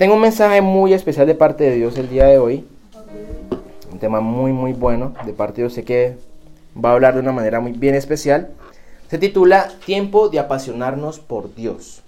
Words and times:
tengo 0.00 0.14
un 0.14 0.22
mensaje 0.22 0.62
muy 0.62 0.94
especial 0.94 1.26
de 1.26 1.34
parte 1.34 1.62
de 1.62 1.76
Dios 1.76 1.98
el 1.98 2.08
día 2.08 2.24
de 2.24 2.38
hoy. 2.38 2.66
Un 3.92 3.98
tema 3.98 4.22
muy, 4.22 4.50
muy 4.50 4.72
bueno 4.72 5.12
de 5.26 5.34
parte 5.34 5.56
de 5.56 5.64
Dios. 5.64 5.74
Sé 5.74 5.84
que 5.84 6.16
va 6.74 6.88
a 6.88 6.92
hablar 6.94 7.12
de 7.12 7.20
una 7.20 7.32
manera 7.32 7.60
muy 7.60 7.72
bien 7.72 7.94
especial. 7.94 8.48
Se 9.10 9.18
titula 9.18 9.68
Tiempo 9.84 10.30
de 10.30 10.38
apasionarnos 10.38 11.18
por 11.18 11.54
Dios. 11.54 12.02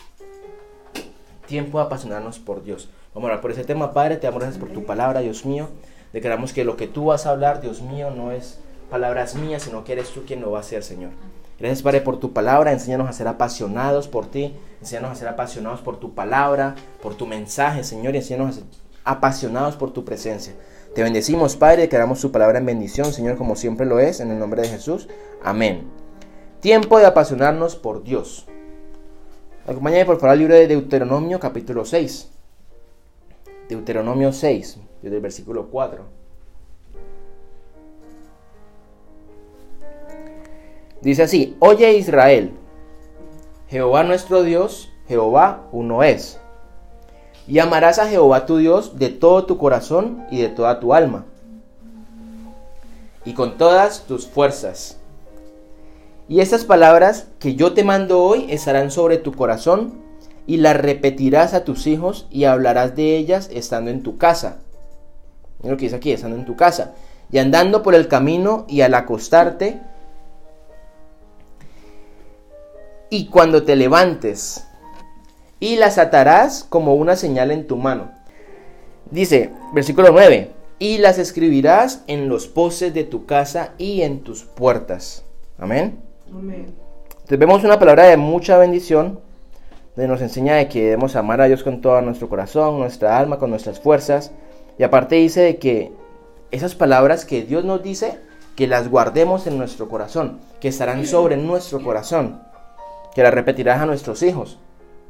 Tiempo 1.46 1.80
de 1.80 1.84
apasionarnos 1.84 2.38
por 2.38 2.64
Dios. 2.64 2.88
Vamos 3.12 3.28
a 3.28 3.32
hablar 3.32 3.42
por 3.42 3.50
ese 3.50 3.64
tema, 3.64 3.92
Padre. 3.92 4.16
Te 4.16 4.26
damos 4.26 4.40
gracias 4.40 4.58
por 4.58 4.72
tu 4.72 4.86
palabra, 4.86 5.20
Dios 5.20 5.44
mío. 5.44 5.68
Declaramos 6.14 6.54
que 6.54 6.64
lo 6.64 6.78
que 6.78 6.86
tú 6.86 7.04
vas 7.04 7.26
a 7.26 7.30
hablar, 7.32 7.60
Dios 7.60 7.82
mío, 7.82 8.10
no 8.10 8.32
es 8.32 8.58
palabras 8.88 9.34
mías, 9.34 9.64
sino 9.64 9.84
que 9.84 9.92
eres 9.92 10.08
tú 10.08 10.22
quien 10.26 10.40
lo 10.40 10.50
va 10.50 10.56
a 10.56 10.60
hacer, 10.62 10.82
Señor. 10.82 11.10
Gracias, 11.58 11.82
Padre, 11.82 12.00
por 12.00 12.18
tu 12.18 12.32
palabra. 12.32 12.72
Enséñanos 12.72 13.08
a 13.08 13.12
ser 13.12 13.28
apasionados 13.28 14.08
por 14.08 14.26
ti. 14.26 14.54
Enséñanos 14.80 15.12
a 15.12 15.14
ser 15.14 15.28
apasionados 15.28 15.80
por 15.80 16.00
tu 16.00 16.14
palabra, 16.14 16.74
por 17.02 17.14
tu 17.14 17.26
mensaje, 17.26 17.84
Señor. 17.84 18.14
Y 18.14 18.18
enséñanos 18.18 18.50
a 18.50 18.60
ser 18.60 18.64
apasionados 19.04 19.76
por 19.76 19.92
tu 19.92 20.04
presencia. 20.04 20.54
Te 20.94 21.02
bendecimos, 21.02 21.56
Padre, 21.56 21.88
que 21.88 21.96
damos 21.96 22.20
tu 22.20 22.30
palabra 22.30 22.58
en 22.58 22.66
bendición, 22.66 23.12
Señor, 23.12 23.36
como 23.36 23.56
siempre 23.56 23.86
lo 23.86 23.98
es, 23.98 24.20
en 24.20 24.30
el 24.30 24.38
nombre 24.38 24.62
de 24.62 24.68
Jesús. 24.68 25.08
Amén. 25.42 25.88
Tiempo 26.60 26.98
de 26.98 27.06
apasionarnos 27.06 27.76
por 27.76 28.02
Dios. 28.02 28.46
Acompáñame 29.66 30.04
por 30.04 30.16
favor 30.16 30.30
al 30.30 30.38
libro 30.38 30.54
de 30.54 30.66
Deuteronomio, 30.66 31.40
capítulo 31.40 31.84
6. 31.84 32.30
Deuteronomio 33.68 34.32
6, 34.32 34.78
desde 35.02 35.16
el 35.16 35.22
versículo 35.22 35.68
4. 35.70 36.21
Dice 41.02 41.24
así, 41.24 41.56
oye 41.58 41.94
Israel, 41.94 42.52
Jehová 43.68 44.04
nuestro 44.04 44.42
Dios, 44.42 44.90
Jehová 45.08 45.66
uno 45.72 46.02
es. 46.02 46.38
Y 47.48 47.58
amarás 47.58 47.98
a 47.98 48.06
Jehová 48.06 48.46
tu 48.46 48.58
Dios 48.58 48.98
de 48.98 49.08
todo 49.08 49.44
tu 49.44 49.58
corazón 49.58 50.24
y 50.30 50.40
de 50.40 50.48
toda 50.48 50.78
tu 50.78 50.94
alma, 50.94 51.26
y 53.24 53.34
con 53.34 53.58
todas 53.58 54.04
tus 54.04 54.28
fuerzas. 54.28 54.98
Y 56.28 56.40
estas 56.40 56.64
palabras 56.64 57.26
que 57.40 57.56
yo 57.56 57.74
te 57.74 57.82
mando 57.82 58.22
hoy 58.22 58.46
estarán 58.48 58.92
sobre 58.92 59.18
tu 59.18 59.32
corazón, 59.32 60.00
y 60.46 60.58
las 60.58 60.76
repetirás 60.76 61.54
a 61.54 61.64
tus 61.64 61.86
hijos 61.86 62.26
y 62.30 62.44
hablarás 62.44 62.96
de 62.96 63.16
ellas 63.16 63.48
estando 63.52 63.90
en 63.90 64.02
tu 64.02 64.18
casa. 64.18 64.58
Mira 65.60 65.72
lo 65.72 65.76
que 65.76 65.86
dice 65.86 65.96
aquí, 65.96 66.12
estando 66.12 66.36
en 66.36 66.44
tu 66.44 66.56
casa. 66.56 66.94
Y 67.30 67.38
andando 67.38 67.82
por 67.82 67.94
el 67.94 68.08
camino 68.08 68.66
y 68.68 68.80
al 68.80 68.94
acostarte, 68.94 69.80
y 73.12 73.26
cuando 73.26 73.62
te 73.62 73.76
levantes, 73.76 74.66
y 75.60 75.76
las 75.76 75.98
atarás 75.98 76.64
como 76.66 76.94
una 76.94 77.14
señal 77.14 77.50
en 77.50 77.66
tu 77.66 77.76
mano. 77.76 78.10
Dice, 79.10 79.50
versículo 79.74 80.08
9, 80.12 80.50
y 80.78 80.96
las 80.96 81.18
escribirás 81.18 82.04
en 82.06 82.30
los 82.30 82.46
postes 82.46 82.94
de 82.94 83.04
tu 83.04 83.26
casa 83.26 83.74
y 83.76 84.00
en 84.00 84.20
tus 84.20 84.44
puertas. 84.44 85.26
Amén. 85.58 86.00
Amén. 86.32 86.74
Entonces 87.10 87.38
vemos 87.38 87.64
una 87.64 87.78
palabra 87.78 88.04
de 88.04 88.16
mucha 88.16 88.56
bendición, 88.56 89.20
donde 89.94 90.08
nos 90.08 90.22
enseña 90.22 90.54
de 90.54 90.68
que 90.68 90.82
debemos 90.82 91.14
amar 91.14 91.42
a 91.42 91.48
Dios 91.48 91.62
con 91.62 91.82
todo 91.82 92.00
nuestro 92.00 92.30
corazón, 92.30 92.78
nuestra 92.78 93.18
alma, 93.18 93.38
con 93.38 93.50
nuestras 93.50 93.78
fuerzas. 93.78 94.32
Y 94.78 94.84
aparte 94.84 95.16
dice 95.16 95.42
de 95.42 95.58
que 95.58 95.92
esas 96.50 96.74
palabras 96.74 97.26
que 97.26 97.42
Dios 97.42 97.62
nos 97.62 97.82
dice, 97.82 98.18
que 98.56 98.66
las 98.66 98.88
guardemos 98.88 99.46
en 99.46 99.58
nuestro 99.58 99.90
corazón, 99.90 100.40
que 100.62 100.68
estarán 100.68 101.04
sobre 101.04 101.36
nuestro 101.36 101.82
corazón 101.82 102.50
que 103.14 103.22
la 103.22 103.30
repetirás 103.30 103.80
a 103.80 103.86
nuestros 103.86 104.22
hijos. 104.22 104.58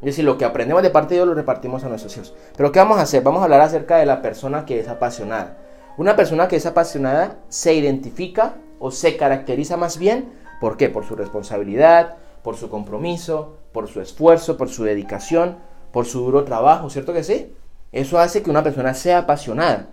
Es 0.00 0.06
decir, 0.06 0.24
lo 0.24 0.36
que 0.36 0.44
aprendemos 0.44 0.82
de 0.82 0.90
parte 0.90 1.14
de 1.14 1.18
Dios 1.18 1.28
lo 1.28 1.34
repartimos 1.34 1.84
a 1.84 1.88
nuestros 1.88 2.16
hijos. 2.16 2.34
Pero 2.56 2.72
¿qué 2.72 2.80
vamos 2.80 2.98
a 2.98 3.02
hacer? 3.02 3.22
Vamos 3.22 3.40
a 3.40 3.44
hablar 3.44 3.60
acerca 3.60 3.98
de 3.98 4.06
la 4.06 4.20
persona 4.20 4.66
que 4.66 4.80
es 4.80 4.88
apasionada. 4.88 5.58
Una 5.96 6.16
persona 6.16 6.48
que 6.48 6.56
es 6.56 6.66
apasionada 6.66 7.36
se 7.48 7.74
identifica 7.74 8.54
o 8.80 8.90
se 8.90 9.16
caracteriza 9.16 9.76
más 9.76 9.98
bien, 9.98 10.32
¿por 10.60 10.76
qué? 10.76 10.88
Por 10.88 11.04
su 11.04 11.14
responsabilidad, 11.14 12.16
por 12.42 12.56
su 12.56 12.68
compromiso, 12.68 13.56
por 13.72 13.88
su 13.88 14.00
esfuerzo, 14.00 14.56
por 14.56 14.68
su 14.68 14.84
dedicación, 14.84 15.58
por 15.92 16.06
su 16.06 16.20
duro 16.20 16.44
trabajo, 16.44 16.90
¿cierto 16.90 17.12
que 17.12 17.22
sí? 17.22 17.54
Eso 17.92 18.18
hace 18.18 18.42
que 18.42 18.50
una 18.50 18.64
persona 18.64 18.94
sea 18.94 19.18
apasionada. 19.18 19.86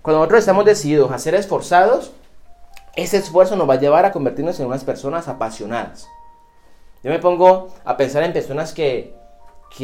Cuando 0.00 0.18
nosotros 0.18 0.40
estamos 0.40 0.64
decididos 0.64 1.12
a 1.12 1.18
ser 1.18 1.34
esforzados, 1.36 2.12
ese 2.96 3.18
esfuerzo 3.18 3.54
nos 3.56 3.68
va 3.68 3.74
a 3.74 3.80
llevar 3.80 4.04
a 4.04 4.12
convertirnos 4.12 4.58
en 4.58 4.66
unas 4.66 4.84
personas 4.84 5.28
apasionadas. 5.28 6.08
Yo 7.02 7.10
me 7.10 7.18
pongo 7.18 7.68
a 7.84 7.96
pensar 7.96 8.22
en 8.22 8.32
personas 8.32 8.72
que, 8.72 9.14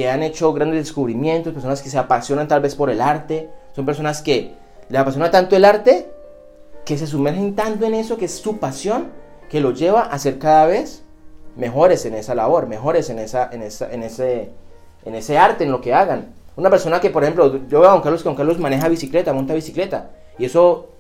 han 0.08 0.22
hecho 0.22 0.52
grandes 0.52 0.78
descubrimientos, 0.78 1.52
personas 1.52 1.82
que 1.82 1.90
se 1.90 1.98
apasionan 1.98 2.46
tal 2.46 2.60
vez 2.60 2.74
por 2.74 2.90
el 2.90 3.00
arte, 3.00 3.48
son 3.74 3.86
personas 3.86 4.22
que 4.22 4.52
les 4.88 5.00
apasiona 5.00 5.30
tanto 5.30 5.56
el 5.56 5.64
arte 5.64 6.10
que 6.84 6.96
se 6.96 7.06
sumergen 7.06 7.54
tanto 7.54 7.86
en 7.86 7.94
eso, 7.94 8.16
que 8.16 8.26
es 8.26 8.38
su 8.38 8.58
pasión, 8.58 9.08
que 9.50 9.60
los 9.60 9.78
lleva 9.78 10.02
a 10.02 10.18
ser 10.18 10.38
cada 10.38 10.66
vez 10.66 11.02
mejores 11.56 12.06
en 12.06 12.14
esa 12.14 12.34
labor, 12.34 12.66
mejores 12.66 13.10
en, 13.10 13.18
esa, 13.18 13.48
en, 13.52 13.62
esa, 13.62 13.92
en, 13.92 14.02
ese, 14.04 14.50
en 15.04 15.14
ese 15.14 15.36
arte, 15.36 15.64
en 15.64 15.72
lo 15.72 15.80
que 15.80 15.92
hagan. 15.92 16.34
Una 16.56 16.70
persona 16.70 17.00
que, 17.00 17.10
por 17.10 17.24
ejemplo, 17.24 17.66
yo 17.66 17.80
veo 17.80 17.90
a 17.90 17.92
Don 17.92 18.00
Carlos 18.00 18.22
que 18.22 18.28
Don 18.28 18.36
Carlos 18.36 18.58
maneja 18.58 18.88
bicicleta, 18.88 19.32
monta 19.32 19.54
bicicleta, 19.54 20.10
y 20.38 20.44
eso 20.44 20.90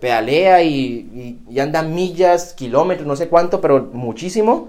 pedalea 0.00 0.62
y, 0.62 1.40
y 1.48 1.60
anda 1.60 1.82
millas, 1.82 2.52
kilómetros, 2.54 3.06
no 3.06 3.16
sé 3.16 3.28
cuánto, 3.28 3.60
pero 3.60 3.88
muchísimo, 3.92 4.68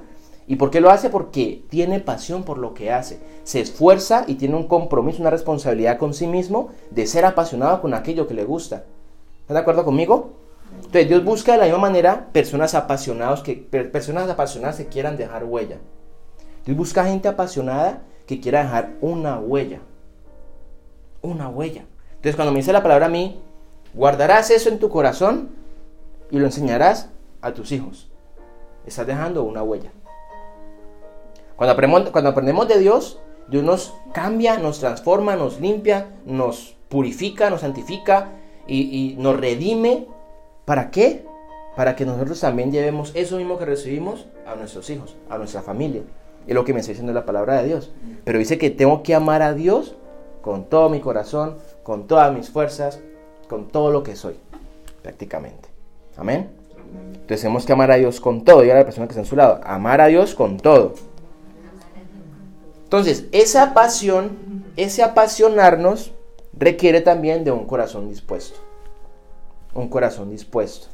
¿Y 0.50 0.56
por 0.56 0.72
qué 0.72 0.82
lo 0.82 0.90
hace? 0.90 1.12
Porque 1.12 1.64
tiene 1.70 2.00
pasión 2.00 2.42
por 2.42 2.58
lo 2.58 2.74
que 2.74 2.92
hace. 2.92 3.20
Se 3.44 3.62
esfuerza 3.62 4.24
y 4.26 4.34
tiene 4.34 4.56
un 4.56 4.68
compromiso, 4.68 5.22
una 5.22 5.30
responsabilidad 5.30 6.00
con 6.00 6.16
sí 6.16 6.26
mismo 6.26 6.70
de 6.90 7.06
ser 7.06 7.24
apasionado 7.24 7.82
con 7.82 7.94
aquello 7.94 8.26
que 8.26 8.34
le 8.34 8.46
gusta. 8.46 8.84
¿Estás 9.42 9.54
de 9.54 9.60
acuerdo 9.60 9.86
conmigo? 9.86 10.32
Entonces 10.78 11.08
Dios 11.08 11.24
busca 11.24 11.52
de 11.52 11.60
la 11.60 11.66
misma 11.66 11.78
manera 11.78 12.30
personas 12.34 12.74
apasionadas 12.74 13.44
que, 13.44 13.58
personas 13.58 14.28
apasionadas 14.28 14.78
que 14.78 14.88
quieran 14.88 15.18
dejar 15.18 15.44
huella. 15.44 15.78
Dios 16.66 16.76
busca 16.76 17.06
gente 17.06 17.28
apasionada 17.28 18.02
que 18.26 18.40
quiera 18.40 18.64
dejar 18.64 18.94
una 19.02 19.38
huella. 19.38 19.81
Una 21.22 21.48
huella. 21.48 21.86
Entonces 22.10 22.36
cuando 22.36 22.54
me 22.54 22.58
dice 22.58 22.74
la 22.74 22.81
palabra 22.81 23.06
a 23.06 23.10
mí, 23.10 23.40
guardarás 23.94 24.50
eso 24.50 24.70
en 24.70 24.80
tu 24.80 24.90
corazón 24.90 25.50
y 26.31 26.40
lo 26.40 26.46
enseñarás 26.46 27.10
a 27.40 27.54
tus 27.54 27.72
hijos. 27.72 28.10
Estás 28.88 29.06
dejando 29.06 29.44
una 29.44 29.62
huella. 29.62 29.92
Cuando 31.59 31.74
aprendemos, 31.74 32.09
cuando 32.12 32.30
aprendemos 32.30 32.70
de 32.70 32.80
Dios, 32.80 33.20
Dios 33.50 33.66
nos 33.66 33.94
cambia, 34.14 34.58
nos 34.58 34.80
transforma, 34.80 35.36
nos 35.36 35.59
limpia, 35.59 36.08
nos 36.25 36.78
purifica, 36.88 37.50
nos 37.50 37.59
santifica 37.59 38.30
y, 38.66 39.18
nos 39.20 39.38
redime. 39.38 40.08
¿Para 40.64 40.90
qué? 40.90 41.25
Para 41.75 41.98
que 41.98 42.06
nosotros 42.06 42.40
también 42.40 42.72
llevemos 42.72 43.12
eso 43.14 43.36
mismo 43.36 43.58
que 43.59 43.66
recibimos 43.66 44.28
a 44.48 44.56
nuestros 44.56 44.90
hijos, 44.90 45.18
a 45.30 45.38
nuestra 45.38 45.62
familia. 45.62 46.03
Es 46.48 46.56
lo 46.56 46.64
que 46.64 46.74
me 46.74 46.80
está 46.80 46.94
diciendo 46.94 47.12
la 47.12 47.25
palabra 47.25 47.62
de 47.62 47.68
Dios. 47.68 47.92
Pero 48.24 48.40
dice 48.40 48.58
que 48.58 48.69
tengo 48.69 49.03
que 49.03 49.14
amar 49.14 49.42
a 49.42 49.53
Dios 49.53 49.98
con 50.42 50.64
todo 50.64 50.88
mi 50.88 51.02
corazón, 51.02 51.58
con 51.84 52.08
todas 52.08 52.34
mis 52.34 52.50
fuerzas, 52.50 53.02
con 53.50 53.68
todo 53.68 53.92
lo 53.92 54.02
que 54.02 54.16
soy, 54.16 54.36
prácticamente. 55.02 55.68
Amén. 56.16 56.52
Entonces 57.12 57.42
tenemos 57.42 57.66
que 57.66 57.74
amar 57.74 57.92
a 57.92 57.96
Dios 57.96 58.22
con 58.22 58.46
todo. 58.46 58.64
Y 58.64 58.69
a 58.69 58.75
la 58.75 58.86
persona 58.86 59.08
que 59.08 59.12
está 59.12 59.22
en 59.22 59.28
su 59.28 59.36
lado, 59.36 59.59
amar 59.66 60.00
a 60.00 60.08
Dios 60.08 60.36
con 60.36 60.56
todo. 60.56 60.94
Entonces, 62.90 63.26
esa 63.34 63.76
pasión, 63.76 64.66
ese 64.76 65.04
apasionarnos, 65.04 66.12
requiere 66.58 67.02
también 67.02 67.44
de 67.44 67.52
un 67.52 67.68
corazón 67.68 68.10
dispuesto. 68.10 68.58
Un 69.76 69.90
corazón 69.90 70.32
dispuesto. 70.32 70.88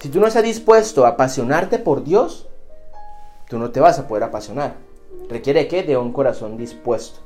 Si 0.00 0.08
tú 0.08 0.18
no 0.18 0.26
estás 0.26 0.42
dispuesto 0.42 1.06
a 1.06 1.10
apasionarte 1.10 1.78
por 1.78 2.02
Dios, 2.02 2.48
tú 3.48 3.60
no 3.60 3.70
te 3.70 3.78
vas 3.78 4.00
a 4.00 4.08
poder 4.08 4.24
apasionar. 4.24 4.74
Requiere 5.28 5.68
que 5.68 5.84
de 5.84 5.96
un 5.96 6.12
corazón 6.12 6.56
dispuesto. 6.56 7.20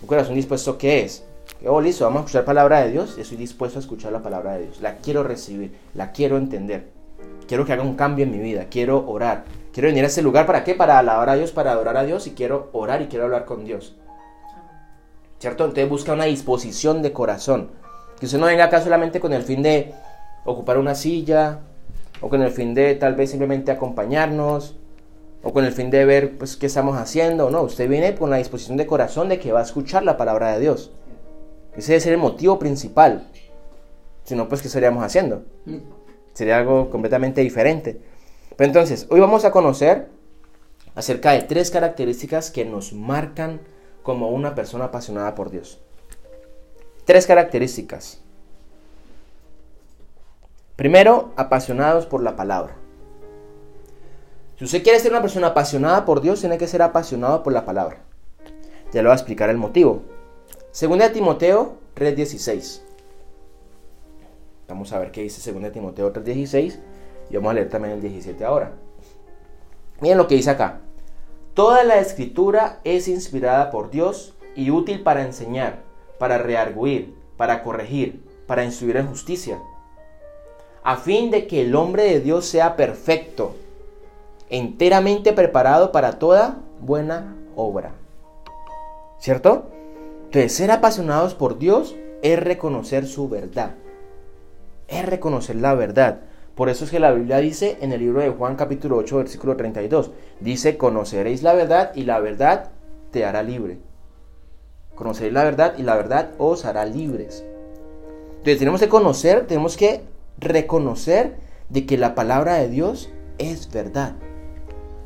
Un 0.00 0.08
corazón 0.08 0.34
dispuesto 0.34 0.78
qué 0.78 1.02
es? 1.02 1.26
Que, 1.60 1.68
oh, 1.68 1.82
listo, 1.82 2.06
vamos 2.06 2.20
a 2.20 2.24
escuchar 2.24 2.46
palabra 2.46 2.80
de 2.86 2.90
Dios. 2.90 3.18
Estoy 3.18 3.36
dispuesto 3.36 3.78
a 3.78 3.82
escuchar 3.82 4.12
la 4.12 4.22
palabra 4.22 4.54
de 4.54 4.62
Dios. 4.62 4.80
La 4.80 4.96
quiero 4.96 5.22
recibir, 5.22 5.76
la 5.92 6.12
quiero 6.12 6.38
entender. 6.38 6.88
Quiero 7.46 7.66
que 7.66 7.74
haga 7.74 7.82
un 7.82 7.96
cambio 7.96 8.24
en 8.24 8.30
mi 8.30 8.38
vida. 8.38 8.68
Quiero 8.70 9.06
orar. 9.06 9.44
Quiero 9.74 9.88
venir 9.88 10.04
a 10.04 10.06
ese 10.06 10.22
lugar 10.22 10.46
para 10.46 10.62
qué? 10.62 10.76
Para 10.76 11.00
alabar 11.00 11.28
a 11.28 11.34
Dios, 11.34 11.50
para 11.50 11.72
adorar 11.72 11.96
a 11.96 12.04
Dios 12.04 12.28
y 12.28 12.30
quiero 12.30 12.70
orar 12.72 13.02
y 13.02 13.06
quiero 13.08 13.24
hablar 13.24 13.44
con 13.44 13.64
Dios. 13.64 13.96
¿Cierto? 15.40 15.64
Entonces 15.64 15.88
busca 15.88 16.12
una 16.12 16.26
disposición 16.26 17.02
de 17.02 17.12
corazón. 17.12 17.70
Que 18.20 18.26
usted 18.26 18.38
no 18.38 18.46
venga 18.46 18.66
acá 18.66 18.80
solamente 18.80 19.18
con 19.18 19.32
el 19.32 19.42
fin 19.42 19.64
de 19.64 19.92
ocupar 20.44 20.78
una 20.78 20.94
silla 20.94 21.58
o 22.20 22.28
con 22.28 22.40
el 22.42 22.52
fin 22.52 22.72
de 22.72 22.94
tal 22.94 23.16
vez 23.16 23.30
simplemente 23.30 23.72
acompañarnos 23.72 24.76
o 25.42 25.52
con 25.52 25.64
el 25.64 25.72
fin 25.72 25.90
de 25.90 26.04
ver 26.04 26.38
pues 26.38 26.56
qué 26.56 26.66
estamos 26.66 26.96
haciendo. 26.96 27.50
No, 27.50 27.62
usted 27.62 27.88
viene 27.88 28.14
con 28.14 28.30
la 28.30 28.36
disposición 28.36 28.76
de 28.76 28.86
corazón 28.86 29.28
de 29.28 29.40
que 29.40 29.50
va 29.50 29.58
a 29.58 29.64
escuchar 29.64 30.04
la 30.04 30.16
palabra 30.16 30.52
de 30.52 30.60
Dios. 30.60 30.92
Ese 31.76 31.90
debe 31.90 32.00
ser 32.00 32.12
el 32.12 32.20
motivo 32.20 32.60
principal. 32.60 33.26
Si 34.22 34.36
no, 34.36 34.48
pues 34.48 34.62
¿qué 34.62 34.68
estaríamos 34.68 35.02
haciendo? 35.02 35.42
Mm. 35.64 35.78
Sería 36.32 36.58
algo 36.58 36.90
completamente 36.90 37.40
diferente. 37.40 38.13
Pero 38.56 38.68
entonces, 38.68 39.06
hoy 39.10 39.20
vamos 39.20 39.44
a 39.44 39.50
conocer 39.50 40.08
acerca 40.94 41.32
de 41.32 41.42
tres 41.42 41.70
características 41.70 42.50
que 42.50 42.64
nos 42.64 42.92
marcan 42.92 43.60
como 44.02 44.28
una 44.28 44.54
persona 44.54 44.86
apasionada 44.86 45.34
por 45.34 45.50
Dios. 45.50 45.80
tres 47.04 47.26
características. 47.26 48.20
Primero, 50.76 51.32
apasionados 51.36 52.06
por 52.06 52.22
la 52.22 52.34
palabra. 52.34 52.76
Si 54.58 54.64
usted 54.64 54.82
quiere 54.82 54.98
ser 55.00 55.10
una 55.10 55.20
persona 55.20 55.48
apasionada 55.48 56.06
por 56.06 56.22
Dios, 56.22 56.40
tiene 56.40 56.56
que 56.56 56.66
ser 56.66 56.80
apasionado 56.80 57.42
por 57.42 57.52
la 57.52 57.66
palabra. 57.66 57.98
Ya 58.92 59.02
le 59.02 59.08
voy 59.08 59.12
a 59.12 59.16
explicar 59.16 59.50
el 59.50 59.58
motivo. 59.58 60.02
Segunda 60.70 61.08
de 61.08 61.14
Timoteo 61.14 61.74
3:16. 61.94 62.82
Vamos 64.68 64.92
a 64.92 64.98
ver 64.98 65.10
qué 65.10 65.22
dice 65.22 65.40
Segunda 65.40 65.68
de 65.68 65.74
Timoteo 65.74 66.12
3:16 66.12 66.78
y 67.30 67.36
vamos 67.36 67.50
a 67.50 67.54
leer 67.54 67.68
también 67.68 67.94
el 67.94 68.00
17 68.00 68.44
ahora. 68.44 68.72
Miren 70.00 70.18
lo 70.18 70.26
que 70.26 70.34
dice 70.34 70.50
acá. 70.50 70.80
Toda 71.54 71.84
la 71.84 71.98
escritura 71.98 72.80
es 72.84 73.06
inspirada 73.08 73.70
por 73.70 73.90
Dios 73.90 74.34
y 74.56 74.70
útil 74.70 75.02
para 75.02 75.22
enseñar, 75.22 75.82
para 76.18 76.38
rearguir, 76.38 77.14
para 77.36 77.62
corregir, 77.62 78.24
para 78.46 78.64
instruir 78.64 78.96
en 78.96 79.06
justicia, 79.06 79.58
a 80.82 80.96
fin 80.96 81.30
de 81.30 81.46
que 81.46 81.62
el 81.62 81.74
hombre 81.74 82.04
de 82.04 82.20
Dios 82.20 82.44
sea 82.44 82.76
perfecto, 82.76 83.54
enteramente 84.50 85.32
preparado 85.32 85.92
para 85.92 86.18
toda 86.18 86.58
buena 86.80 87.36
obra. 87.56 87.92
¿Cierto? 89.18 89.70
Entonces, 90.26 90.52
ser 90.54 90.70
apasionados 90.70 91.34
por 91.34 91.58
Dios 91.58 91.96
es 92.22 92.38
reconocer 92.38 93.06
su 93.06 93.28
verdad. 93.28 93.74
Es 94.88 95.06
reconocer 95.06 95.56
la 95.56 95.74
verdad. 95.74 96.20
Por 96.54 96.68
eso 96.68 96.84
es 96.84 96.90
que 96.90 97.00
la 97.00 97.10
Biblia 97.10 97.38
dice 97.38 97.78
en 97.80 97.92
el 97.92 98.00
libro 98.00 98.20
de 98.20 98.30
Juan 98.30 98.54
capítulo 98.54 98.96
8 98.98 99.16
versículo 99.16 99.56
32, 99.56 100.12
dice, 100.38 100.76
conoceréis 100.76 101.42
la 101.42 101.52
verdad 101.52 101.90
y 101.96 102.04
la 102.04 102.20
verdad 102.20 102.70
te 103.10 103.24
hará 103.24 103.42
libre. 103.42 103.78
Conoceréis 104.94 105.34
la 105.34 105.42
verdad 105.42 105.74
y 105.76 105.82
la 105.82 105.96
verdad 105.96 106.30
os 106.38 106.64
hará 106.64 106.84
libres. 106.84 107.44
Entonces 108.28 108.58
tenemos 108.58 108.80
que 108.80 108.88
conocer, 108.88 109.48
tenemos 109.48 109.76
que 109.76 110.02
reconocer 110.38 111.36
de 111.70 111.86
que 111.86 111.98
la 111.98 112.14
palabra 112.14 112.54
de 112.54 112.68
Dios 112.68 113.10
es 113.38 113.72
verdad. 113.72 114.14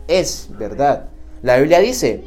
Es 0.06 0.50
verdad. 0.58 1.08
La 1.40 1.56
Biblia 1.56 1.78
dice, 1.78 2.24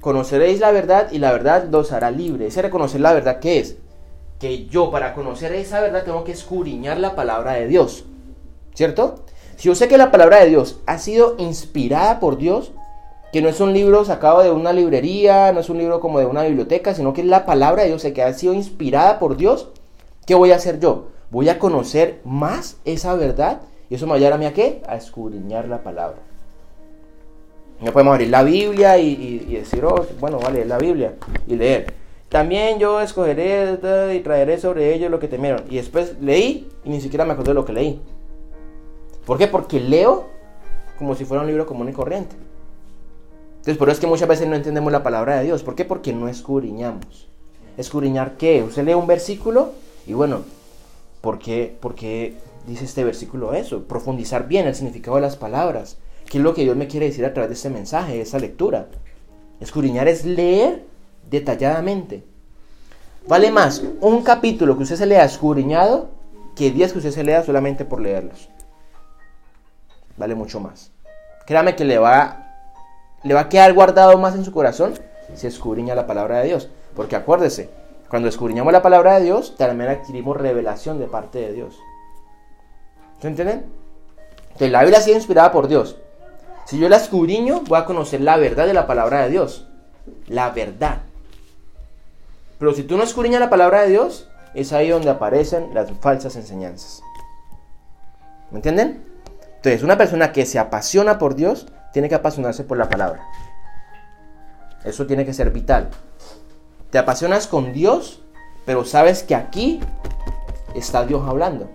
conoceréis 0.00 0.58
la 0.58 0.70
verdad 0.70 1.08
y 1.12 1.18
la 1.18 1.32
verdad 1.32 1.68
los 1.70 1.92
hará 1.92 2.10
libres. 2.10 2.48
Ese 2.48 2.62
reconocer 2.62 3.02
la 3.02 3.12
verdad, 3.12 3.40
¿qué 3.40 3.58
es? 3.58 3.76
Que 4.38 4.66
yo 4.66 4.90
para 4.90 5.12
conocer 5.12 5.52
esa 5.52 5.82
verdad 5.82 6.04
tengo 6.04 6.24
que 6.24 6.32
escudriñar 6.32 6.98
la 6.98 7.14
palabra 7.14 7.52
de 7.52 7.66
Dios. 7.66 8.06
¿Cierto? 8.74 9.16
Si 9.56 9.68
yo 9.68 9.74
sé 9.74 9.88
que 9.88 9.98
la 9.98 10.10
palabra 10.10 10.40
de 10.40 10.48
Dios 10.48 10.80
ha 10.86 10.98
sido 10.98 11.36
inspirada 11.38 12.20
por 12.20 12.38
Dios, 12.38 12.72
que 13.32 13.42
no 13.42 13.48
es 13.48 13.60
un 13.60 13.72
libro 13.72 14.04
sacado 14.04 14.42
de 14.42 14.50
una 14.50 14.72
librería, 14.72 15.52
no 15.52 15.60
es 15.60 15.70
un 15.70 15.78
libro 15.78 16.00
como 16.00 16.18
de 16.18 16.26
una 16.26 16.42
biblioteca, 16.42 16.94
sino 16.94 17.12
que 17.12 17.22
es 17.22 17.26
la 17.26 17.46
palabra 17.46 17.82
de 17.82 17.88
Dios, 17.88 18.02
que 18.02 18.22
ha 18.22 18.32
sido 18.34 18.54
inspirada 18.54 19.18
por 19.18 19.36
Dios, 19.36 19.68
¿qué 20.26 20.34
voy 20.34 20.52
a 20.52 20.56
hacer 20.56 20.80
yo? 20.80 21.08
Voy 21.30 21.48
a 21.48 21.58
conocer 21.58 22.20
más 22.24 22.76
esa 22.84 23.14
verdad 23.14 23.62
y 23.88 23.94
eso 23.94 24.06
me 24.06 24.18
va 24.18 24.28
a 24.28 24.34
a 24.34 24.38
mí 24.38 24.46
a 24.46 24.52
qué? 24.52 24.82
A 24.86 24.96
escudriñar 24.96 25.68
la 25.68 25.82
palabra. 25.82 26.18
No 27.80 27.92
podemos 27.92 28.14
abrir 28.14 28.28
la 28.28 28.42
Biblia 28.42 28.96
y, 28.98 29.38
decir, 29.38 29.84
oh, 29.84 30.06
bueno, 30.20 30.38
vale, 30.38 30.64
la 30.64 30.78
Biblia 30.78 31.14
y 31.46 31.56
leer. 31.56 31.92
También 32.28 32.78
yo 32.78 33.00
escogeré 33.00 33.78
y 34.14 34.20
traeré 34.20 34.58
sobre 34.58 34.94
ellos 34.94 35.10
lo 35.10 35.18
que 35.18 35.28
temieron. 35.28 35.64
Y 35.68 35.76
después 35.76 36.16
leí 36.20 36.68
y 36.84 36.90
ni 36.90 37.00
siquiera 37.00 37.24
me 37.24 37.32
acordé 37.32 37.50
de 37.50 37.54
lo 37.54 37.64
que 37.64 37.72
leí. 37.72 38.00
¿Por 39.24 39.38
qué? 39.38 39.46
Porque 39.46 39.80
leo 39.80 40.28
como 40.98 41.14
si 41.14 41.24
fuera 41.24 41.42
un 41.42 41.48
libro 41.48 41.66
común 41.66 41.88
y 41.88 41.92
corriente. 41.92 42.36
Entonces, 43.52 43.76
por 43.76 43.88
eso 43.88 43.94
es 43.94 44.00
que 44.00 44.06
muchas 44.06 44.28
veces 44.28 44.48
no 44.48 44.56
entendemos 44.56 44.92
la 44.92 45.02
palabra 45.02 45.38
de 45.38 45.44
Dios. 45.44 45.62
¿Por 45.62 45.74
qué? 45.74 45.84
Porque 45.84 46.12
no 46.12 46.28
escudriñamos. 46.28 47.28
¿Escudriñar 47.76 48.36
qué? 48.36 48.62
Usted 48.62 48.84
lee 48.84 48.94
un 48.94 49.06
versículo 49.06 49.72
y 50.06 50.12
bueno, 50.12 50.42
¿por 51.20 51.38
qué, 51.38 51.76
¿por 51.80 51.94
qué 51.94 52.34
dice 52.66 52.84
este 52.84 53.04
versículo 53.04 53.54
eso? 53.54 53.84
Profundizar 53.84 54.48
bien 54.48 54.66
el 54.66 54.74
significado 54.74 55.16
de 55.16 55.22
las 55.22 55.36
palabras. 55.36 55.98
¿Qué 56.28 56.38
es 56.38 56.44
lo 56.44 56.54
que 56.54 56.62
Dios 56.62 56.76
me 56.76 56.88
quiere 56.88 57.06
decir 57.06 57.24
a 57.24 57.32
través 57.32 57.50
de 57.50 57.54
este 57.54 57.70
mensaje, 57.70 58.14
de 58.14 58.22
esa 58.22 58.38
lectura? 58.38 58.88
Escudriñar 59.60 60.08
es 60.08 60.24
leer 60.24 60.84
detalladamente. 61.30 62.24
Vale 63.28 63.52
más 63.52 63.84
un 64.00 64.22
capítulo 64.22 64.76
que 64.76 64.82
usted 64.82 64.96
se 64.96 65.06
lea 65.06 65.24
escudriñado 65.24 66.10
que 66.56 66.72
10 66.72 66.92
que 66.92 66.98
usted 66.98 67.12
se 67.12 67.22
lea 67.22 67.44
solamente 67.44 67.84
por 67.84 68.00
leerlos 68.00 68.48
vale 70.22 70.36
mucho 70.36 70.60
más. 70.60 70.92
Créame 71.46 71.74
que 71.74 71.84
le 71.84 71.98
va, 71.98 72.46
le 73.24 73.34
va 73.34 73.40
a 73.40 73.48
quedar 73.48 73.72
guardado 73.74 74.16
más 74.18 74.36
en 74.36 74.44
su 74.44 74.52
corazón 74.52 74.94
si 75.34 75.48
escudriña 75.48 75.96
la 75.96 76.06
palabra 76.06 76.38
de 76.38 76.46
Dios. 76.46 76.68
Porque 76.94 77.16
acuérdese, 77.16 77.70
cuando 78.08 78.28
escudriñamos 78.28 78.72
la 78.72 78.82
palabra 78.82 79.18
de 79.18 79.24
Dios, 79.24 79.56
también 79.56 79.90
adquirimos 79.90 80.36
revelación 80.36 81.00
de 81.00 81.06
parte 81.06 81.40
de 81.40 81.52
Dios. 81.52 81.76
¿Se 83.20 83.26
entienden? 83.26 83.66
La 84.60 84.82
Biblia 84.82 85.00
ha 85.00 85.02
sido 85.02 85.16
inspirada 85.16 85.50
por 85.50 85.66
Dios. 85.66 85.96
Si 86.66 86.78
yo 86.78 86.88
la 86.88 86.98
escudriño, 86.98 87.62
voy 87.66 87.80
a 87.80 87.84
conocer 87.84 88.20
la 88.20 88.36
verdad 88.36 88.68
de 88.68 88.74
la 88.74 88.86
palabra 88.86 89.24
de 89.24 89.30
Dios. 89.30 89.66
La 90.28 90.50
verdad. 90.50 90.98
Pero 92.60 92.74
si 92.74 92.84
tú 92.84 92.96
no 92.96 93.02
escudriñas 93.02 93.40
la 93.40 93.50
palabra 93.50 93.82
de 93.82 93.88
Dios, 93.88 94.28
es 94.54 94.72
ahí 94.72 94.88
donde 94.88 95.10
aparecen 95.10 95.74
las 95.74 95.90
falsas 96.00 96.36
enseñanzas. 96.36 97.02
¿Me 98.52 98.58
entienden? 98.58 99.11
Entonces, 99.62 99.84
una 99.84 99.96
persona 99.96 100.32
que 100.32 100.44
se 100.44 100.58
apasiona 100.58 101.18
por 101.18 101.36
Dios 101.36 101.68
tiene 101.92 102.08
que 102.08 102.16
apasionarse 102.16 102.64
por 102.64 102.78
la 102.78 102.88
palabra. 102.88 103.24
Eso 104.84 105.06
tiene 105.06 105.24
que 105.24 105.32
ser 105.32 105.52
vital. 105.52 105.88
Te 106.90 106.98
apasionas 106.98 107.46
con 107.46 107.72
Dios, 107.72 108.20
pero 108.66 108.84
sabes 108.84 109.22
que 109.22 109.36
aquí 109.36 109.78
está 110.74 111.06
Dios 111.06 111.22
hablando. 111.28 111.70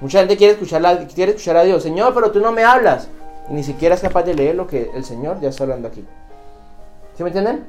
Mucha 0.00 0.20
gente 0.20 0.38
quiere 0.38 0.54
escuchar, 0.54 1.06
quiere 1.08 1.32
escuchar 1.32 1.58
a 1.58 1.64
Dios. 1.64 1.82
Señor, 1.82 2.14
pero 2.14 2.30
tú 2.30 2.40
no 2.40 2.50
me 2.50 2.64
hablas. 2.64 3.08
Y 3.50 3.52
ni 3.52 3.62
siquiera 3.62 3.94
es 3.94 4.00
capaz 4.00 4.22
de 4.22 4.32
leer 4.32 4.54
lo 4.54 4.66
que 4.66 4.90
el 4.94 5.04
Señor 5.04 5.38
ya 5.38 5.50
está 5.50 5.64
hablando 5.64 5.88
aquí. 5.88 6.02
¿Sí 7.14 7.22
me 7.22 7.28
entienden? 7.28 7.66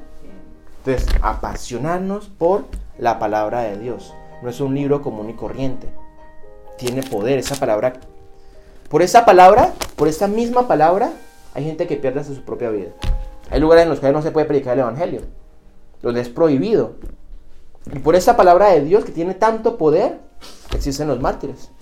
Entonces, 0.78 1.06
apasionarnos 1.20 2.28
por 2.28 2.64
la 2.96 3.18
palabra 3.18 3.60
de 3.60 3.76
Dios. 3.76 4.14
No 4.42 4.48
es 4.48 4.58
un 4.62 4.74
libro 4.74 5.02
común 5.02 5.28
y 5.28 5.34
corriente. 5.34 5.86
Tiene 6.78 7.02
poder. 7.02 7.38
Esa 7.38 7.56
palabra 7.56 7.92
por 8.94 9.02
esa 9.02 9.24
palabra, 9.24 9.72
por 9.96 10.06
esta 10.06 10.28
misma 10.28 10.68
palabra, 10.68 11.10
hay 11.52 11.64
gente 11.64 11.88
que 11.88 11.96
pierde 11.96 12.22
su 12.22 12.44
propia 12.44 12.70
vida. 12.70 12.90
Hay 13.50 13.58
lugares 13.58 13.82
en 13.82 13.88
los 13.88 13.98
que 13.98 14.12
no 14.12 14.22
se 14.22 14.30
puede 14.30 14.46
predicar 14.46 14.74
el 14.74 14.82
Evangelio, 14.82 15.22
donde 16.00 16.20
es 16.20 16.28
prohibido. 16.28 16.92
Y 17.92 17.98
por 17.98 18.14
esa 18.14 18.36
palabra 18.36 18.68
de 18.68 18.82
Dios 18.82 19.04
que 19.04 19.10
tiene 19.10 19.34
tanto 19.34 19.78
poder, 19.78 20.20
existen 20.72 21.08
los 21.08 21.18
mártires. 21.18 21.72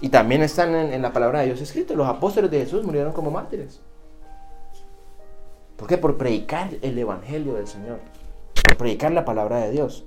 Y 0.00 0.10
también 0.10 0.44
están 0.44 0.72
en, 0.72 1.02
la 1.02 1.12
palabra 1.12 1.40
de 1.40 1.46
Dios 1.46 1.60
escrito. 1.62 1.96
Los 1.96 2.06
apóstoles 2.06 2.48
de 2.52 2.60
Jesús 2.60 2.84
murieron 2.84 3.12
como 3.12 3.32
mártires. 3.32 3.80
¿Por 5.76 5.88
qué? 5.88 5.98
Por 5.98 6.16
predicar 6.16 6.68
el 6.80 6.96
Evangelio 6.96 7.54
del 7.54 7.66
Señor. 7.66 7.98
Por 8.68 8.76
predicar 8.76 9.10
la 9.10 9.24
palabra 9.24 9.56
de 9.56 9.72
Dios. 9.72 10.04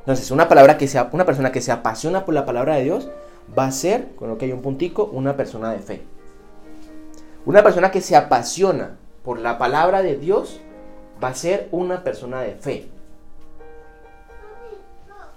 Entonces, 0.00 0.30
una, 0.30 0.50
palabra 0.50 0.76
que 0.76 0.86
sea, 0.86 1.08
una 1.12 1.24
persona 1.24 1.50
que 1.50 1.62
se 1.62 1.72
apasiona 1.72 2.26
por 2.26 2.34
la 2.34 2.44
palabra 2.44 2.74
de 2.74 2.84
Dios 2.84 3.08
va 3.56 3.66
a 3.66 3.72
ser, 3.72 4.14
con 4.16 4.28
lo 4.28 4.38
que 4.38 4.46
hay 4.46 4.52
un 4.52 4.62
puntico, 4.62 5.04
una 5.06 5.36
persona 5.36 5.72
de 5.72 5.78
fe. 5.78 6.02
Una 7.46 7.62
persona 7.62 7.90
que 7.90 8.00
se 8.00 8.16
apasiona 8.16 8.96
por 9.22 9.38
la 9.38 9.58
palabra 9.58 10.02
de 10.02 10.16
Dios 10.16 10.60
va 11.22 11.28
a 11.28 11.34
ser 11.34 11.68
una 11.72 12.02
persona 12.02 12.40
de 12.40 12.54
fe. 12.54 12.88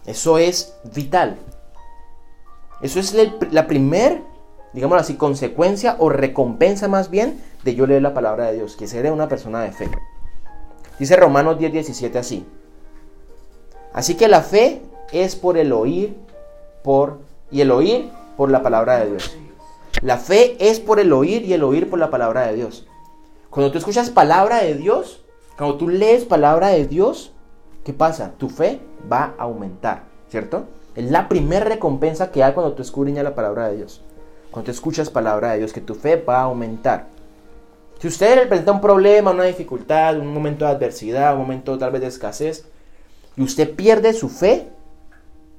Eso 0.05 0.37
es 0.37 0.77
vital. 0.95 1.37
Eso 2.81 2.99
es 2.99 3.15
la 3.51 3.67
primer, 3.67 4.21
digamos 4.71 4.99
así, 4.99 5.15
consecuencia 5.15 5.95
o 5.99 6.09
recompensa 6.09 6.87
más 6.87 7.09
bien 7.09 7.41
de 7.63 7.75
yo 7.75 7.87
leer 7.87 8.01
la 8.01 8.13
palabra 8.13 8.45
de 8.47 8.55
Dios, 8.55 8.75
que 8.77 8.87
seré 8.87 9.11
una 9.11 9.27
persona 9.27 9.61
de 9.61 9.71
fe. 9.71 9.89
Dice 10.99 11.15
Romanos 11.15 11.59
10, 11.59 11.73
17 11.73 12.17
así. 12.17 12.45
Así 13.93 14.15
que 14.15 14.27
la 14.27 14.41
fe 14.41 14.81
es 15.11 15.35
por 15.35 15.57
el 15.57 15.73
oír, 15.73 16.15
por 16.83 17.19
y 17.51 17.61
el 17.61 17.71
oír 17.71 18.09
por 18.35 18.51
la 18.51 18.61
palabra 18.61 18.99
de 18.99 19.11
Dios. 19.11 19.37
La 20.01 20.17
fe 20.17 20.57
es 20.59 20.79
por 20.79 20.99
el 20.99 21.11
oír 21.11 21.43
y 21.43 21.53
el 21.53 21.63
oír 21.63 21.89
por 21.89 21.99
la 21.99 22.09
palabra 22.09 22.47
de 22.47 22.55
Dios. 22.55 22.87
Cuando 23.49 23.71
tú 23.71 23.77
escuchas 23.77 24.09
palabra 24.09 24.63
de 24.63 24.75
Dios, 24.75 25.23
cuando 25.57 25.77
tú 25.77 25.89
lees 25.89 26.25
palabra 26.25 26.67
de 26.67 26.85
Dios, 26.85 27.33
¿qué 27.83 27.93
pasa? 27.93 28.33
Tu 28.37 28.49
fe 28.49 28.79
va 29.11 29.33
a 29.37 29.43
aumentar, 29.43 30.03
¿cierto? 30.29 30.65
Es 30.95 31.09
la 31.09 31.27
primera 31.29 31.65
recompensa 31.65 32.31
que 32.31 32.43
hay 32.43 32.53
cuando 32.53 32.73
tú 32.73 32.81
escudriñas 32.81 33.23
la 33.23 33.35
palabra 33.35 33.69
de 33.69 33.77
Dios. 33.77 34.03
Cuando 34.51 34.65
tú 34.65 34.71
escuchas 34.71 35.09
palabra 35.09 35.51
de 35.51 35.59
Dios, 35.59 35.73
que 35.73 35.81
tu 35.81 35.95
fe 35.95 36.15
va 36.17 36.39
a 36.39 36.43
aumentar. 36.43 37.07
Si 37.99 38.07
usted 38.07 38.35
le 38.35 38.45
presenta 38.45 38.71
un 38.71 38.81
problema, 38.81 39.31
una 39.31 39.45
dificultad, 39.45 40.19
un 40.19 40.31
momento 40.31 40.65
de 40.65 40.71
adversidad, 40.71 41.33
un 41.33 41.41
momento 41.41 41.77
tal 41.77 41.91
vez 41.91 42.01
de 42.01 42.07
escasez, 42.07 42.67
y 43.35 43.41
usted 43.41 43.75
pierde 43.75 44.13
su 44.13 44.29
fe, 44.29 44.69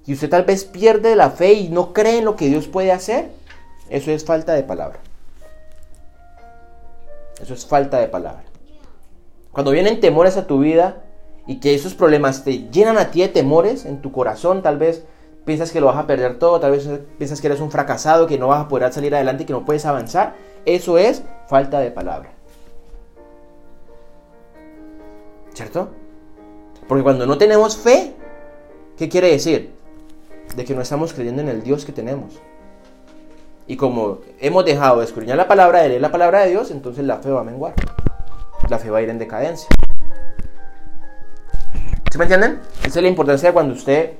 y 0.08 0.14
usted 0.14 0.30
tal 0.30 0.44
vez 0.44 0.64
pierde 0.64 1.14
la 1.16 1.28
fe 1.28 1.52
y 1.52 1.68
no 1.68 1.92
cree 1.92 2.16
en 2.16 2.24
lo 2.24 2.34
que 2.34 2.46
Dios 2.46 2.66
puede 2.66 2.92
hacer, 2.92 3.28
eso 3.90 4.10
es 4.10 4.24
falta 4.24 4.54
de 4.54 4.62
palabra. 4.62 5.00
Eso 7.38 7.52
es 7.52 7.66
falta 7.66 7.98
de 7.98 8.08
palabra. 8.08 8.44
Cuando 9.52 9.70
vienen 9.70 10.00
temores 10.00 10.38
a 10.38 10.46
tu 10.46 10.60
vida 10.60 11.02
y 11.46 11.60
que 11.60 11.74
esos 11.74 11.92
problemas 11.92 12.42
te 12.42 12.70
llenan 12.70 12.96
a 12.96 13.10
ti 13.10 13.20
de 13.20 13.28
temores 13.28 13.84
en 13.84 14.00
tu 14.00 14.10
corazón, 14.10 14.62
tal 14.62 14.78
vez 14.78 15.04
piensas 15.44 15.72
que 15.72 15.80
lo 15.82 15.88
vas 15.88 15.98
a 15.98 16.06
perder 16.06 16.38
todo, 16.38 16.58
tal 16.58 16.70
vez 16.70 16.88
piensas 17.18 17.42
que 17.42 17.48
eres 17.48 17.60
un 17.60 17.70
fracasado, 17.70 18.26
que 18.26 18.38
no 18.38 18.48
vas 18.48 18.64
a 18.64 18.68
poder 18.68 18.90
salir 18.94 19.14
adelante, 19.14 19.44
que 19.44 19.52
no 19.52 19.66
puedes 19.66 19.84
avanzar, 19.84 20.36
eso 20.64 20.96
es 20.96 21.22
falta 21.48 21.80
de 21.80 21.90
palabra. 21.90 22.32
¿Cierto? 25.52 25.90
Porque 26.88 27.04
cuando 27.04 27.26
no 27.26 27.36
tenemos 27.36 27.76
fe, 27.76 28.14
¿qué 28.96 29.10
quiere 29.10 29.32
decir? 29.32 29.76
De 30.58 30.64
que 30.64 30.74
no 30.74 30.82
estamos 30.82 31.12
creyendo 31.12 31.40
en 31.40 31.48
el 31.48 31.62
Dios 31.62 31.84
que 31.84 31.92
tenemos. 31.92 32.40
Y 33.68 33.76
como 33.76 34.18
hemos 34.40 34.64
dejado 34.64 34.98
de 34.98 35.04
escudriñar 35.04 35.36
la 35.36 35.46
palabra, 35.46 35.82
de 35.82 35.90
leer 35.90 36.00
la 36.00 36.10
palabra 36.10 36.40
de 36.40 36.50
Dios, 36.50 36.72
entonces 36.72 37.04
la 37.04 37.18
fe 37.18 37.30
va 37.30 37.42
a 37.42 37.44
menguar. 37.44 37.74
La 38.68 38.80
fe 38.80 38.90
va 38.90 38.98
a 38.98 39.02
ir 39.02 39.08
en 39.08 39.20
decadencia. 39.20 39.68
¿Sí 42.10 42.18
me 42.18 42.24
entienden? 42.24 42.58
Esa 42.80 42.98
es 42.98 43.02
la 43.02 43.08
importancia 43.08 43.50
de 43.50 43.52
cuando 43.52 43.72
usted 43.72 44.14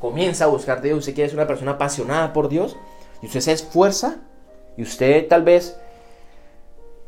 comienza 0.00 0.44
a 0.44 0.46
buscar 0.46 0.80
de 0.80 0.90
Dios, 0.90 1.00
usted 1.00 1.12
quiere 1.12 1.28
ser 1.28 1.40
una 1.40 1.48
persona 1.48 1.72
apasionada 1.72 2.32
por 2.32 2.48
Dios, 2.48 2.76
y 3.20 3.26
usted 3.26 3.40
se 3.40 3.50
esfuerza, 3.50 4.18
y 4.76 4.82
usted 4.84 5.26
tal 5.26 5.42
vez 5.42 5.76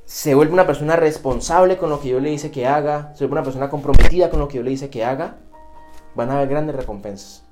se 0.06 0.34
vuelve 0.34 0.52
una 0.52 0.66
persona 0.66 0.96
responsable 0.96 1.76
con 1.76 1.88
lo 1.88 2.00
que 2.00 2.08
yo 2.08 2.18
le 2.18 2.30
dice 2.30 2.50
que 2.50 2.66
haga, 2.66 3.12
se 3.14 3.26
vuelve 3.26 3.34
una 3.34 3.44
persona 3.44 3.70
comprometida 3.70 4.28
con 4.28 4.40
lo 4.40 4.48
que 4.48 4.56
yo 4.56 4.64
le 4.64 4.70
dice 4.70 4.90
que 4.90 5.04
haga, 5.04 5.36
van 6.16 6.30
a 6.30 6.38
haber 6.38 6.48
grandes 6.48 6.74
recompensas. 6.74 7.45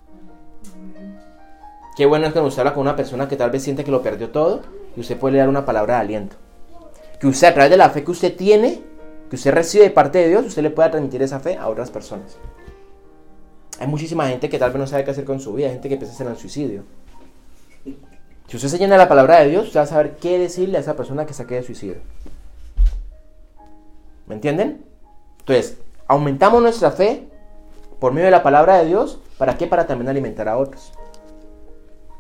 Qué 1.97 2.07
bueno 2.07 2.27
es 2.27 2.33
cuando 2.33 2.49
usted 2.49 2.61
habla 2.61 2.75
con 2.75 2.83
una 2.83 2.97
persona 2.97 3.29
que 3.29 3.37
tal 3.37 3.51
vez 3.51 3.63
siente 3.63 3.85
que 3.85 3.91
lo 3.91 4.03
perdió 4.03 4.31
todo 4.31 4.63
y 4.97 5.01
usted 5.01 5.17
puede 5.17 5.39
dar 5.39 5.49
una 5.49 5.65
palabra 5.65 5.95
de 5.95 6.01
aliento. 6.01 6.37
Que 7.21 7.29
usted 7.29 7.49
a 7.49 7.55
través 7.55 7.71
de 7.71 7.77
la 7.77 7.91
fe 7.91 8.03
que 8.03 8.11
usted 8.11 8.37
tiene, 8.37 8.83
que 9.31 9.37
usted 9.37 9.53
recibe 9.53 9.85
de 9.85 9.91
parte 9.91 10.19
de 10.19 10.29
Dios, 10.29 10.47
usted 10.47 10.63
le 10.63 10.71
pueda 10.71 10.91
transmitir 10.91 11.23
esa 11.23 11.39
fe 11.39 11.57
a 11.57 11.69
otras 11.69 11.91
personas. 11.91 12.37
Hay 13.79 13.87
muchísima 13.87 14.29
gente 14.29 14.49
que 14.49 14.59
tal 14.59 14.71
vez 14.71 14.81
no 14.81 14.87
sabe 14.87 15.05
qué 15.05 15.13
hacer 15.13 15.25
con 15.25 15.41
su 15.41 15.53
vida, 15.55 15.71
gente 15.71 15.89
que 15.89 15.97
piensa 15.97 16.25
en 16.25 16.31
el 16.31 16.37
suicidio. 16.37 16.83
Si 18.49 18.57
usted 18.57 18.69
se 18.69 18.79
llena 18.79 18.97
la 18.97 19.09
palabra 19.09 19.41
de 19.41 19.49
Dios, 19.49 19.67
usted 19.67 19.81
va 19.81 19.85
a 19.85 19.87
saber 19.87 20.17
qué 20.17 20.39
decirle 20.39 20.79
a 20.79 20.81
esa 20.81 20.97
persona 20.97 21.27
que 21.27 21.35
saque 21.35 21.55
de 21.55 21.63
suicidio. 21.63 21.97
¿Me 24.27 24.35
entienden? 24.35 24.85
Entonces, 25.41 25.79
aumentamos 26.07 26.61
nuestra 26.61 26.91
fe 26.91 27.29
por 28.01 28.13
medio 28.13 28.27
de 28.27 28.31
la 28.33 28.43
palabra 28.43 28.79
de 28.79 28.87
Dios. 28.87 29.21
¿Para 29.39 29.57
qué? 29.57 29.67
Para 29.67 29.87
también 29.87 30.09
alimentar 30.09 30.49
a 30.49 30.57
otros. 30.57 30.93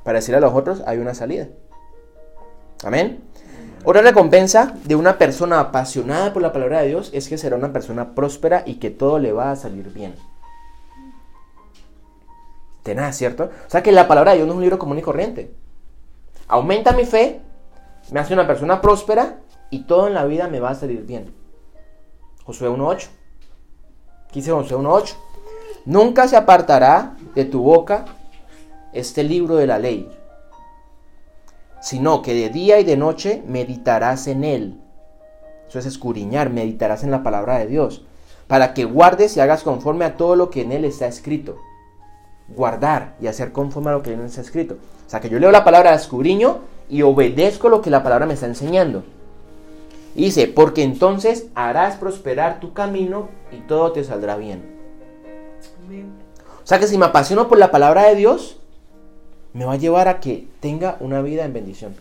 Para 0.05 0.19
decirle 0.19 0.39
a 0.39 0.41
los 0.41 0.55
otros, 0.55 0.83
hay 0.87 0.99
una 0.99 1.15
salida. 1.15 1.49
Amén. 2.85 3.25
Otra 3.85 4.03
recompensa 4.03 4.75
de 4.85 4.97
una 4.97 5.19
persona 5.19 5.61
apasionada 5.61 6.33
por 6.33 6.43
la 6.43 6.53
palabra 6.53 6.81
de 6.81 6.89
Dios 6.89 7.11
es 7.13 7.29
que 7.29 7.39
será 7.39 7.57
una 7.57 7.73
persona 7.73 8.15
próspera 8.15 8.63
y 8.65 8.75
que 8.75 8.91
todo 8.91 9.19
le 9.19 9.33
va 9.33 9.51
a 9.51 9.57
salir 9.57 9.93
bien 9.93 10.15
de 12.85 12.95
nada, 12.95 13.13
¿cierto? 13.13 13.51
O 13.67 13.71
sea 13.71 13.83
que 13.83 13.93
la 13.93 14.07
palabra 14.07 14.33
de 14.33 14.39
Dios 14.39 14.47
no 14.47 14.53
es 14.53 14.57
un 14.57 14.63
libro 14.63 14.79
común 14.79 14.99
y 14.99 15.03
corriente. 15.03 15.55
Aumenta 16.47 16.93
mi 16.93 17.05
fe, 17.05 17.41
me 18.13 18.21
hace 18.21 18.35
una 18.35 18.47
persona 18.47 18.81
próspera 18.81 19.39
y 19.71 19.85
todo 19.85 20.07
en 20.07 20.15
la 20.15 20.27
vida 20.27 20.49
me 20.49 20.61
va 20.61 20.71
a 20.71 20.75
salir 20.75 21.05
bien. 21.05 21.35
Josué 22.45 22.69
1.8. 22.69 23.09
¿Qué 24.29 24.41
dice 24.41 24.53
Josué 24.53 24.77
1.8? 24.77 25.15
Nunca 25.87 26.29
se 26.29 26.37
apartará 26.37 27.17
de 27.35 27.47
tu 27.47 27.63
boca 27.63 28.05
este 28.95 29.25
libro 29.25 29.57
de 29.57 29.67
la 29.67 29.79
ley, 29.79 30.11
sino 31.81 32.23
que 32.23 32.35
de 32.35 32.49
día 32.49 32.81
y 32.81 32.85
de 32.85 32.97
noche 32.97 33.43
meditarás 33.47 34.27
en 34.27 34.45
él. 34.45 34.81
Eso 35.69 35.79
es 35.79 35.87
escudriñar, 35.87 36.51
meditarás 36.51 37.05
en 37.05 37.11
la 37.11 37.23
palabra 37.23 37.59
de 37.59 37.67
Dios, 37.67 38.05
para 38.47 38.75
que 38.75 38.85
guardes 38.85 39.37
y 39.37 39.41
hagas 39.41 39.63
conforme 39.63 40.05
a 40.05 40.17
todo 40.17 40.37
lo 40.37 40.51
que 40.51 40.63
en 40.63 40.73
él 40.73 40.85
está 40.85 41.07
escrito 41.07 41.57
guardar 42.49 43.17
y 43.21 43.27
hacer 43.27 43.53
conforme 43.53 43.91
a 43.91 43.95
lo 43.95 44.03
que 44.03 44.13
en 44.13 44.21
está 44.21 44.41
escrito. 44.41 44.77
O 45.07 45.11
sea, 45.11 45.21
que 45.21 45.29
yo 45.29 45.39
leo 45.39 45.51
la 45.51 45.65
palabra, 45.65 45.95
escudriño 45.95 46.59
y 46.89 47.03
obedezco 47.03 47.69
lo 47.69 47.81
que 47.81 47.91
la 47.91 48.03
palabra 48.03 48.27
me 48.27 48.35
está 48.35 48.47
enseñando. 48.47 49.05
Y 50.15 50.27
dice, 50.27 50.47
porque 50.47 50.83
entonces 50.83 51.47
harás 51.55 51.97
prosperar 51.97 52.61
tu 52.61 52.73
camino 52.73 53.29
y 53.51 53.61
todo 53.67 53.93
te 53.93 54.05
saldrá 54.05 54.37
bien. 54.37 54.75
O 56.63 56.67
sea 56.67 56.79
que 56.79 56.87
si 56.87 56.97
me 56.97 57.07
apasiono 57.07 57.49
por 57.49 57.59
la 57.59 57.71
palabra 57.71 58.05
de 58.05 58.15
Dios, 58.15 58.61
me 59.55 59.65
va 59.65 59.73
a 59.73 59.77
llevar 59.77 60.09
a 60.09 60.21
que 60.21 60.47
tenga 60.61 60.97
una 61.01 61.23
vida 61.23 61.45
en 61.45 61.53
bendición. 61.53 61.95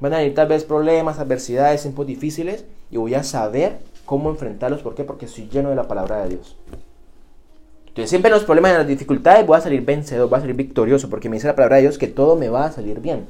Van 0.00 0.14
a 0.14 0.18
venir 0.18 0.34
tal 0.34 0.48
vez 0.48 0.64
problemas, 0.64 1.18
adversidades, 1.18 1.82
tiempos 1.82 2.06
difíciles 2.06 2.64
y 2.90 2.96
voy 2.96 3.14
a 3.14 3.22
saber 3.22 3.78
cómo 4.06 4.30
enfrentarlos. 4.30 4.82
¿Por 4.82 4.94
qué? 4.94 5.04
Porque 5.04 5.26
estoy 5.26 5.48
lleno 5.48 5.68
de 5.68 5.76
la 5.76 5.86
palabra 5.86 6.22
de 6.22 6.30
Dios. 6.30 6.56
Entonces 7.86 8.10
siempre 8.10 8.28
en 8.28 8.34
los 8.34 8.44
problemas, 8.44 8.72
en 8.72 8.78
las 8.78 8.86
dificultades 8.88 9.46
voy 9.46 9.56
a 9.56 9.60
salir 9.60 9.84
vencedor, 9.84 10.28
voy 10.28 10.38
a 10.38 10.40
salir 10.40 10.56
victorioso, 10.56 11.08
porque 11.08 11.28
me 11.28 11.36
dice 11.36 11.46
la 11.46 11.54
palabra 11.54 11.76
de 11.76 11.82
Dios 11.82 11.98
que 11.98 12.08
todo 12.08 12.36
me 12.36 12.48
va 12.48 12.64
a 12.64 12.72
salir 12.72 13.00
bien. 13.00 13.26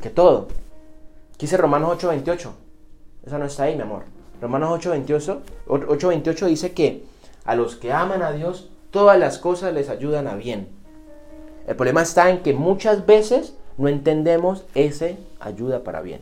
Que 0.00 0.10
todo. 0.10 0.48
¿Qué 1.36 1.46
dice 1.46 1.56
Romanos 1.56 2.02
8:28? 2.02 2.52
Esa 3.26 3.38
no 3.38 3.44
está 3.44 3.64
ahí, 3.64 3.76
mi 3.76 3.82
amor. 3.82 4.04
Romanos 4.40 4.70
8:28 4.80 5.40
8, 5.66 6.46
dice 6.46 6.72
que 6.72 7.04
a 7.44 7.54
los 7.54 7.76
que 7.76 7.92
aman 7.92 8.22
a 8.22 8.32
Dios, 8.32 8.70
todas 8.90 9.18
las 9.18 9.38
cosas 9.38 9.74
les 9.74 9.88
ayudan 9.88 10.26
a 10.26 10.36
bien. 10.36 10.79
El 11.70 11.76
problema 11.76 12.02
está 12.02 12.30
en 12.30 12.42
que 12.42 12.52
muchas 12.52 13.06
veces 13.06 13.54
no 13.78 13.86
entendemos 13.86 14.64
ese 14.74 15.18
ayuda 15.38 15.84
para 15.84 16.02
bien. 16.02 16.18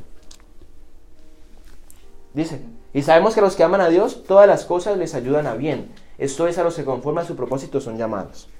Dice, 2.35 2.61
y 2.93 3.01
sabemos 3.01 3.33
que 3.33 3.41
a 3.41 3.45
los 3.45 3.57
que 3.57 3.63
aman 3.63 3.81
a 3.81 3.89
Dios, 3.89 4.25
todas 4.25 4.47
las 4.47 4.67
cosas 4.67 4.99
les 4.99 5.15
ayudan 5.15 5.47
a 5.47 5.55
bien. 5.55 5.89
Esto 6.19 6.49
es 6.49 6.59
a 6.59 6.65
los 6.65 6.75
que 6.75 6.85
conforme 6.85 7.23
a 7.23 7.25
su 7.25 7.35
propósito 7.35 7.81
son 7.81 7.97
llamados. 7.97 8.51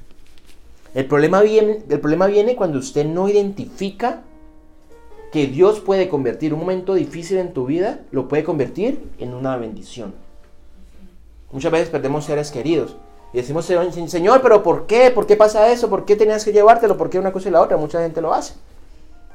El 0.95 1.05
problema, 1.05 1.43
viene, 1.43 1.83
el 1.91 2.01
problema 2.01 2.27
viene 2.27 2.57
cuando 2.57 2.79
usted 2.79 3.05
no 3.05 3.29
identifica 3.29 4.23
que 5.31 5.47
Dios 5.47 5.81
puede 5.81 6.09
convertir 6.09 6.55
un 6.55 6.61
momento 6.61 6.95
difícil 6.95 7.37
en 7.37 7.53
tu 7.53 7.67
vida, 7.67 8.01
lo 8.13 8.29
puede 8.29 8.45
convertir 8.45 9.11
en 9.19 9.35
una 9.35 9.59
bendición. 9.59 10.15
Muchas 11.53 11.71
veces 11.71 11.91
perdemos 11.91 12.25
seres 12.25 12.51
queridos 12.51 12.97
y 13.33 13.37
decimos, 13.37 13.67
Señor, 13.67 14.41
pero 14.43 14.63
¿por 14.63 14.87
qué? 14.87 15.11
¿Por 15.11 15.27
qué 15.27 15.37
pasa 15.37 15.71
eso? 15.71 15.91
¿Por 15.91 16.05
qué 16.05 16.17
tenías 16.17 16.45
que 16.45 16.53
llevártelo? 16.53 16.97
¿Por 16.97 17.11
qué 17.11 17.19
una 17.19 17.33
cosa 17.33 17.49
y 17.49 17.53
la 17.53 17.61
otra? 17.61 17.77
Mucha 17.77 18.01
gente 18.01 18.23
lo 18.23 18.33
hace. 18.33 18.55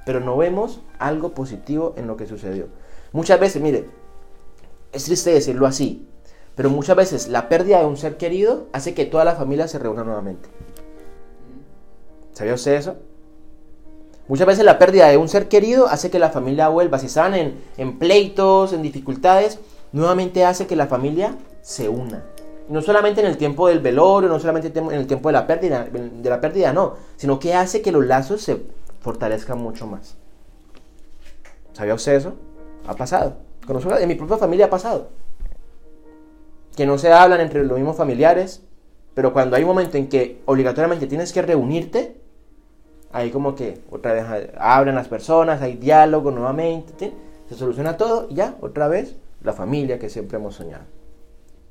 Pero 0.05 0.19
no 0.19 0.35
vemos 0.35 0.81
algo 0.97 1.33
positivo 1.33 1.93
en 1.95 2.07
lo 2.07 2.17
que 2.17 2.25
sucedió. 2.25 2.67
Muchas 3.11 3.39
veces, 3.39 3.61
mire, 3.61 3.89
es 4.91 5.03
triste 5.03 5.31
decirlo 5.31 5.67
así, 5.67 6.07
pero 6.55 6.71
muchas 6.71 6.95
veces 6.95 7.27
la 7.27 7.49
pérdida 7.49 7.79
de 7.79 7.85
un 7.85 7.97
ser 7.97 8.17
querido 8.17 8.67
hace 8.73 8.95
que 8.95 9.05
toda 9.05 9.25
la 9.25 9.35
familia 9.35 9.67
se 9.67 9.77
reúna 9.77 10.03
nuevamente. 10.03 10.49
¿Sabía 12.31 12.55
usted 12.55 12.73
eso? 12.73 12.95
Muchas 14.27 14.47
veces 14.47 14.65
la 14.65 14.79
pérdida 14.79 15.07
de 15.09 15.17
un 15.17 15.29
ser 15.29 15.47
querido 15.47 15.87
hace 15.87 16.09
que 16.09 16.17
la 16.17 16.29
familia 16.31 16.67
vuelva. 16.69 16.97
Si 16.97 17.05
están 17.05 17.35
en, 17.35 17.61
en 17.77 17.99
pleitos, 17.99 18.73
en 18.73 18.81
dificultades, 18.81 19.59
nuevamente 19.91 20.45
hace 20.45 20.65
que 20.65 20.75
la 20.75 20.87
familia 20.87 21.35
se 21.61 21.89
una. 21.89 22.23
No 22.69 22.81
solamente 22.81 23.21
en 23.21 23.27
el 23.27 23.37
tiempo 23.37 23.67
del 23.67 23.79
velorio, 23.79 24.29
no 24.29 24.39
solamente 24.39 24.77
en 24.77 24.91
el 24.91 25.07
tiempo 25.07 25.29
de 25.29 25.33
la 25.33 25.45
pérdida, 25.45 25.85
de 25.85 26.29
la 26.29 26.39
pérdida 26.39 26.71
no, 26.71 26.95
sino 27.17 27.39
que 27.39 27.53
hace 27.53 27.81
que 27.81 27.91
los 27.91 28.05
lazos 28.05 28.41
se 28.41 28.61
fortalezcan 29.01 29.57
mucho 29.57 29.85
más. 29.85 30.15
¿Sabía 31.73 31.93
usted 31.93 32.13
eso? 32.13 32.33
Ha 32.87 32.95
pasado. 32.95 33.35
Con 33.65 33.75
nosotros, 33.75 34.01
en 34.01 34.07
mi 34.07 34.15
propia 34.15 34.37
familia 34.37 34.65
ha 34.65 34.69
pasado 34.69 35.09
que 36.75 36.85
no 36.85 36.97
se 36.97 37.11
hablan 37.11 37.41
entre 37.41 37.63
los 37.63 37.77
mismos 37.77 37.95
familiares, 37.95 38.61
pero 39.13 39.31
cuando 39.33 39.55
hay 39.55 39.63
un 39.63 39.69
momento 39.69 39.97
en 39.97 40.07
que 40.07 40.41
obligatoriamente 40.45 41.07
tienes 41.07 41.31
que 41.31 41.41
reunirte, 41.41 42.17
ahí 43.11 43.29
como 43.29 43.55
que 43.55 43.79
otra 43.91 44.13
vez 44.13 44.25
hablan 44.57 44.95
las 44.95 45.07
personas, 45.07 45.61
hay 45.61 45.75
diálogo 45.75 46.31
nuevamente, 46.31 47.13
se 47.47 47.55
soluciona 47.55 47.97
todo 47.97 48.27
y 48.29 48.35
ya, 48.35 48.55
otra 48.61 48.87
vez, 48.87 49.15
la 49.43 49.53
familia 49.53 49.99
que 49.99 50.09
siempre 50.09 50.37
hemos 50.37 50.55
soñado. 50.55 50.85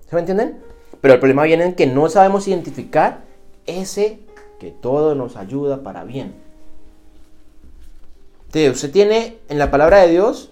¿Se 0.09 0.15
me 0.15 0.21
entienden? 0.21 0.61
Pero 1.03 1.15
el 1.15 1.21
problema 1.21 1.43
viene 1.43 1.65
en 1.65 1.75
que 1.75 1.87
no 1.87 2.09
sabemos 2.09 2.49
identificar 2.49 3.25
ese 3.67 4.21
que 4.59 4.71
todo 4.71 5.15
nos 5.15 5.37
ayuda 5.37 5.83
para 5.83 6.05
bien. 6.05 6.33
Usted 8.55 8.91
tiene 8.91 9.39
en 9.49 9.59
la 9.59 9.71
palabra 9.71 9.99
de 9.99 10.09
Dios 10.09 10.51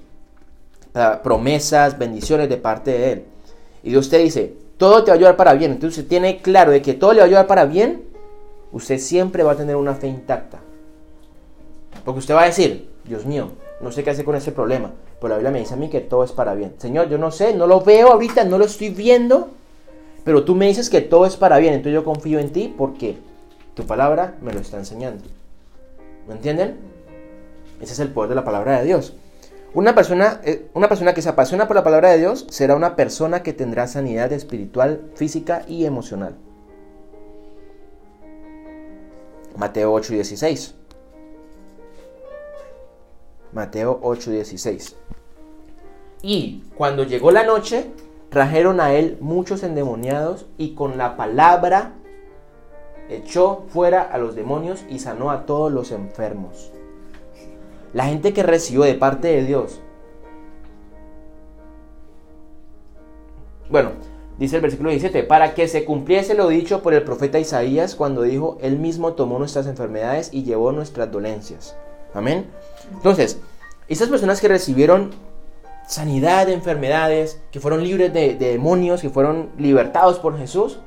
promesas, 1.22 1.98
bendiciones 1.98 2.48
de 2.48 2.56
parte 2.56 2.90
de 2.90 3.12
Él 3.12 3.24
y 3.82 3.90
Dios 3.90 4.10
te 4.10 4.18
dice, 4.18 4.54
todo 4.76 5.04
te 5.04 5.10
va 5.10 5.14
a 5.14 5.18
ayudar 5.18 5.36
para 5.36 5.54
bien, 5.54 5.72
entonces 5.72 5.98
usted 5.98 6.08
tiene 6.08 6.38
claro 6.38 6.72
de 6.72 6.82
que 6.82 6.94
todo 6.94 7.12
le 7.12 7.18
va 7.18 7.24
a 7.24 7.26
ayudar 7.26 7.46
para 7.46 7.66
bien, 7.66 8.02
usted 8.72 8.98
siempre 8.98 9.42
va 9.42 9.52
a 9.52 9.56
tener 9.56 9.76
una 9.76 9.94
fe 9.94 10.08
intacta. 10.08 10.58
Porque 12.04 12.18
usted 12.18 12.34
va 12.34 12.42
a 12.42 12.46
decir, 12.46 12.90
Dios 13.04 13.24
mío, 13.26 13.50
no 13.80 13.92
sé 13.92 14.02
qué 14.02 14.10
hacer 14.10 14.24
con 14.24 14.34
ese 14.34 14.52
problema, 14.52 14.90
pero 15.20 15.28
la 15.28 15.36
Biblia 15.36 15.52
me 15.52 15.60
dice 15.60 15.74
a 15.74 15.76
mí 15.76 15.88
que 15.88 16.00
todo 16.00 16.24
es 16.24 16.32
para 16.32 16.54
bien. 16.54 16.74
Señor, 16.78 17.08
yo 17.08 17.18
no 17.18 17.30
sé, 17.30 17.54
no 17.54 17.66
lo 17.66 17.82
veo 17.82 18.12
ahorita, 18.12 18.44
no 18.44 18.58
lo 18.58 18.64
estoy 18.64 18.88
viendo, 18.88 19.50
pero 20.24 20.44
tú 20.44 20.54
me 20.54 20.66
dices 20.66 20.90
que 20.90 21.00
todo 21.00 21.26
es 21.26 21.36
para 21.36 21.58
bien, 21.58 21.74
entonces 21.74 21.94
yo 21.94 22.04
confío 22.04 22.38
en 22.38 22.50
ti 22.50 22.74
porque 22.76 23.16
tu 23.74 23.84
palabra 23.86 24.36
me 24.42 24.52
lo 24.52 24.60
está 24.60 24.78
enseñando. 24.78 25.24
¿Me 26.28 26.34
entienden? 26.34 26.76
Ese 27.80 27.94
es 27.94 27.98
el 28.00 28.08
poder 28.08 28.30
de 28.30 28.34
la 28.36 28.44
palabra 28.44 28.78
de 28.78 28.86
Dios. 28.86 29.14
Una 29.72 29.94
persona, 29.94 30.40
eh, 30.44 30.68
una 30.74 30.88
persona 30.88 31.14
que 31.14 31.22
se 31.22 31.28
apasiona 31.28 31.66
por 31.66 31.76
la 31.76 31.84
palabra 31.84 32.10
de 32.10 32.18
Dios 32.18 32.46
será 32.50 32.74
una 32.74 32.96
persona 32.96 33.42
que 33.42 33.52
tendrá 33.52 33.86
sanidad 33.86 34.32
espiritual, 34.32 35.10
física 35.14 35.62
y 35.68 35.84
emocional. 35.84 36.34
Mateo 39.56 39.92
8 39.92 40.12
y 40.12 40.16
16. 40.16 40.74
Mateo 43.52 44.00
8 44.02 44.30
y 44.30 44.34
16. 44.34 44.96
Y 46.22 46.64
cuando 46.76 47.04
llegó 47.04 47.30
la 47.30 47.44
noche, 47.44 47.86
trajeron 48.30 48.80
a 48.80 48.94
él 48.94 49.18
muchos 49.20 49.62
endemoniados 49.62 50.46
y 50.56 50.74
con 50.74 50.96
la 50.96 51.16
palabra 51.16 51.94
echó 53.10 53.64
fuera 53.68 54.02
a 54.02 54.18
los 54.18 54.36
demonios 54.36 54.84
y 54.88 55.00
sanó 55.00 55.30
a 55.30 55.44
todos 55.44 55.70
los 55.70 55.90
enfermos. 55.90 56.70
La 57.92 58.04
gente 58.04 58.32
que 58.32 58.44
recibió 58.44 58.84
de 58.84 58.94
parte 58.94 59.28
de 59.28 59.44
Dios. 59.44 59.80
Bueno, 63.68 63.90
dice 64.38 64.56
el 64.56 64.62
versículo 64.62 64.90
17, 64.90 65.24
para 65.24 65.54
que 65.54 65.66
se 65.66 65.84
cumpliese 65.84 66.34
lo 66.34 66.48
dicho 66.48 66.82
por 66.82 66.94
el 66.94 67.02
profeta 67.02 67.40
Isaías 67.40 67.96
cuando 67.96 68.22
dijo, 68.22 68.58
Él 68.60 68.78
mismo 68.78 69.14
tomó 69.14 69.40
nuestras 69.40 69.66
enfermedades 69.66 70.30
y 70.32 70.44
llevó 70.44 70.70
nuestras 70.70 71.10
dolencias. 71.10 71.76
Amén. 72.14 72.46
Entonces, 72.92 73.40
estas 73.88 74.08
personas 74.08 74.40
que 74.40 74.48
recibieron 74.48 75.10
sanidad 75.90 76.46
de 76.46 76.52
enfermedades, 76.52 77.40
que 77.50 77.58
fueron 77.58 77.82
libres 77.82 78.12
de, 78.12 78.36
demonios, 78.36 79.00
que 79.00 79.10
fueron 79.10 79.50
libertados 79.58 80.20
por 80.20 80.38
Jesús, 80.38 80.78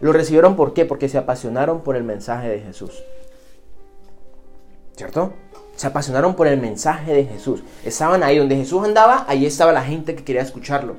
lo 0.00 0.10
recibieron 0.10 0.56
¿por 0.56 0.72
qué? 0.72 0.86
Porque 0.86 1.10
se 1.10 1.18
apasionaron 1.18 1.82
por 1.82 1.96
el 1.96 2.02
mensaje 2.02 2.48
de 2.48 2.60
Jesús. 2.60 3.04
¿Cierto? 4.96 5.34
Se 5.76 5.86
apasionaron 5.86 6.34
por 6.34 6.46
el 6.46 6.58
mensaje 6.58 7.12
de 7.12 7.26
Jesús. 7.26 7.62
Estaban 7.84 8.22
ahí 8.22 8.38
donde 8.38 8.56
Jesús 8.56 8.82
andaba, 8.82 9.26
ahí 9.28 9.44
estaba 9.44 9.70
la 9.70 9.84
gente 9.84 10.16
que 10.16 10.24
quería 10.24 10.40
escucharlo. 10.40 10.96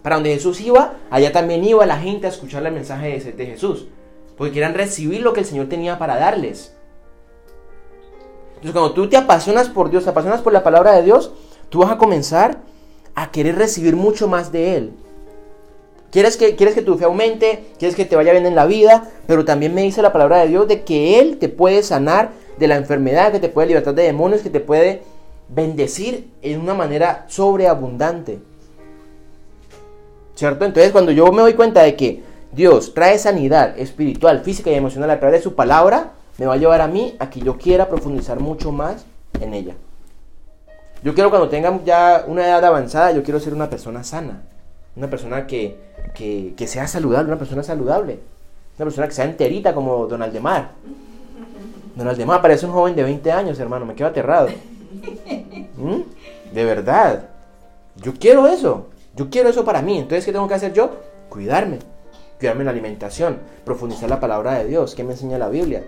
Para 0.00 0.14
donde 0.14 0.32
Jesús 0.32 0.60
iba, 0.60 0.94
allá 1.10 1.32
también 1.32 1.64
iba 1.64 1.84
la 1.86 1.98
gente 1.98 2.28
a 2.28 2.30
escuchar 2.30 2.64
el 2.64 2.72
mensaje 2.72 3.18
de, 3.18 3.32
de 3.32 3.46
Jesús. 3.46 3.88
Porque 4.36 4.52
querían 4.52 4.74
recibir 4.74 5.20
lo 5.20 5.32
que 5.32 5.40
el 5.40 5.46
Señor 5.46 5.68
tenía 5.68 5.98
para 5.98 6.16
darles. 6.16 6.76
Entonces 8.50 8.72
cuando 8.72 8.92
tú 8.92 9.08
te 9.08 9.16
apasionas 9.16 9.68
por 9.68 9.90
Dios, 9.90 10.04
te 10.04 10.10
apasionas 10.10 10.42
por 10.42 10.52
la 10.52 10.62
palabra 10.62 10.92
de 10.92 11.02
Dios, 11.02 11.32
tú 11.70 11.80
vas 11.80 11.90
a 11.90 11.98
comenzar 11.98 12.58
a 13.14 13.30
querer 13.30 13.56
recibir 13.56 13.96
mucho 13.96 14.28
más 14.28 14.52
de 14.52 14.76
Él. 14.76 14.92
Quieres 16.10 16.36
que, 16.36 16.54
quieres 16.54 16.74
que 16.74 16.82
tu 16.82 16.96
fe 16.96 17.04
aumente, 17.04 17.64
quieres 17.78 17.96
que 17.96 18.04
te 18.04 18.14
vaya 18.14 18.32
bien 18.32 18.46
en 18.46 18.54
la 18.54 18.66
vida, 18.66 19.10
pero 19.26 19.44
también 19.44 19.74
me 19.74 19.82
dice 19.82 20.00
la 20.00 20.12
palabra 20.12 20.38
de 20.38 20.48
Dios 20.48 20.68
de 20.68 20.82
que 20.82 21.18
Él 21.18 21.38
te 21.38 21.48
puede 21.48 21.82
sanar 21.82 22.30
de 22.56 22.68
la 22.68 22.76
enfermedad, 22.76 23.32
que 23.32 23.40
te 23.40 23.48
puede 23.48 23.68
libertar 23.68 23.94
de 23.94 24.04
demonios, 24.04 24.42
que 24.42 24.50
te 24.50 24.60
puede 24.60 25.02
bendecir 25.48 26.30
en 26.42 26.60
una 26.60 26.74
manera 26.74 27.26
sobreabundante. 27.28 28.38
¿Cierto? 30.34 30.64
Entonces 30.64 30.92
cuando 30.92 31.12
yo 31.12 31.30
me 31.32 31.42
doy 31.42 31.54
cuenta 31.54 31.82
de 31.82 31.96
que 31.96 32.22
Dios 32.52 32.94
trae 32.94 33.18
sanidad 33.18 33.76
espiritual, 33.78 34.40
física 34.40 34.70
y 34.70 34.74
emocional 34.74 35.10
a 35.10 35.18
través 35.18 35.40
de 35.40 35.42
su 35.42 35.54
palabra, 35.54 36.12
me 36.38 36.46
va 36.46 36.54
a 36.54 36.58
llevar 36.58 36.80
a 36.80 36.88
mí 36.88 37.16
a 37.18 37.30
que 37.30 37.40
yo 37.40 37.58
quiera 37.58 37.88
profundizar 37.88 38.40
mucho 38.40 38.72
más 38.72 39.04
en 39.40 39.54
ella. 39.54 39.74
Yo 41.04 41.12
quiero 41.12 41.28
cuando 41.28 41.50
tenga 41.50 41.78
ya 41.84 42.24
una 42.26 42.46
edad 42.46 42.64
avanzada, 42.64 43.12
yo 43.12 43.22
quiero 43.22 43.38
ser 43.38 43.52
una 43.52 43.68
persona 43.68 44.02
sana. 44.02 44.40
Una 44.96 45.10
persona 45.10 45.46
que, 45.46 45.76
que, 46.14 46.66
sea 46.66 46.88
saludable, 46.88 47.28
una 47.28 47.38
persona 47.38 47.62
saludable. 47.62 48.20
Una 48.78 48.86
persona 48.86 49.06
que 49.06 49.12
sea 49.12 49.26
enterita 49.26 49.74
como 49.74 50.06
Donald 50.06 50.32
Demar. 50.32 50.70
Donald 51.94 52.16
Demar 52.16 52.40
parece 52.40 52.64
un 52.64 52.72
joven 52.72 52.96
de 52.96 53.02
20 53.02 53.32
años, 53.32 53.60
hermano, 53.60 53.84
me 53.84 53.94
quedo 53.94 54.08
aterrado. 54.08 54.48
¿Mm? 55.76 56.54
De 56.54 56.64
verdad. 56.64 57.28
Yo 57.96 58.14
quiero 58.18 58.46
eso. 58.46 58.86
Yo 59.14 59.28
quiero 59.28 59.50
eso 59.50 59.62
para 59.62 59.82
mí. 59.82 59.98
Entonces, 59.98 60.24
¿qué 60.24 60.32
tengo 60.32 60.48
que 60.48 60.54
hacer 60.54 60.72
yo? 60.72 60.90
Cuidarme. 61.28 61.80
Cuidarme 62.38 62.64
la 62.64 62.70
alimentación. 62.70 63.40
Profundizar 63.66 64.08
la 64.08 64.20
palabra 64.20 64.54
de 64.54 64.64
Dios. 64.64 64.94
¿Qué 64.94 65.04
me 65.04 65.12
enseña 65.12 65.36
la 65.36 65.50
Biblia? 65.50 65.84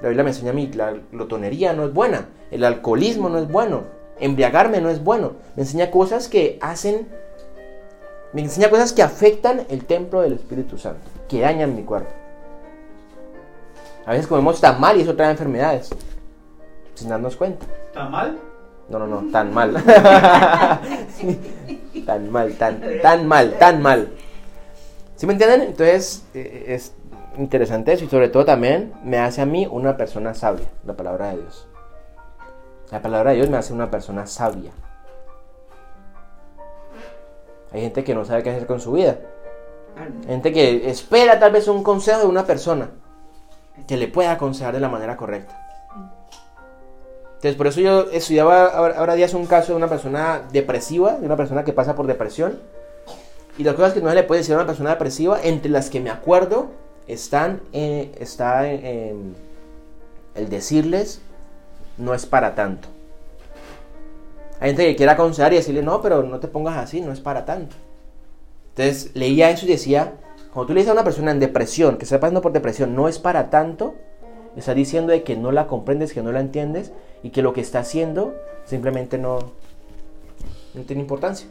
La 0.00 0.08
Biblia 0.08 0.24
me 0.24 0.30
enseña 0.30 0.52
a 0.52 0.54
mí, 0.54 0.70
la 0.74 0.94
glotonería 1.12 1.74
no 1.74 1.84
es 1.84 1.92
buena. 1.92 2.28
El 2.50 2.64
alcoholismo 2.64 3.28
no 3.28 3.38
es 3.38 3.48
bueno. 3.48 3.97
Embriagarme 4.20 4.80
no 4.80 4.90
es 4.90 5.02
bueno. 5.02 5.32
Me 5.56 5.62
enseña 5.62 5.90
cosas 5.90 6.28
que 6.28 6.58
hacen 6.60 7.08
me 8.32 8.42
enseña 8.42 8.68
cosas 8.68 8.92
que 8.92 9.02
afectan 9.02 9.64
el 9.70 9.84
templo 9.86 10.20
del 10.20 10.34
Espíritu 10.34 10.76
Santo, 10.76 11.00
que 11.28 11.40
dañan 11.40 11.74
mi 11.74 11.82
cuerpo. 11.82 12.10
A 14.04 14.12
veces 14.12 14.26
comemos 14.26 14.60
tan 14.60 14.80
mal 14.80 14.98
y 14.98 15.02
eso 15.02 15.16
trae 15.16 15.30
enfermedades, 15.30 15.90
sin 16.94 17.08
darnos 17.08 17.36
cuenta. 17.36 17.64
¿Tan 17.92 18.10
mal? 18.10 18.38
No, 18.88 18.98
no, 18.98 19.06
no, 19.06 19.30
tan 19.30 19.52
mal. 19.52 19.74
tan 22.06 22.30
mal, 22.30 22.54
tan, 22.54 22.80
tan 23.02 23.26
mal, 23.26 23.58
tan 23.58 23.82
mal. 23.82 24.08
¿Sí 25.16 25.26
me 25.26 25.32
entienden? 25.32 25.62
Entonces 25.62 26.24
eh, 26.34 26.66
es 26.68 26.94
interesante 27.36 27.92
eso 27.92 28.04
y 28.04 28.08
sobre 28.08 28.28
todo 28.28 28.44
también 28.44 28.92
me 29.04 29.18
hace 29.18 29.40
a 29.40 29.46
mí 29.46 29.66
una 29.70 29.96
persona 29.96 30.34
sabia, 30.34 30.66
la 30.84 30.94
palabra 30.94 31.30
de 31.30 31.38
Dios. 31.38 31.66
La 32.90 33.02
palabra 33.02 33.30
de 33.30 33.36
Dios 33.36 33.50
me 33.50 33.58
hace 33.58 33.72
una 33.72 33.90
persona 33.90 34.26
sabia. 34.26 34.72
Hay 37.72 37.82
gente 37.82 38.02
que 38.02 38.14
no 38.14 38.24
sabe 38.24 38.42
qué 38.42 38.50
hacer 38.50 38.66
con 38.66 38.80
su 38.80 38.92
vida. 38.92 39.18
Gente 40.26 40.52
que 40.52 40.88
espera 40.88 41.38
tal 41.38 41.52
vez 41.52 41.68
un 41.68 41.82
consejo 41.82 42.20
de 42.20 42.26
una 42.26 42.46
persona 42.46 42.90
que 43.86 43.96
le 43.96 44.08
pueda 44.08 44.32
aconsejar 44.32 44.74
de 44.74 44.80
la 44.80 44.88
manera 44.88 45.16
correcta. 45.16 45.64
Entonces, 47.26 47.54
por 47.56 47.66
eso 47.68 47.80
yo 47.80 48.10
estudiaba 48.10 48.66
ahora 48.66 49.14
días 49.14 49.34
un 49.34 49.46
caso 49.46 49.72
de 49.72 49.76
una 49.76 49.88
persona 49.88 50.42
depresiva, 50.50 51.12
de 51.12 51.26
una 51.26 51.36
persona 51.36 51.64
que 51.64 51.72
pasa 51.72 51.94
por 51.94 52.06
depresión. 52.06 52.58
Y 53.58 53.64
las 53.64 53.74
cosas 53.74 53.92
que 53.92 54.00
no 54.00 54.08
se 54.08 54.14
le 54.14 54.24
puede 54.24 54.40
decir 54.40 54.54
a 54.54 54.58
una 54.58 54.66
persona 54.66 54.90
depresiva, 54.90 55.38
entre 55.42 55.70
las 55.70 55.90
que 55.90 56.00
me 56.00 56.10
acuerdo, 56.10 56.68
están, 57.06 57.60
eh, 57.72 58.12
está 58.18 58.68
el 58.68 59.34
decirles, 60.48 61.20
no 61.98 62.14
es 62.14 62.26
para 62.26 62.54
tanto. 62.54 62.88
Hay 64.60 64.70
gente 64.70 64.86
que 64.86 64.96
quiere 64.96 65.12
aconsejar 65.12 65.52
y 65.52 65.56
decirle, 65.56 65.82
no, 65.82 66.00
pero 66.00 66.22
no 66.22 66.40
te 66.40 66.48
pongas 66.48 66.76
así, 66.76 67.00
no 67.00 67.12
es 67.12 67.20
para 67.20 67.44
tanto. 67.44 67.76
Entonces 68.70 69.10
leía 69.14 69.50
eso 69.50 69.66
y 69.66 69.68
decía, 69.68 70.14
cuando 70.52 70.68
tú 70.68 70.74
le 70.74 70.80
dices 70.80 70.90
a 70.90 70.94
una 70.94 71.04
persona 71.04 71.30
en 71.30 71.40
depresión, 71.40 71.96
que 71.96 72.04
está 72.04 72.18
pasando 72.18 72.42
por 72.42 72.52
depresión, 72.52 72.94
no 72.94 73.08
es 73.08 73.18
para 73.18 73.50
tanto, 73.50 73.94
está 74.56 74.74
diciendo 74.74 75.12
de 75.12 75.22
que 75.22 75.36
no 75.36 75.52
la 75.52 75.66
comprendes, 75.66 76.12
que 76.12 76.22
no 76.22 76.32
la 76.32 76.40
entiendes 76.40 76.92
y 77.22 77.30
que 77.30 77.42
lo 77.42 77.52
que 77.52 77.60
está 77.60 77.80
haciendo 77.80 78.34
simplemente 78.64 79.18
no, 79.18 79.38
no 80.74 80.82
tiene 80.82 81.02
importancia. 81.02 81.48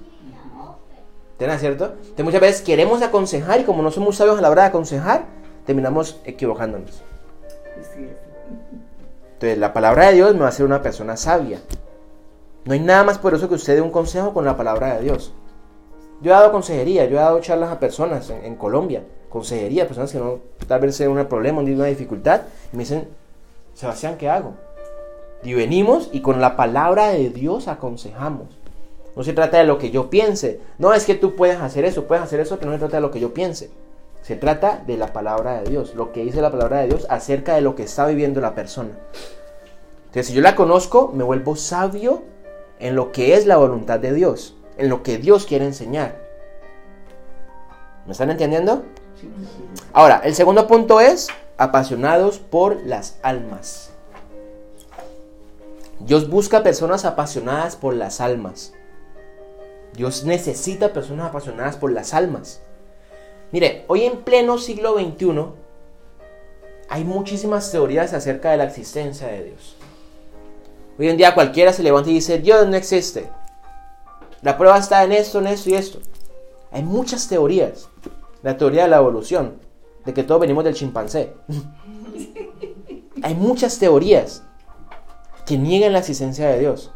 ¿Tienes 1.37 1.59
cierto? 1.59 1.85
Entonces 1.85 2.25
muchas 2.25 2.41
veces 2.41 2.61
queremos 2.61 3.01
aconsejar 3.01 3.59
y 3.61 3.63
como 3.63 3.83
no 3.83 3.91
somos 3.91 4.15
sabios 4.15 4.39
a 4.39 4.41
la 4.41 4.49
hora 4.49 4.63
de 4.63 4.69
aconsejar, 4.69 5.25
terminamos 5.65 6.19
equivocándonos. 6.25 7.03
Entonces 9.37 9.59
la 9.59 9.71
palabra 9.71 10.07
de 10.07 10.13
Dios 10.13 10.33
me 10.33 10.39
va 10.39 10.45
a 10.47 10.49
hacer 10.49 10.65
una 10.65 10.81
persona 10.81 11.15
sabia. 11.15 11.61
No 12.65 12.73
hay 12.73 12.79
nada 12.79 13.03
más 13.03 13.19
poderoso 13.19 13.47
que 13.47 13.53
usted 13.53 13.75
dé 13.75 13.81
un 13.81 13.91
consejo 13.91 14.33
con 14.33 14.45
la 14.45 14.57
palabra 14.57 14.95
de 14.95 15.03
Dios. 15.03 15.31
Yo 16.21 16.31
he 16.31 16.33
dado 16.33 16.51
consejería, 16.51 17.05
yo 17.05 17.17
he 17.17 17.21
dado 17.21 17.39
charlas 17.39 17.71
a 17.71 17.79
personas 17.79 18.31
en, 18.31 18.55
Colombia, 18.55 19.03
consejería, 19.29 19.85
personas 19.85 20.11
que 20.11 20.17
no 20.17 20.39
tal 20.67 20.81
vez 20.81 20.95
sea 20.95 21.07
un 21.07 21.23
problema, 21.27 21.61
una 21.61 21.85
dificultad, 21.85 22.41
y 22.73 22.77
me 22.77 22.81
dicen, 22.81 23.07
Sebastián, 23.75 24.17
¿qué 24.17 24.27
hago? 24.27 24.55
Y 25.43 25.53
venimos 25.53 26.09
y 26.11 26.21
con 26.21 26.41
la 26.41 26.55
palabra 26.55 27.09
de 27.09 27.29
Dios 27.29 27.67
aconsejamos. 27.67 28.47
No 29.15 29.23
se 29.23 29.33
trata 29.33 29.59
de 29.59 29.65
lo 29.65 29.77
que 29.77 29.91
yo 29.91 30.09
piense. 30.09 30.59
No 30.79 30.95
es 30.95 31.05
que 31.05 31.13
tú 31.13 31.35
puedes 31.35 31.61
hacer 31.61 31.85
eso, 31.85 32.05
puedes 32.05 32.23
hacer 32.23 32.39
eso, 32.39 32.57
pero 32.57 32.71
no 32.71 32.77
se 32.77 32.79
trata 32.79 32.97
de 32.97 33.01
lo 33.01 33.11
que 33.11 33.19
yo 33.19 33.35
piense. 33.35 33.69
Se 34.27 34.35
trata 34.35 34.83
de 34.85 34.97
la 34.97 35.13
palabra 35.13 35.61
de 35.61 35.69
Dios, 35.69 35.95
lo 35.95 36.11
que 36.11 36.21
dice 36.21 36.41
la 36.41 36.51
palabra 36.51 36.79
de 36.79 36.87
Dios 36.87 37.07
acerca 37.09 37.55
de 37.55 37.61
lo 37.61 37.75
que 37.75 37.83
está 37.83 38.05
viviendo 38.05 38.41
la 38.41 38.55
persona. 38.55 38.89
Entonces, 39.99 40.27
si 40.27 40.33
yo 40.33 40.41
la 40.41 40.53
conozco, 40.53 41.13
me 41.13 41.23
vuelvo 41.23 41.55
sabio 41.55 42.25
en 42.79 42.97
lo 42.97 43.13
que 43.13 43.35
es 43.35 43.45
la 43.45 43.55
voluntad 43.55 44.01
de 44.01 44.13
Dios, 44.13 44.57
en 44.77 44.89
lo 44.89 45.01
que 45.01 45.17
Dios 45.17 45.45
quiere 45.45 45.63
enseñar. 45.63 46.17
¿Me 48.05 48.11
están 48.11 48.29
entendiendo? 48.29 48.83
Ahora, 49.93 50.19
el 50.25 50.35
segundo 50.35 50.67
punto 50.67 50.99
es 50.99 51.29
apasionados 51.55 52.39
por 52.39 52.85
las 52.85 53.19
almas. 53.23 53.91
Dios 56.01 56.29
busca 56.29 56.63
personas 56.63 57.05
apasionadas 57.05 57.77
por 57.77 57.93
las 57.93 58.19
almas. 58.19 58.73
Dios 59.93 60.25
necesita 60.25 60.91
personas 60.91 61.29
apasionadas 61.29 61.77
por 61.77 61.93
las 61.93 62.13
almas. 62.13 62.61
Mire, 63.51 63.85
hoy 63.87 64.03
en 64.03 64.17
pleno 64.17 64.57
siglo 64.57 64.97
XXI 64.97 65.45
hay 66.89 67.03
muchísimas 67.03 67.71
teorías 67.71 68.13
acerca 68.13 68.51
de 68.51 68.57
la 68.57 68.65
existencia 68.65 69.27
de 69.27 69.45
Dios. 69.45 69.75
Hoy 70.99 71.09
en 71.09 71.17
día 71.17 71.33
cualquiera 71.33 71.71
se 71.71 71.83
levanta 71.83 72.09
y 72.09 72.15
dice, 72.15 72.39
Dios 72.39 72.67
no 72.67 72.75
existe. 72.75 73.29
La 74.41 74.57
prueba 74.57 74.77
está 74.77 75.03
en 75.03 75.11
esto, 75.11 75.39
en 75.39 75.47
esto 75.47 75.69
y 75.69 75.75
esto. 75.75 75.99
Hay 76.71 76.83
muchas 76.83 77.27
teorías. 77.27 77.89
La 78.43 78.57
teoría 78.57 78.83
de 78.83 78.89
la 78.89 78.97
evolución, 78.97 79.59
de 80.05 80.13
que 80.13 80.23
todos 80.23 80.41
venimos 80.41 80.63
del 80.63 80.75
chimpancé. 80.75 81.33
Hay 83.23 83.35
muchas 83.35 83.79
teorías 83.79 84.43
que 85.45 85.57
niegan 85.57 85.93
la 85.93 85.99
existencia 85.99 86.47
de 86.47 86.59
Dios. 86.59 86.91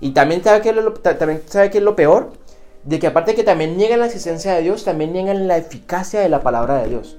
Y 0.00 0.10
también 0.10 0.42
sabe 0.42 0.62
que 0.62 0.72
también 1.02 1.42
sabe 1.46 1.70
es 1.72 1.82
lo 1.82 1.96
peor, 1.96 2.32
de 2.86 3.00
que 3.00 3.08
aparte 3.08 3.32
de 3.32 3.36
que 3.36 3.42
también 3.42 3.76
niegan 3.76 3.98
la 3.98 4.06
existencia 4.06 4.54
de 4.54 4.62
Dios, 4.62 4.84
también 4.84 5.12
niegan 5.12 5.48
la 5.48 5.56
eficacia 5.56 6.20
de 6.20 6.28
la 6.28 6.40
palabra 6.40 6.80
de 6.80 6.88
Dios. 6.88 7.18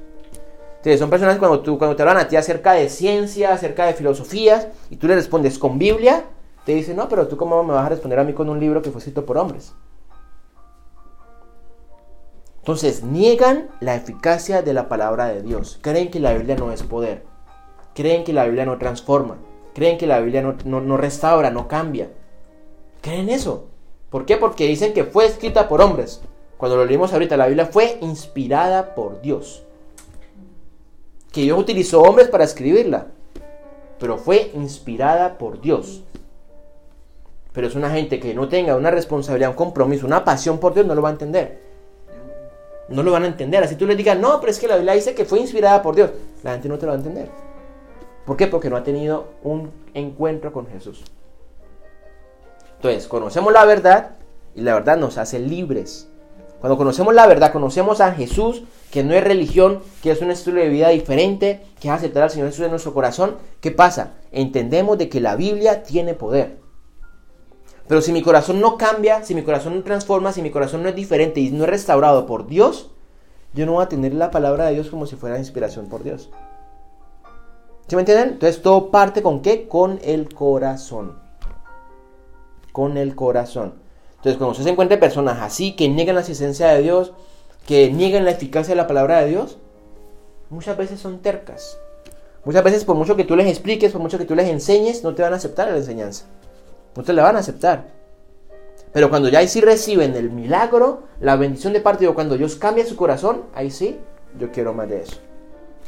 Entonces, 0.77 0.99
son 0.99 1.09
personas 1.09 1.35
que 1.35 1.39
cuando, 1.39 1.59
tú, 1.59 1.77
cuando 1.77 1.95
te 1.95 2.03
hablan 2.03 2.17
a 2.17 2.27
ti 2.29 2.37
acerca 2.37 2.71
de 2.71 2.87
ciencia, 2.87 3.53
acerca 3.53 3.85
de 3.85 3.93
filosofías, 3.93 4.69
y 4.89 4.95
tú 4.95 5.07
le 5.07 5.15
respondes 5.15 5.59
con 5.59 5.77
Biblia, 5.77 6.23
te 6.65 6.73
dicen, 6.73 6.95
no, 6.95 7.09
pero 7.09 7.27
tú 7.27 7.35
cómo 7.35 7.61
me 7.63 7.73
vas 7.73 7.85
a 7.85 7.89
responder 7.89 8.17
a 8.17 8.23
mí 8.23 8.33
con 8.33 8.49
un 8.49 8.61
libro 8.61 8.81
que 8.81 8.91
fue 8.91 8.99
escrito 8.99 9.25
por 9.25 9.37
hombres. 9.37 9.73
Entonces, 12.59 13.03
niegan 13.03 13.69
la 13.81 13.95
eficacia 13.95 14.61
de 14.61 14.73
la 14.73 14.87
palabra 14.87 15.25
de 15.25 15.41
Dios. 15.41 15.79
Creen 15.81 16.09
que 16.11 16.21
la 16.21 16.33
Biblia 16.33 16.55
no 16.55 16.71
es 16.71 16.83
poder. 16.83 17.23
Creen 17.93 18.23
que 18.23 18.31
la 18.31 18.45
Biblia 18.45 18.65
no 18.65 18.77
transforma. 18.77 19.37
Creen 19.73 19.97
que 19.97 20.07
la 20.07 20.19
Biblia 20.19 20.41
no, 20.41 20.55
no, 20.63 20.79
no 20.79 20.95
restaura, 20.95 21.51
no 21.51 21.67
cambia. 21.67 22.09
Creen 23.01 23.29
eso. 23.29 23.67
¿Por 24.09 24.25
qué? 24.25 24.37
Porque 24.37 24.67
dicen 24.67 24.93
que 24.93 25.03
fue 25.03 25.25
escrita 25.25 25.67
por 25.67 25.81
hombres. 25.81 26.21
Cuando 26.57 26.77
lo 26.77 26.85
leímos 26.85 27.13
ahorita, 27.13 27.37
la 27.37 27.47
Biblia 27.47 27.65
fue 27.65 27.97
inspirada 28.01 28.95
por 28.95 29.21
Dios. 29.21 29.63
Que 31.31 31.41
Dios 31.41 31.59
utilizó 31.59 32.01
hombres 32.01 32.29
para 32.29 32.43
escribirla. 32.43 33.07
Pero 33.99 34.17
fue 34.17 34.51
inspirada 34.55 35.37
por 35.37 35.61
Dios. 35.61 36.03
Pero 37.53 37.67
es 37.67 37.75
una 37.75 37.89
gente 37.89 38.19
que 38.19 38.33
no 38.33 38.47
tenga 38.47 38.75
una 38.75 38.91
responsabilidad, 38.91 39.49
un 39.49 39.55
compromiso, 39.55 40.05
una 40.05 40.23
pasión 40.23 40.59
por 40.59 40.73
Dios, 40.73 40.85
no 40.85 40.95
lo 40.95 41.01
va 41.01 41.09
a 41.09 41.13
entender. 41.13 41.59
No 42.89 43.03
lo 43.03 43.11
van 43.11 43.23
a 43.23 43.27
entender. 43.27 43.63
Así 43.63 43.75
tú 43.75 43.85
le 43.85 43.95
digas, 43.95 44.17
no, 44.17 44.39
pero 44.39 44.51
es 44.51 44.59
que 44.59 44.67
la 44.67 44.75
Biblia 44.75 44.93
dice 44.93 45.13
que 45.13 45.25
fue 45.25 45.39
inspirada 45.39 45.81
por 45.81 45.95
Dios. 45.95 46.11
La 46.43 46.53
gente 46.53 46.69
no 46.69 46.77
te 46.77 46.85
lo 46.85 46.91
va 46.91 46.95
a 46.95 46.99
entender. 46.99 47.29
¿Por 48.25 48.37
qué? 48.37 48.47
Porque 48.47 48.69
no 48.69 48.77
ha 48.77 48.83
tenido 48.83 49.25
un 49.43 49.71
encuentro 49.93 50.53
con 50.53 50.67
Jesús. 50.67 51.03
Entonces, 52.77 53.07
conocemos 53.07 53.51
la 53.51 53.65
verdad 53.65 54.11
y 54.55 54.61
la 54.61 54.75
verdad 54.75 54.97
nos 54.97 55.17
hace 55.17 55.39
libres. 55.39 56.07
Cuando 56.59 56.77
conocemos 56.77 57.13
la 57.13 57.27
verdad, 57.27 57.51
conocemos 57.51 58.01
a 58.01 58.13
Jesús, 58.13 58.63
que 58.91 59.03
no 59.03 59.13
es 59.13 59.23
religión, 59.23 59.81
que 60.01 60.11
es 60.11 60.21
un 60.21 60.31
estilo 60.31 60.59
de 60.59 60.69
vida 60.69 60.89
diferente, 60.89 61.61
que 61.79 61.87
es 61.87 61.93
aceptar 61.93 62.23
al 62.23 62.29
Señor 62.29 62.47
Jesús 62.47 62.65
en 62.65 62.71
nuestro 62.71 62.93
corazón. 62.93 63.35
¿Qué 63.61 63.71
pasa? 63.71 64.13
Entendemos 64.31 64.97
de 64.97 65.09
que 65.09 65.21
la 65.21 65.35
Biblia 65.35 65.83
tiene 65.83 66.13
poder. 66.13 66.57
Pero 67.87 68.01
si 68.01 68.11
mi 68.11 68.21
corazón 68.21 68.59
no 68.59 68.77
cambia, 68.77 69.23
si 69.23 69.33
mi 69.33 69.43
corazón 69.43 69.75
no 69.75 69.83
transforma, 69.83 70.31
si 70.31 70.41
mi 70.41 70.51
corazón 70.51 70.83
no 70.83 70.89
es 70.89 70.95
diferente 70.95 71.39
y 71.39 71.51
no 71.51 71.63
es 71.63 71.69
restaurado 71.69 72.25
por 72.25 72.47
Dios, 72.47 72.91
yo 73.53 73.65
no 73.65 73.73
voy 73.73 73.83
a 73.83 73.89
tener 73.89 74.13
la 74.13 74.29
palabra 74.29 74.65
de 74.65 74.73
Dios 74.73 74.89
como 74.89 75.05
si 75.05 75.15
fuera 75.15 75.39
inspiración 75.39 75.87
por 75.87 76.03
Dios. 76.03 76.29
¿Sí 77.87 77.95
me 77.95 78.01
entienden? 78.01 78.29
Entonces 78.29 78.61
todo 78.61 78.91
parte 78.91 79.21
con 79.21 79.41
qué? 79.41 79.67
Con 79.67 79.99
el 80.03 80.33
corazón 80.33 81.26
con 82.77 82.95
el 82.95 83.15
corazón. 83.15 83.73
Entonces, 84.17 84.37
cuando 84.37 84.51
usted 84.51 84.65
se 84.65 84.69
encuentre 84.69 84.99
personas 84.99 85.39
así 85.41 85.75
que 85.75 85.89
niegan 85.89 86.13
la 86.13 86.21
existencia 86.21 86.67
de 86.67 86.83
Dios, 86.83 87.11
que 87.65 87.91
niegan 87.91 88.23
la 88.23 88.29
eficacia 88.29 88.73
de 88.73 88.75
la 88.75 88.85
palabra 88.85 89.19
de 89.21 89.29
Dios, 89.29 89.57
muchas 90.51 90.77
veces 90.77 90.99
son 90.99 91.23
tercas. 91.23 91.79
Muchas 92.45 92.63
veces, 92.63 92.85
por 92.85 92.95
mucho 92.95 93.15
que 93.15 93.23
tú 93.23 93.35
les 93.35 93.47
expliques, 93.47 93.91
por 93.91 93.99
mucho 93.99 94.19
que 94.19 94.25
tú 94.25 94.35
les 94.35 94.47
enseñes, 94.47 95.03
no 95.03 95.15
te 95.15 95.23
van 95.23 95.33
a 95.33 95.37
aceptar 95.37 95.71
la 95.71 95.77
enseñanza. 95.77 96.25
No 96.95 97.01
te 97.01 97.13
la 97.13 97.23
van 97.23 97.35
a 97.35 97.39
aceptar. 97.39 97.87
Pero 98.93 99.09
cuando 99.09 99.29
ya 99.29 99.39
ahí 99.39 99.47
sí 99.47 99.59
reciben 99.59 100.15
el 100.15 100.29
milagro, 100.29 101.01
la 101.19 101.35
bendición 101.35 101.73
de 101.73 101.81
parte 101.81 102.01
de 102.01 102.05
Dios, 102.05 102.13
cuando 102.13 102.37
Dios 102.37 102.57
cambia 102.57 102.85
su 102.85 102.95
corazón, 102.95 103.45
ahí 103.55 103.71
sí, 103.71 103.97
yo 104.39 104.51
quiero 104.51 104.75
más 104.75 104.87
de 104.87 105.01
eso. 105.01 105.17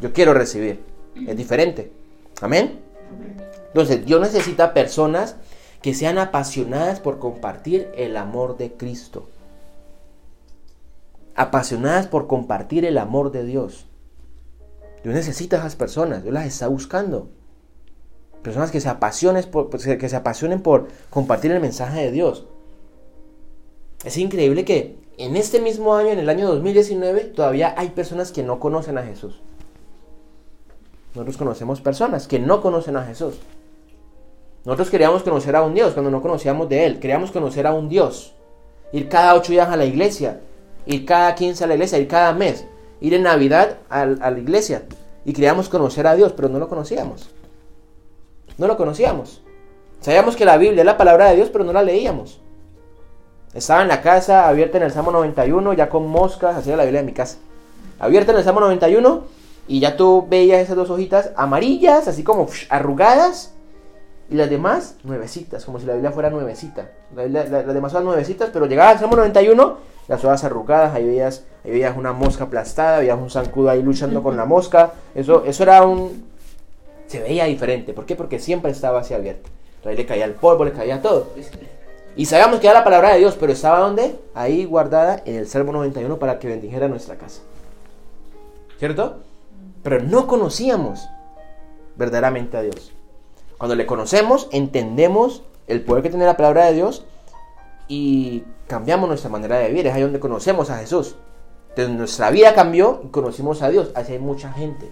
Yo 0.01 0.11
quiero 0.11 0.33
recibir. 0.33 0.83
Es 1.27 1.37
diferente. 1.37 1.91
Amén. 2.41 2.79
Entonces, 3.67 4.03
Dios 4.07 4.19
necesita 4.19 4.73
personas 4.73 5.35
que 5.81 5.93
sean 5.93 6.17
apasionadas 6.17 6.99
por 6.99 7.19
compartir 7.19 7.89
el 7.95 8.17
amor 8.17 8.57
de 8.57 8.73
Cristo. 8.73 9.29
Apasionadas 11.35 12.07
por 12.07 12.27
compartir 12.27 12.85
el 12.85 12.97
amor 12.97 13.31
de 13.31 13.45
Dios. 13.45 13.85
Dios 15.03 15.15
necesita 15.15 15.55
a 15.55 15.59
esas 15.59 15.75
personas, 15.75 16.23
Dios 16.23 16.33
las 16.33 16.45
está 16.45 16.67
buscando. 16.67 17.29
Personas 18.43 18.71
que 18.71 18.81
se 18.81 18.89
apasionen 18.89 19.45
por, 19.49 19.69
pues, 19.69 19.85
que 19.85 20.09
se 20.09 20.15
apasionen 20.15 20.61
por 20.61 20.87
compartir 21.09 21.51
el 21.51 21.61
mensaje 21.61 22.01
de 22.01 22.11
Dios. 22.11 22.45
Es 24.03 24.17
increíble 24.17 24.65
que 24.65 24.97
en 25.17 25.35
este 25.35 25.59
mismo 25.59 25.95
año, 25.95 26.09
en 26.09 26.19
el 26.19 26.29
año 26.29 26.47
2019, 26.47 27.25
todavía 27.25 27.73
hay 27.77 27.89
personas 27.89 28.31
que 28.31 28.43
no 28.43 28.59
conocen 28.59 28.97
a 28.97 29.03
Jesús. 29.03 29.41
Nosotros 31.13 31.37
conocemos 31.37 31.81
personas 31.81 32.27
que 32.27 32.39
no 32.39 32.61
conocen 32.61 32.95
a 32.95 33.03
Jesús. 33.03 33.39
Nosotros 34.69 34.91
queríamos 34.91 35.23
conocer 35.23 35.55
a 35.55 35.63
un 35.63 35.73
Dios 35.73 35.93
cuando 35.93 36.11
no 36.11 36.21
conocíamos 36.21 36.69
de 36.69 36.85
Él. 36.85 36.99
Queríamos 36.99 37.31
conocer 37.31 37.65
a 37.65 37.73
un 37.73 37.89
Dios. 37.89 38.35
Ir 38.91 39.09
cada 39.09 39.33
ocho 39.33 39.51
días 39.51 39.67
a 39.67 39.75
la 39.75 39.83
iglesia. 39.83 40.41
Ir 40.85 41.07
cada 41.07 41.33
quince 41.33 41.63
a 41.63 41.67
la 41.67 41.73
iglesia. 41.73 41.97
Ir 41.97 42.07
cada 42.07 42.33
mes. 42.33 42.67
Ir 43.01 43.15
en 43.15 43.23
Navidad 43.23 43.77
a, 43.89 44.05
la 44.05 44.37
iglesia. 44.37 44.83
Y 45.25 45.33
queríamos 45.33 45.69
conocer 45.69 46.05
a 46.05 46.13
Dios, 46.13 46.33
pero 46.33 46.49
no 46.49 46.59
lo 46.59 46.69
conocíamos. 46.69 47.31
No 48.59 48.67
lo 48.67 48.77
conocíamos. 48.77 49.41
Sabíamos 50.01 50.35
que 50.35 50.45
la 50.45 50.57
Biblia 50.57 50.81
es 50.81 50.85
la 50.85 50.97
palabra 50.97 51.31
de 51.31 51.37
Dios, 51.37 51.49
pero 51.51 51.63
no 51.63 51.73
la 51.73 51.81
leíamos. 51.81 52.39
Estaba 53.55 53.81
en 53.81 53.87
la 53.87 54.03
casa, 54.03 54.47
abierta 54.47 54.77
en 54.77 54.83
el 54.83 54.91
Salmo 54.91 55.09
91, 55.09 55.73
ya 55.73 55.89
con 55.89 56.07
moscas, 56.07 56.55
así 56.55 56.69
era 56.69 56.77
la 56.77 56.83
Biblia 56.83 57.01
de 57.01 57.07
mi 57.07 57.13
casa. 57.13 57.39
Abierta 57.97 58.33
en 58.33 58.37
el 58.37 58.43
Salmo 58.43 58.59
91, 58.59 59.23
y 59.67 59.79
ya 59.79 59.97
tú 59.97 60.27
veías 60.29 60.61
esas 60.61 60.75
dos 60.75 60.91
hojitas 60.91 61.31
amarillas, 61.35 62.07
así 62.07 62.23
como 62.23 62.47
arrugadas, 62.69 63.55
y 64.29 64.35
las 64.35 64.49
demás, 64.49 64.95
nuevecitas, 65.03 65.65
como 65.65 65.79
si 65.79 65.87
la 65.87 65.93
Biblia 65.93 66.11
fuera 66.11 66.29
nuevecita. 66.29 66.91
las 67.15 67.73
demás 67.73 67.91
son 67.91 68.05
nuevecitas, 68.05 68.49
pero 68.53 68.67
llegaba 68.67 68.91
al 68.91 68.99
Salmo 68.99 69.15
91, 69.15 69.77
las 70.07 70.23
hojas 70.23 70.43
arrugadas, 70.43 70.93
ahí 70.93 71.05
veías, 71.05 71.45
ahí 71.65 71.71
veías 71.71 71.97
una 71.97 72.13
mosca 72.13 72.43
aplastada, 72.43 72.99
veías 72.99 73.17
un 73.17 73.31
zancudo 73.31 73.71
ahí 73.71 73.81
luchando 73.81 74.21
con 74.21 74.37
la 74.37 74.45
mosca. 74.45 74.93
Eso, 75.15 75.43
eso 75.45 75.63
era 75.63 75.83
un... 75.83 76.27
Se 77.07 77.19
veía 77.19 77.45
diferente. 77.45 77.93
¿Por 77.93 78.05
qué? 78.05 78.15
Porque 78.15 78.37
siempre 78.37 78.71
estaba 78.71 78.99
así 78.99 79.15
abierto. 79.15 79.49
Ahí 79.83 79.95
le 79.95 80.05
caía 80.05 80.25
el 80.25 80.33
polvo, 80.33 80.63
le 80.63 80.73
caía 80.73 81.01
todo. 81.01 81.29
Y 82.15 82.25
sabíamos 82.25 82.59
que 82.59 82.67
era 82.67 82.79
la 82.79 82.83
palabra 82.83 83.13
de 83.13 83.19
Dios, 83.19 83.35
pero 83.39 83.51
estaba 83.51 83.79
donde? 83.79 84.19
Ahí 84.35 84.65
guardada 84.65 85.23
en 85.25 85.35
el 85.35 85.47
Salmo 85.47 85.71
91 85.71 86.19
para 86.19 86.37
que 86.37 86.47
bendijera 86.47 86.87
nuestra 86.87 87.15
casa. 87.15 87.41
¿Cierto? 88.77 89.17
Pero 89.81 90.03
no 90.03 90.27
conocíamos 90.27 91.07
verdaderamente 91.95 92.57
a 92.57 92.61
Dios. 92.61 92.93
Cuando 93.59 93.75
le 93.75 93.85
conocemos, 93.85 94.47
entendemos 94.51 95.43
el 95.67 95.81
poder 95.83 96.01
que 96.01 96.09
tiene 96.09 96.25
la 96.25 96.37
palabra 96.37 96.65
de 96.65 96.73
Dios 96.73 97.05
y 97.89 98.45
cambiamos 98.67 99.09
nuestra 99.09 99.29
manera 99.29 99.57
de 99.57 99.67
vivir. 99.67 99.85
Es 99.85 99.93
ahí 99.93 100.01
donde 100.01 100.21
conocemos 100.21 100.69
a 100.69 100.77
Jesús. 100.77 101.17
Entonces 101.69 101.93
nuestra 101.93 102.31
vida 102.31 102.55
cambió 102.55 103.01
y 103.03 103.09
conocimos 103.09 103.61
a 103.61 103.69
Dios. 103.69 103.91
Así 103.95 104.13
hay 104.13 104.19
mucha 104.19 104.53
gente. 104.53 104.89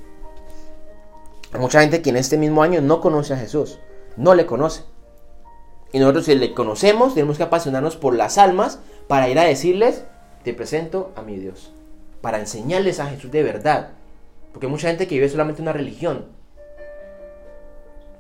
Hay 1.53 1.61
mucha 1.61 1.79
gente 1.79 2.01
que 2.01 2.09
en 2.09 2.17
este 2.17 2.37
mismo 2.37 2.61
año 2.61 2.81
no 2.81 2.99
conoce 2.99 3.33
a 3.33 3.37
Jesús. 3.37 3.79
No 4.17 4.35
le 4.35 4.45
conoce. 4.45 4.83
Y 5.93 5.99
nosotros 5.99 6.25
si 6.25 6.35
le 6.35 6.53
conocemos, 6.53 7.13
tenemos 7.13 7.37
que 7.37 7.43
apasionarnos 7.43 7.95
por 7.95 8.15
las 8.15 8.37
almas 8.37 8.79
para 9.07 9.29
ir 9.29 9.39
a 9.39 9.43
decirles, 9.43 10.03
te 10.43 10.53
presento 10.53 11.13
a 11.15 11.21
mi 11.21 11.37
Dios. 11.37 11.71
Para 12.19 12.39
enseñarles 12.39 12.99
a 12.99 13.05
Jesús 13.05 13.31
de 13.31 13.43
verdad. 13.43 13.91
Porque 14.51 14.65
hay 14.65 14.71
mucha 14.71 14.89
gente 14.89 15.07
que 15.07 15.15
vive 15.15 15.29
solamente 15.29 15.61
una 15.61 15.71
religión. 15.71 16.36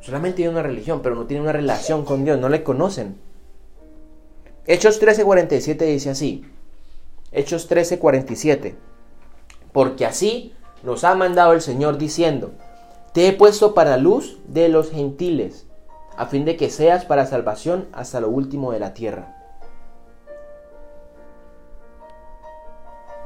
Solamente 0.01 0.37
tiene 0.37 0.51
una 0.51 0.63
religión, 0.63 1.01
pero 1.01 1.15
no 1.15 1.25
tiene 1.25 1.43
una 1.43 1.51
relación 1.51 2.05
con 2.05 2.23
Dios, 2.23 2.39
no 2.39 2.49
le 2.49 2.63
conocen. 2.63 3.17
Hechos 4.65 5.01
13:47 5.01 5.85
dice 5.85 6.09
así. 6.09 6.45
Hechos 7.31 7.69
13:47. 7.69 8.75
Porque 9.71 10.05
así 10.05 10.53
nos 10.83 11.03
ha 11.03 11.15
mandado 11.15 11.53
el 11.53 11.61
Señor 11.61 11.97
diciendo, 11.97 12.51
te 13.13 13.27
he 13.27 13.33
puesto 13.33 13.73
para 13.73 13.97
luz 13.97 14.39
de 14.47 14.69
los 14.69 14.91
gentiles, 14.91 15.65
a 16.15 16.27
fin 16.27 16.45
de 16.45 16.55
que 16.55 16.69
seas 16.69 17.05
para 17.05 17.25
salvación 17.25 17.87
hasta 17.93 18.21
lo 18.21 18.29
último 18.29 18.71
de 18.71 18.79
la 18.79 18.93
tierra. 18.93 19.33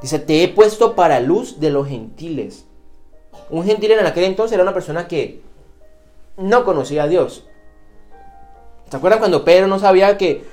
Dice, 0.00 0.18
te 0.18 0.42
he 0.42 0.48
puesto 0.48 0.96
para 0.96 1.20
luz 1.20 1.60
de 1.60 1.70
los 1.70 1.86
gentiles. 1.86 2.66
Un 3.50 3.64
gentil 3.64 3.92
en 3.92 4.06
aquel 4.06 4.24
entonces 4.24 4.54
era 4.54 4.64
una 4.64 4.74
persona 4.74 5.06
que 5.06 5.42
no 6.36 6.64
conocía 6.64 7.04
a 7.04 7.08
Dios. 7.08 7.44
¿Se 8.90 8.96
acuerdan 8.96 9.20
cuando 9.20 9.44
Pedro 9.44 9.68
no 9.68 9.78
sabía 9.78 10.18
que, 10.18 10.44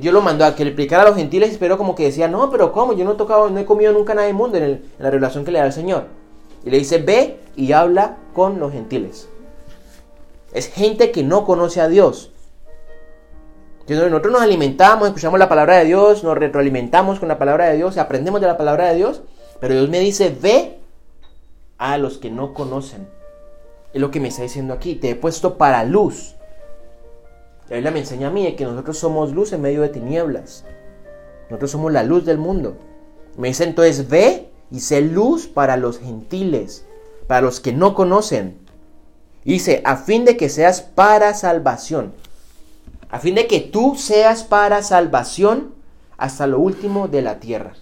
Dios 0.00 0.12
lo 0.12 0.20
mandó 0.20 0.44
a 0.44 0.56
que 0.56 0.64
le 0.64 0.70
explicara 0.70 1.02
a 1.02 1.06
los 1.06 1.16
gentiles? 1.16 1.56
Pero 1.60 1.78
como 1.78 1.94
que 1.94 2.04
decía, 2.04 2.26
no, 2.26 2.50
pero 2.50 2.72
¿cómo? 2.72 2.92
Yo 2.94 3.04
no 3.04 3.12
he 3.12 3.16
tocado, 3.16 3.50
no 3.50 3.60
he 3.60 3.64
comido 3.64 3.92
nunca 3.92 4.14
nada 4.14 4.32
mundo 4.32 4.58
en, 4.58 4.64
en 4.64 4.82
la 4.98 5.10
revelación 5.10 5.44
que 5.44 5.52
le 5.52 5.60
da 5.60 5.66
el 5.66 5.72
Señor. 5.72 6.06
Y 6.64 6.70
le 6.70 6.78
dice, 6.78 6.98
ve 6.98 7.38
y 7.54 7.72
habla 7.72 8.16
con 8.34 8.58
los 8.58 8.72
gentiles. 8.72 9.28
Es 10.52 10.72
gente 10.72 11.12
que 11.12 11.22
no 11.22 11.44
conoce 11.44 11.80
a 11.80 11.88
Dios. 11.88 12.32
Nosotros 13.88 14.32
nos 14.32 14.42
alimentamos, 14.42 15.08
escuchamos 15.08 15.38
la 15.38 15.48
palabra 15.48 15.78
de 15.78 15.86
Dios, 15.86 16.22
nos 16.22 16.36
retroalimentamos 16.36 17.18
con 17.18 17.28
la 17.28 17.38
palabra 17.38 17.68
de 17.68 17.76
Dios, 17.76 17.96
aprendemos 17.96 18.40
de 18.40 18.46
la 18.46 18.58
palabra 18.58 18.88
de 18.88 18.96
Dios, 18.96 19.22
pero 19.60 19.74
Dios 19.74 19.88
me 19.88 19.98
dice, 20.00 20.36
ve 20.42 20.78
a 21.78 21.96
los 21.96 22.18
que 22.18 22.30
no 22.30 22.52
conocen. 22.52 23.08
Es 23.92 24.00
lo 24.00 24.10
que 24.10 24.20
me 24.20 24.28
está 24.28 24.42
diciendo 24.42 24.74
aquí. 24.74 24.94
Te 24.94 25.10
he 25.10 25.14
puesto 25.14 25.58
para 25.58 25.84
luz. 25.84 26.34
La 27.68 27.76
Biblia 27.76 27.90
me 27.90 28.00
enseña 28.00 28.28
a 28.28 28.30
mí 28.30 28.54
que 28.56 28.64
nosotros 28.64 28.98
somos 28.98 29.32
luz 29.32 29.52
en 29.52 29.62
medio 29.62 29.82
de 29.82 29.88
tinieblas. 29.88 30.64
Nosotros 31.50 31.70
somos 31.70 31.92
la 31.92 32.02
luz 32.02 32.24
del 32.24 32.38
mundo. 32.38 32.76
Me 33.36 33.48
dice 33.48 33.64
entonces, 33.64 34.08
ve 34.08 34.48
y 34.70 34.80
sé 34.80 35.00
luz 35.00 35.46
para 35.46 35.76
los 35.76 35.98
gentiles, 35.98 36.84
para 37.26 37.40
los 37.40 37.60
que 37.60 37.72
no 37.72 37.94
conocen. 37.94 38.58
Dice, 39.44 39.82
a 39.84 39.96
fin 39.96 40.24
de 40.24 40.36
que 40.36 40.48
seas 40.48 40.82
para 40.82 41.34
salvación. 41.34 42.12
A 43.10 43.18
fin 43.18 43.34
de 43.34 43.46
que 43.46 43.60
tú 43.60 43.94
seas 43.96 44.44
para 44.44 44.82
salvación 44.82 45.72
hasta 46.18 46.46
lo 46.46 46.58
último 46.58 47.08
de 47.08 47.22
la 47.22 47.38
tierra. 47.40 47.72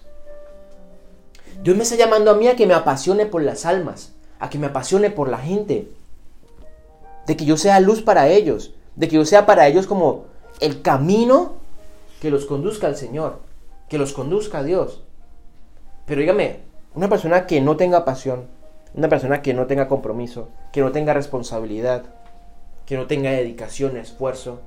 Dios 1.63 1.75
me 1.75 1.83
está 1.83 1.95
llamando 1.95 2.31
a 2.31 2.35
mí 2.35 2.47
a 2.47 2.55
que 2.55 2.67
me 2.67 2.73
apasione 2.73 3.25
por 3.25 3.41
las 3.41 3.65
almas, 3.65 4.13
a 4.39 4.49
que 4.49 4.57
me 4.57 4.67
apasione 4.67 5.09
por 5.09 5.29
la 5.29 5.37
gente, 5.37 5.89
de 7.25 7.37
que 7.37 7.45
yo 7.45 7.57
sea 7.57 7.79
luz 7.79 8.01
para 8.01 8.29
ellos, 8.29 8.73
de 8.95 9.07
que 9.07 9.15
yo 9.15 9.25
sea 9.25 9.45
para 9.45 9.67
ellos 9.67 9.87
como 9.87 10.25
el 10.59 10.81
camino 10.81 11.55
que 12.21 12.31
los 12.31 12.45
conduzca 12.45 12.87
al 12.87 12.95
Señor, 12.95 13.39
que 13.89 13.97
los 13.97 14.13
conduzca 14.13 14.59
a 14.59 14.63
Dios. 14.63 15.03
Pero 16.05 16.21
dígame, 16.21 16.61
una 16.95 17.09
persona 17.09 17.45
que 17.45 17.61
no 17.61 17.77
tenga 17.77 18.05
pasión, 18.05 18.45
una 18.95 19.09
persona 19.09 19.41
que 19.41 19.53
no 19.53 19.67
tenga 19.67 19.87
compromiso, 19.87 20.49
que 20.71 20.81
no 20.81 20.91
tenga 20.91 21.13
responsabilidad, 21.13 22.05
que 22.85 22.97
no 22.97 23.05
tenga 23.07 23.31
dedicación, 23.31 23.97
esfuerzo 23.97 24.61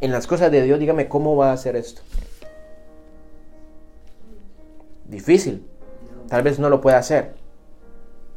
en 0.00 0.12
las 0.12 0.26
cosas 0.26 0.52
de 0.52 0.62
Dios, 0.62 0.78
dígame 0.78 1.08
cómo 1.08 1.36
va 1.36 1.50
a 1.50 1.54
hacer 1.54 1.74
esto. 1.76 2.02
Difícil. 5.06 5.66
Tal 6.28 6.42
vez 6.42 6.58
no 6.58 6.68
lo 6.68 6.80
pueda 6.80 6.98
hacer. 6.98 7.34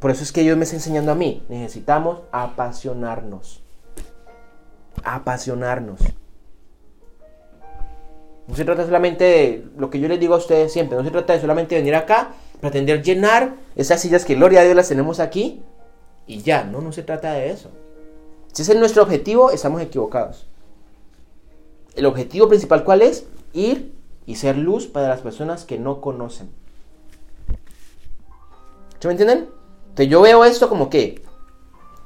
Por 0.00 0.10
eso 0.10 0.22
es 0.22 0.32
que 0.32 0.40
Dios 0.40 0.56
me 0.56 0.64
está 0.64 0.76
enseñando 0.76 1.12
a 1.12 1.14
mí. 1.14 1.44
Necesitamos 1.48 2.20
apasionarnos. 2.32 3.62
Apasionarnos. 5.04 6.00
No 8.48 8.56
se 8.56 8.64
trata 8.64 8.84
solamente 8.84 9.24
de 9.24 9.68
lo 9.76 9.90
que 9.90 10.00
yo 10.00 10.08
les 10.08 10.18
digo 10.18 10.34
a 10.34 10.38
ustedes 10.38 10.72
siempre. 10.72 10.96
No 10.96 11.04
se 11.04 11.10
trata 11.10 11.34
de 11.34 11.40
solamente 11.40 11.76
venir 11.76 11.94
acá, 11.94 12.32
pretender 12.60 13.02
llenar 13.02 13.54
esas 13.76 14.00
sillas 14.00 14.24
que 14.24 14.34
gloria 14.34 14.60
a 14.60 14.64
Dios 14.64 14.74
las 14.74 14.88
tenemos 14.88 15.20
aquí 15.20 15.62
y 16.26 16.40
ya. 16.40 16.64
No, 16.64 16.80
no 16.80 16.92
se 16.92 17.02
trata 17.02 17.34
de 17.34 17.50
eso. 17.50 17.70
Si 18.52 18.62
ese 18.62 18.72
es 18.72 18.78
nuestro 18.78 19.02
objetivo, 19.02 19.50
estamos 19.50 19.82
equivocados. 19.82 20.46
El 21.94 22.06
objetivo 22.06 22.48
principal, 22.48 22.84
¿cuál 22.84 23.02
es? 23.02 23.26
Ir 23.52 23.92
y 24.26 24.36
ser 24.36 24.56
luz 24.56 24.86
para 24.86 25.08
las 25.08 25.20
personas 25.20 25.64
que 25.64 25.78
no 25.78 26.00
conocen. 26.00 26.50
¿Se 28.98 29.06
me 29.06 29.12
entienden? 29.12 29.59
Yo 30.08 30.22
veo 30.22 30.44
esto 30.44 30.68
como 30.68 30.88
que, 30.88 31.22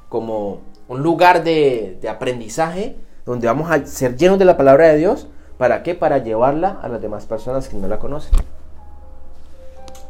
como 0.09 0.61
un 0.87 1.01
lugar 1.01 1.43
de, 1.43 1.99
aprendizaje 2.09 2.97
donde 3.25 3.47
vamos 3.47 3.71
a 3.71 3.85
ser 3.85 4.17
llenos 4.17 4.37
de 4.39 4.45
la 4.45 4.57
palabra 4.57 4.87
de 4.87 4.97
Dios. 4.97 5.27
¿Para 5.57 5.83
qué? 5.83 5.95
Para 5.95 6.17
llevarla 6.17 6.79
a 6.81 6.89
las 6.89 7.01
demás 7.01 7.25
personas 7.25 7.69
que 7.69 7.77
no 7.77 7.87
la 7.87 7.99
conocen. 7.99 8.33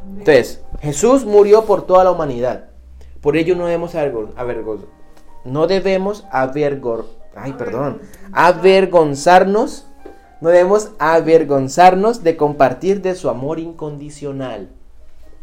Entonces, 0.10 0.62
Jesús 0.82 1.26
murió 1.26 1.66
por 1.66 1.86
toda 1.86 2.04
la 2.04 2.12
humanidad. 2.12 2.66
Por 3.22 3.38
ello 3.38 3.56
no 3.56 3.66
debemos 3.66 3.96
avergonzarnos. 3.96 4.90
No 5.44 5.68
debemos 5.68 6.26
avergonzarnos. 6.32 7.26
Ay, 7.36 7.54
perdón. 7.54 8.02
Avergonzarnos. 8.32 9.88
No 10.42 10.50
debemos 10.50 10.92
avergonzarnos 11.00 12.24
de 12.24 12.38
compartir 12.38 13.02
de 13.02 13.16
su 13.16 13.30
amor 13.30 13.60
incondicional. 13.60 14.70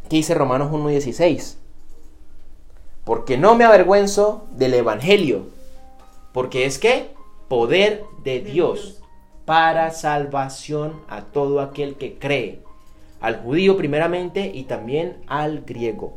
¿Qué 0.09 0.16
dice 0.16 0.35
Romanos 0.35 0.70
1.16? 0.72 1.57
Porque 3.05 3.37
no 3.37 3.55
me 3.55 3.65
avergüenzo 3.65 4.47
del 4.53 4.75
Evangelio. 4.75 5.47
Porque 6.33 6.67
es 6.67 6.79
que 6.79 7.15
poder 7.49 8.05
de 8.25 8.41
Dios 8.41 9.03
para 9.45 9.91
salvación 9.91 11.01
a 11.09 11.23
todo 11.23 11.61
aquel 11.61 11.97
que 11.97 12.19
cree. 12.19 12.62
Al 13.21 13.43
judío 13.43 13.77
primeramente 13.77 14.51
y 14.55 14.65
también 14.65 15.23
al 15.27 15.62
griego. 15.62 16.15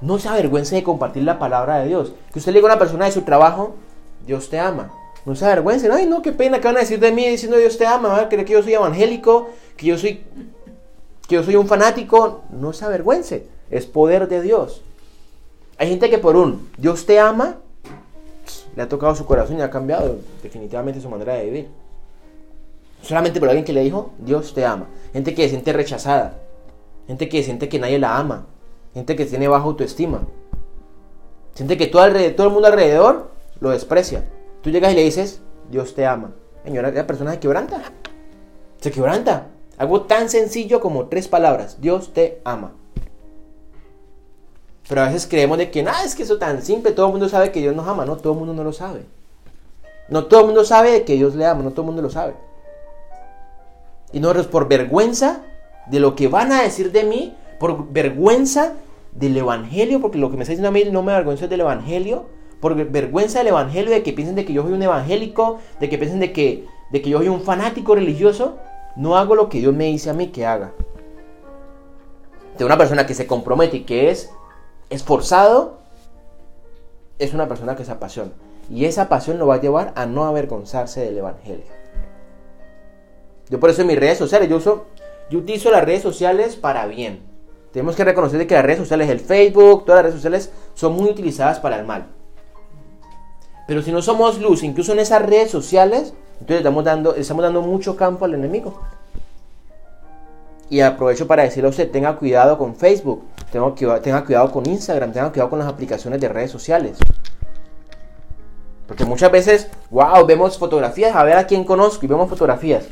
No 0.00 0.18
se 0.18 0.28
avergüence 0.28 0.74
de 0.74 0.82
compartir 0.82 1.22
la 1.22 1.38
palabra 1.38 1.78
de 1.78 1.88
Dios. 1.88 2.12
Que 2.32 2.38
usted 2.38 2.52
le 2.52 2.58
diga 2.58 2.68
a 2.68 2.72
una 2.72 2.78
persona 2.78 3.06
de 3.06 3.12
su 3.12 3.22
trabajo, 3.22 3.76
Dios 4.26 4.50
te 4.50 4.58
ama. 4.58 4.92
No 5.24 5.34
se 5.34 5.46
avergüence. 5.46 5.90
Ay, 5.90 6.06
no, 6.06 6.22
qué 6.22 6.32
pena 6.32 6.60
que 6.60 6.66
van 6.66 6.76
a 6.76 6.80
decir 6.80 7.00
de 7.00 7.12
mí 7.12 7.26
diciendo 7.26 7.56
Dios 7.56 7.78
te 7.78 7.86
ama. 7.86 8.08
Van 8.08 8.24
a 8.24 8.28
creer 8.28 8.44
que 8.44 8.52
yo 8.52 8.62
soy 8.62 8.74
evangélico, 8.74 9.50
que 9.76 9.86
yo 9.86 9.98
soy 9.98 10.24
que 11.26 11.34
yo 11.34 11.42
soy 11.42 11.56
un 11.56 11.66
fanático, 11.66 12.42
no 12.50 12.72
se 12.72 12.84
avergüence, 12.84 13.48
es 13.70 13.86
poder 13.86 14.28
de 14.28 14.42
Dios. 14.42 14.82
Hay 15.78 15.88
gente 15.88 16.08
que 16.08 16.18
por 16.18 16.36
un 16.36 16.70
Dios 16.78 17.04
te 17.04 17.18
ama, 17.18 17.56
le 18.74 18.82
ha 18.82 18.88
tocado 18.88 19.14
su 19.14 19.26
corazón 19.26 19.58
y 19.58 19.62
ha 19.62 19.70
cambiado 19.70 20.18
definitivamente 20.42 21.00
su 21.00 21.08
manera 21.08 21.34
de 21.34 21.44
vivir. 21.44 21.68
Solamente 23.02 23.40
por 23.40 23.48
alguien 23.48 23.64
que 23.64 23.72
le 23.72 23.82
dijo, 23.82 24.12
Dios 24.18 24.54
te 24.54 24.64
ama. 24.64 24.86
Gente 25.12 25.34
que 25.34 25.42
se 25.42 25.50
siente 25.50 25.72
rechazada, 25.72 26.38
gente 27.06 27.28
que 27.28 27.42
siente 27.42 27.68
que 27.68 27.78
nadie 27.78 27.98
la 27.98 28.16
ama, 28.16 28.46
gente 28.94 29.16
que 29.16 29.26
tiene 29.26 29.48
baja 29.48 29.64
autoestima, 29.64 30.22
gente 31.54 31.76
que 31.76 31.86
todo, 31.86 32.02
alrededor, 32.02 32.36
todo 32.36 32.46
el 32.48 32.52
mundo 32.52 32.68
alrededor 32.68 33.30
lo 33.60 33.70
desprecia. 33.70 34.24
Tú 34.62 34.70
llegas 34.70 34.92
y 34.92 34.96
le 34.96 35.04
dices, 35.04 35.40
Dios 35.70 35.94
te 35.94 36.06
ama. 36.06 36.32
Señora, 36.64 36.90
la 36.90 37.06
persona 37.06 37.32
se 37.32 37.38
quebranta. 37.38 37.80
Se 38.80 38.90
quebranta. 38.90 39.48
Algo 39.78 40.02
tan 40.02 40.28
sencillo 40.28 40.80
como 40.80 41.06
tres 41.06 41.28
palabras. 41.28 41.80
Dios 41.80 42.12
te 42.12 42.40
ama. 42.44 42.72
Pero 44.88 45.02
a 45.02 45.06
veces 45.06 45.26
creemos 45.26 45.58
de 45.58 45.70
que, 45.70 45.82
nada, 45.82 46.04
es 46.04 46.14
que 46.14 46.22
eso 46.22 46.38
tan 46.38 46.62
simple, 46.62 46.92
todo 46.92 47.06
el 47.06 47.12
mundo 47.12 47.28
sabe 47.28 47.50
que 47.50 47.60
Dios 47.60 47.74
nos 47.74 47.88
ama. 47.88 48.04
No, 48.04 48.16
todo 48.16 48.34
el 48.34 48.38
mundo 48.38 48.54
no 48.54 48.62
lo 48.62 48.72
sabe. 48.72 49.04
No 50.08 50.26
todo 50.26 50.40
el 50.40 50.46
mundo 50.46 50.64
sabe 50.64 51.04
que 51.04 51.14
Dios 51.14 51.34
le 51.34 51.46
ama, 51.46 51.62
no 51.62 51.70
todo 51.70 51.82
el 51.82 51.86
mundo 51.86 52.02
lo 52.02 52.10
sabe. 52.10 52.34
Y 54.12 54.20
nosotros 54.20 54.46
por 54.46 54.68
vergüenza 54.68 55.42
de 55.86 56.00
lo 56.00 56.14
que 56.14 56.28
van 56.28 56.52
a 56.52 56.62
decir 56.62 56.92
de 56.92 57.04
mí, 57.04 57.34
por 57.58 57.90
vergüenza 57.92 58.74
del 59.12 59.36
Evangelio, 59.36 60.00
porque 60.00 60.18
lo 60.18 60.30
que 60.30 60.36
me 60.36 60.42
está 60.42 60.52
diciendo 60.52 60.68
a 60.68 60.72
mí 60.72 60.84
no 60.90 61.02
me 61.02 61.12
avergüenza 61.12 61.48
del 61.48 61.60
Evangelio, 61.60 62.26
por 62.60 62.74
vergüenza 62.74 63.40
del 63.40 63.48
Evangelio, 63.48 63.90
de 63.90 64.02
que 64.02 64.12
piensen 64.12 64.36
de 64.36 64.44
que 64.44 64.52
yo 64.52 64.62
soy 64.62 64.72
un 64.72 64.82
evangélico, 64.82 65.58
de 65.80 65.88
que 65.88 65.98
piensen 65.98 66.20
de 66.20 66.32
que, 66.32 66.66
de 66.92 67.02
que 67.02 67.10
yo 67.10 67.18
soy 67.18 67.28
un 67.28 67.40
fanático 67.40 67.94
religioso, 67.96 68.56
no 68.94 69.16
hago 69.16 69.34
lo 69.34 69.48
que 69.48 69.58
Dios 69.58 69.74
me 69.74 69.86
dice 69.86 70.10
a 70.10 70.12
mí 70.12 70.28
que 70.28 70.46
haga. 70.46 70.72
De 72.56 72.64
una 72.64 72.78
persona 72.78 73.06
que 73.06 73.14
se 73.14 73.26
compromete 73.26 73.78
y 73.78 73.80
que 73.80 74.10
es 74.10 74.30
esforzado, 74.90 75.78
es 77.18 77.34
una 77.34 77.48
persona 77.48 77.76
que 77.76 77.84
se 77.84 77.92
apasiona. 77.92 78.32
Y 78.70 78.84
esa 78.84 79.08
pasión 79.08 79.38
lo 79.38 79.46
va 79.46 79.56
a 79.56 79.60
llevar 79.60 79.92
a 79.96 80.06
no 80.06 80.24
avergonzarse 80.24 81.00
del 81.00 81.18
Evangelio. 81.18 81.64
Yo 83.48 83.60
por 83.60 83.70
eso 83.70 83.82
en 83.82 83.88
mis 83.88 83.98
redes 83.98 84.18
sociales, 84.18 84.48
yo, 84.48 84.56
uso, 84.56 84.86
yo 85.30 85.38
utilizo 85.38 85.70
las 85.70 85.84
redes 85.84 86.02
sociales 86.02 86.56
para 86.56 86.86
bien. 86.86 87.20
Tenemos 87.72 87.94
que 87.94 88.04
reconocer 88.04 88.44
que 88.46 88.54
las 88.54 88.64
redes 88.64 88.80
sociales, 88.80 89.08
el 89.08 89.20
Facebook, 89.20 89.84
todas 89.84 89.98
las 89.98 90.04
redes 90.04 90.16
sociales 90.16 90.50
son 90.74 90.94
muy 90.94 91.10
utilizadas 91.10 91.60
para 91.60 91.78
el 91.78 91.86
mal. 91.86 92.06
Pero 93.66 93.82
si 93.82 93.92
no 93.92 94.02
somos 94.02 94.40
luz, 94.40 94.62
incluso 94.62 94.92
en 94.92 95.00
esas 95.00 95.22
redes 95.22 95.50
sociales, 95.50 96.14
entonces 96.40 96.58
estamos 96.58 96.84
dando, 96.84 97.14
estamos 97.14 97.42
dando 97.42 97.62
mucho 97.62 97.96
campo 97.96 98.24
al 98.24 98.34
enemigo. 98.34 98.80
Y 100.68 100.80
aprovecho 100.80 101.26
para 101.26 101.44
decirle 101.44 101.68
a 101.68 101.70
usted, 101.70 101.90
tenga 101.90 102.16
cuidado 102.16 102.58
con 102.58 102.74
Facebook, 102.74 103.22
tenga, 103.50 104.00
tenga 104.00 104.24
cuidado 104.24 104.50
con 104.50 104.66
Instagram, 104.68 105.12
tenga 105.12 105.30
cuidado 105.30 105.50
con 105.50 105.58
las 105.58 105.68
aplicaciones 105.68 106.20
de 106.20 106.28
redes 106.28 106.50
sociales. 106.50 106.98
Porque 108.86 109.04
muchas 109.04 109.32
veces, 109.32 109.68
wow, 109.90 110.24
vemos 110.26 110.58
fotografías, 110.58 111.14
a 111.14 111.24
ver 111.24 111.36
a 111.36 111.46
quién 111.46 111.64
conozco 111.64 112.04
y 112.04 112.08
vemos 112.08 112.28
fotografías. 112.28 112.86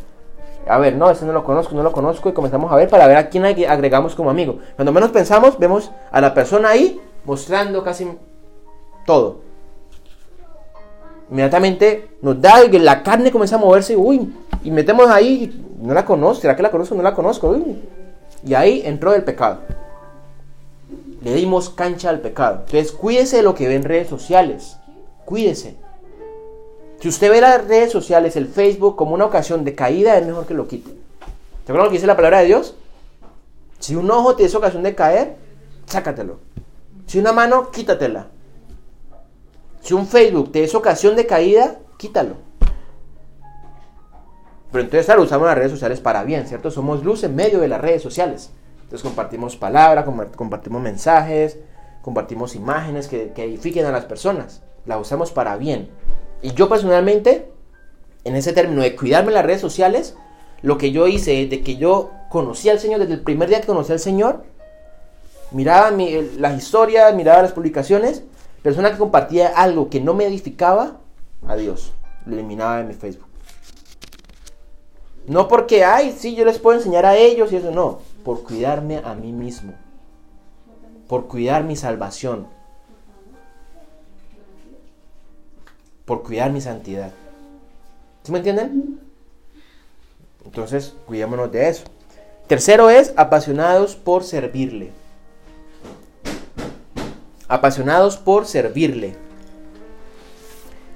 A 0.66 0.78
ver, 0.78 0.96
no, 0.96 1.10
ese 1.10 1.26
no 1.26 1.32
lo 1.32 1.44
conozco, 1.44 1.74
no 1.74 1.82
lo 1.82 1.92
conozco 1.92 2.28
y 2.28 2.32
comenzamos 2.32 2.72
a 2.72 2.76
ver 2.76 2.88
para 2.88 3.06
ver 3.06 3.18
a 3.18 3.28
quién 3.28 3.44
agregamos 3.44 4.14
como 4.14 4.30
amigo. 4.30 4.58
Cuando 4.76 4.92
menos 4.92 5.10
pensamos, 5.10 5.58
vemos 5.58 5.90
a 6.10 6.20
la 6.20 6.32
persona 6.32 6.70
ahí 6.70 7.00
mostrando 7.24 7.84
casi 7.84 8.10
todo 9.06 9.44
inmediatamente 11.30 12.16
nos 12.22 12.40
da 12.40 12.62
la 12.68 13.02
carne 13.02 13.30
comienza 13.30 13.56
a 13.56 13.58
moverse 13.58 13.96
uy, 13.96 14.32
y 14.62 14.70
metemos 14.70 15.08
ahí, 15.10 15.64
no 15.80 15.92
la 15.92 16.04
conozco, 16.04 16.42
¿será 16.42 16.56
que 16.56 16.62
la 16.62 16.70
conozco? 16.70 16.94
No 16.94 17.02
la 17.02 17.14
conozco. 17.14 17.54
Y 18.46 18.54
ahí 18.54 18.82
entró 18.84 19.14
el 19.14 19.22
pecado. 19.22 19.58
Le 21.24 21.34
dimos 21.34 21.70
cancha 21.70 22.10
al 22.10 22.20
pecado. 22.20 22.64
Entonces 22.66 22.92
cuídese 22.92 23.38
de 23.38 23.42
lo 23.42 23.54
que 23.54 23.66
ve 23.66 23.74
en 23.74 23.82
redes 23.82 24.08
sociales. 24.08 24.76
Cuídese. 25.24 25.76
Si 27.00 27.08
usted 27.08 27.30
ve 27.30 27.40
las 27.40 27.66
redes 27.66 27.90
sociales, 27.90 28.36
el 28.36 28.46
Facebook, 28.46 28.96
como 28.96 29.14
una 29.14 29.24
ocasión 29.24 29.64
de 29.64 29.74
caída, 29.74 30.16
es 30.16 30.26
mejor 30.26 30.46
que 30.46 30.54
lo 30.54 30.68
quite. 30.68 30.90
¿Te 30.90 31.72
acuerdas 31.72 31.86
lo 31.86 31.90
que 31.90 31.96
dice 31.96 32.06
la 32.06 32.16
palabra 32.16 32.40
de 32.40 32.46
Dios? 32.46 32.76
Si 33.78 33.96
un 33.96 34.10
ojo 34.10 34.36
te 34.36 34.44
es 34.44 34.54
ocasión 34.54 34.82
de 34.82 34.94
caer, 34.94 35.36
sácatelo. 35.86 36.38
Si 37.06 37.18
una 37.18 37.32
mano, 37.32 37.70
quítatela. 37.70 38.28
Si 39.80 39.92
un 39.92 40.06
Facebook 40.06 40.52
te 40.52 40.64
es 40.64 40.74
ocasión 40.74 41.16
de 41.16 41.26
caída, 41.26 41.78
quítalo. 41.98 42.36
Pero 44.72 44.84
entonces 44.84 45.08
ahora 45.08 45.22
usamos 45.22 45.46
las 45.46 45.56
redes 45.56 45.70
sociales 45.70 46.00
para 46.00 46.24
bien, 46.24 46.46
¿cierto? 46.46 46.70
Somos 46.70 47.04
luz 47.04 47.22
en 47.24 47.34
medio 47.34 47.60
de 47.60 47.68
las 47.68 47.80
redes 47.80 48.02
sociales. 48.02 48.50
Entonces 48.94 49.10
compartimos 49.10 49.56
palabras, 49.56 50.04
compartimos 50.36 50.80
mensajes, 50.80 51.58
compartimos 52.00 52.54
imágenes 52.54 53.08
que, 53.08 53.32
edifiquen 53.34 53.86
a 53.86 53.90
las 53.90 54.04
personas. 54.04 54.62
Las 54.86 55.00
usamos 55.00 55.32
para 55.32 55.56
bien. 55.56 55.90
Y 56.42 56.54
yo 56.54 56.68
personalmente 56.68 57.50
en 58.22 58.36
ese 58.36 58.52
término 58.52 58.82
de 58.82 58.94
cuidarme 58.94 59.32
las 59.32 59.44
redes 59.44 59.60
sociales, 59.60 60.14
lo 60.62 60.78
que 60.78 60.92
yo 60.92 61.08
hice 61.08 61.44
de 61.48 61.60
que 61.62 61.74
yo 61.74 62.12
conocí 62.30 62.68
al 62.68 62.78
Señor, 62.78 63.00
desde 63.00 63.14
el 63.14 63.22
primer 63.22 63.48
día 63.48 63.60
que 63.60 63.66
conocí 63.66 63.90
al 63.90 63.98
Señor, 63.98 64.44
miraba 65.50 65.90
las 65.90 66.56
historias, 66.56 67.12
miraba 67.16 67.42
las 67.42 67.50
publicaciones, 67.50 68.22
persona 68.62 68.92
que 68.92 68.98
compartía 68.98 69.48
algo 69.48 69.90
que 69.90 70.00
no 70.00 70.14
me 70.14 70.24
edificaba, 70.24 71.00
adiós, 71.48 71.92
lo 72.26 72.34
eliminaba 72.34 72.76
de 72.76 72.84
mi 72.84 72.94
Facebook. 72.94 73.26
No 75.26 75.48
porque, 75.48 75.84
ay, 75.84 76.14
sí, 76.16 76.36
yo 76.36 76.44
les 76.44 76.60
puedo 76.60 76.78
enseñar 76.78 77.04
a 77.04 77.16
ellos 77.16 77.50
y 77.50 77.56
eso, 77.56 77.72
no, 77.72 78.13
por 78.24 78.42
cuidarme 78.42 79.02
a 79.04 79.14
mí 79.14 79.32
mismo, 79.32 79.74
por 81.06 81.28
cuidar 81.28 81.62
mi 81.62 81.76
salvación, 81.76 82.48
por 86.06 86.22
cuidar 86.22 86.50
mi 86.50 86.60
santidad. 86.60 87.12
¿Sí 88.22 88.32
me 88.32 88.38
entienden? 88.38 89.00
Entonces, 90.44 90.94
cuidémonos 91.06 91.52
de 91.52 91.68
eso. 91.68 91.84
Tercero 92.46 92.90
es 92.90 93.12
apasionados 93.16 93.94
por 93.94 94.24
servirle. 94.24 94.92
Apasionados 97.48 98.16
por 98.16 98.46
servirle. 98.46 99.16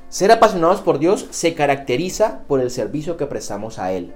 Ser 0.08 0.32
apasionados 0.32 0.80
por 0.80 0.98
Dios 0.98 1.26
se 1.30 1.54
caracteriza 1.54 2.40
por 2.48 2.60
el 2.60 2.70
servicio 2.70 3.18
que 3.18 3.26
prestamos 3.26 3.78
a 3.78 3.92
Él. 3.92 4.14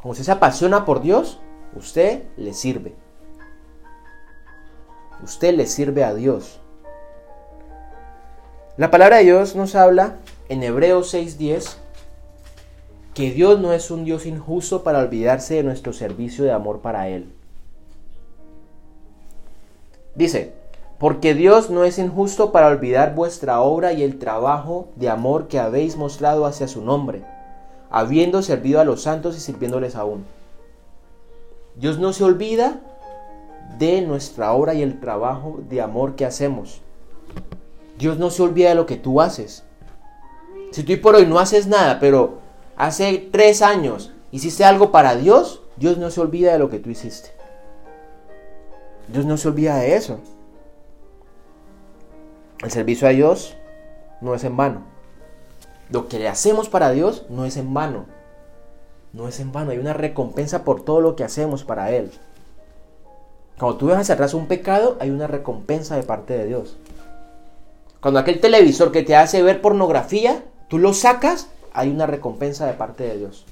Como 0.00 0.12
usted 0.12 0.24
se 0.24 0.32
apasiona 0.32 0.84
por 0.84 1.00
Dios, 1.00 1.40
usted 1.74 2.22
le 2.36 2.54
sirve. 2.54 2.94
Usted 5.22 5.54
le 5.54 5.66
sirve 5.66 6.04
a 6.04 6.14
Dios. 6.14 6.60
La 8.76 8.92
palabra 8.92 9.16
de 9.16 9.24
Dios 9.24 9.56
nos 9.56 9.74
habla 9.74 10.18
en 10.48 10.62
Hebreos 10.62 11.12
6:10 11.12 11.78
que 13.12 13.32
Dios 13.32 13.58
no 13.58 13.72
es 13.72 13.90
un 13.90 14.04
Dios 14.04 14.26
injusto 14.26 14.84
para 14.84 15.00
olvidarse 15.00 15.54
de 15.54 15.64
nuestro 15.64 15.92
servicio 15.92 16.44
de 16.44 16.52
amor 16.52 16.80
para 16.80 17.08
Él. 17.08 17.32
Dice, 20.14 20.52
porque 20.98 21.34
Dios 21.34 21.70
no 21.70 21.82
es 21.82 21.98
injusto 21.98 22.52
para 22.52 22.68
olvidar 22.68 23.16
vuestra 23.16 23.60
obra 23.60 23.92
y 23.92 24.04
el 24.04 24.20
trabajo 24.20 24.86
de 24.94 25.08
amor 25.08 25.48
que 25.48 25.58
habéis 25.58 25.96
mostrado 25.96 26.46
hacia 26.46 26.68
su 26.68 26.84
nombre, 26.84 27.24
habiendo 27.90 28.42
servido 28.42 28.80
a 28.80 28.84
los 28.84 29.02
santos 29.02 29.36
y 29.36 29.40
sirviéndoles 29.40 29.96
aún. 29.96 30.24
Dios 31.76 31.98
no 31.98 32.12
se 32.12 32.24
olvida 32.24 32.80
de 33.78 34.02
nuestra 34.02 34.52
obra 34.52 34.74
y 34.74 34.82
el 34.82 35.00
trabajo 35.00 35.60
de 35.68 35.80
amor 35.80 36.16
que 36.16 36.24
hacemos. 36.24 36.80
Dios 37.98 38.18
no 38.18 38.30
se 38.30 38.42
olvida 38.42 38.70
de 38.70 38.74
lo 38.74 38.86
que 38.86 38.96
tú 38.96 39.20
haces. 39.20 39.64
Si 40.72 40.82
tú 40.82 41.00
por 41.00 41.14
hoy 41.14 41.26
no 41.26 41.38
haces 41.38 41.66
nada, 41.66 41.98
pero 42.00 42.38
hace 42.76 43.28
tres 43.32 43.62
años 43.62 44.12
hiciste 44.30 44.64
algo 44.64 44.90
para 44.90 45.16
Dios, 45.16 45.62
Dios 45.76 45.98
no 45.98 46.10
se 46.10 46.20
olvida 46.20 46.52
de 46.52 46.58
lo 46.58 46.68
que 46.68 46.78
tú 46.78 46.90
hiciste. 46.90 47.30
Dios 49.08 49.24
no 49.24 49.36
se 49.36 49.48
olvida 49.48 49.76
de 49.76 49.96
eso. 49.96 50.20
El 52.62 52.70
servicio 52.70 53.06
a 53.06 53.12
Dios 53.12 53.56
no 54.20 54.34
es 54.34 54.44
en 54.44 54.56
vano. 54.56 54.97
Lo 55.90 56.08
que 56.08 56.18
le 56.18 56.28
hacemos 56.28 56.68
para 56.68 56.90
Dios 56.90 57.24
no 57.30 57.44
es 57.44 57.56
en 57.56 57.72
vano. 57.72 58.06
No 59.12 59.28
es 59.28 59.40
en 59.40 59.52
vano. 59.52 59.70
Hay 59.70 59.78
una 59.78 59.94
recompensa 59.94 60.64
por 60.64 60.84
todo 60.84 61.00
lo 61.00 61.16
que 61.16 61.24
hacemos 61.24 61.64
para 61.64 61.90
Él. 61.92 62.10
Cuando 63.58 63.78
tú 63.78 63.88
dejas 63.88 64.10
atrás 64.10 64.34
un 64.34 64.46
pecado, 64.46 64.96
hay 65.00 65.10
una 65.10 65.26
recompensa 65.26 65.96
de 65.96 66.02
parte 66.02 66.36
de 66.36 66.46
Dios. 66.46 66.76
Cuando 68.00 68.20
aquel 68.20 68.40
televisor 68.40 68.92
que 68.92 69.02
te 69.02 69.16
hace 69.16 69.42
ver 69.42 69.60
pornografía, 69.60 70.44
tú 70.68 70.78
lo 70.78 70.94
sacas, 70.94 71.48
hay 71.72 71.88
una 71.88 72.06
recompensa 72.06 72.66
de 72.66 72.74
parte 72.74 73.04
de 73.04 73.18
Dios. 73.18 73.44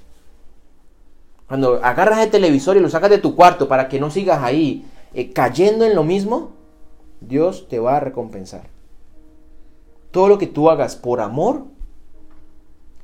Cuando 1.48 1.84
agarras 1.84 2.20
el 2.20 2.30
televisor 2.30 2.76
y 2.76 2.80
lo 2.80 2.90
sacas 2.90 3.10
de 3.10 3.18
tu 3.18 3.34
cuarto 3.34 3.68
para 3.68 3.88
que 3.88 3.98
no 3.98 4.10
sigas 4.10 4.42
ahí 4.42 4.84
eh, 5.14 5.32
cayendo 5.32 5.84
en 5.84 5.94
lo 5.94 6.04
mismo, 6.04 6.50
Dios 7.20 7.66
te 7.68 7.78
va 7.78 7.96
a 7.96 8.00
recompensar. 8.00 8.62
Todo 10.10 10.28
lo 10.28 10.38
que 10.38 10.46
tú 10.46 10.70
hagas 10.70 10.96
por 10.96 11.20
amor 11.20 11.64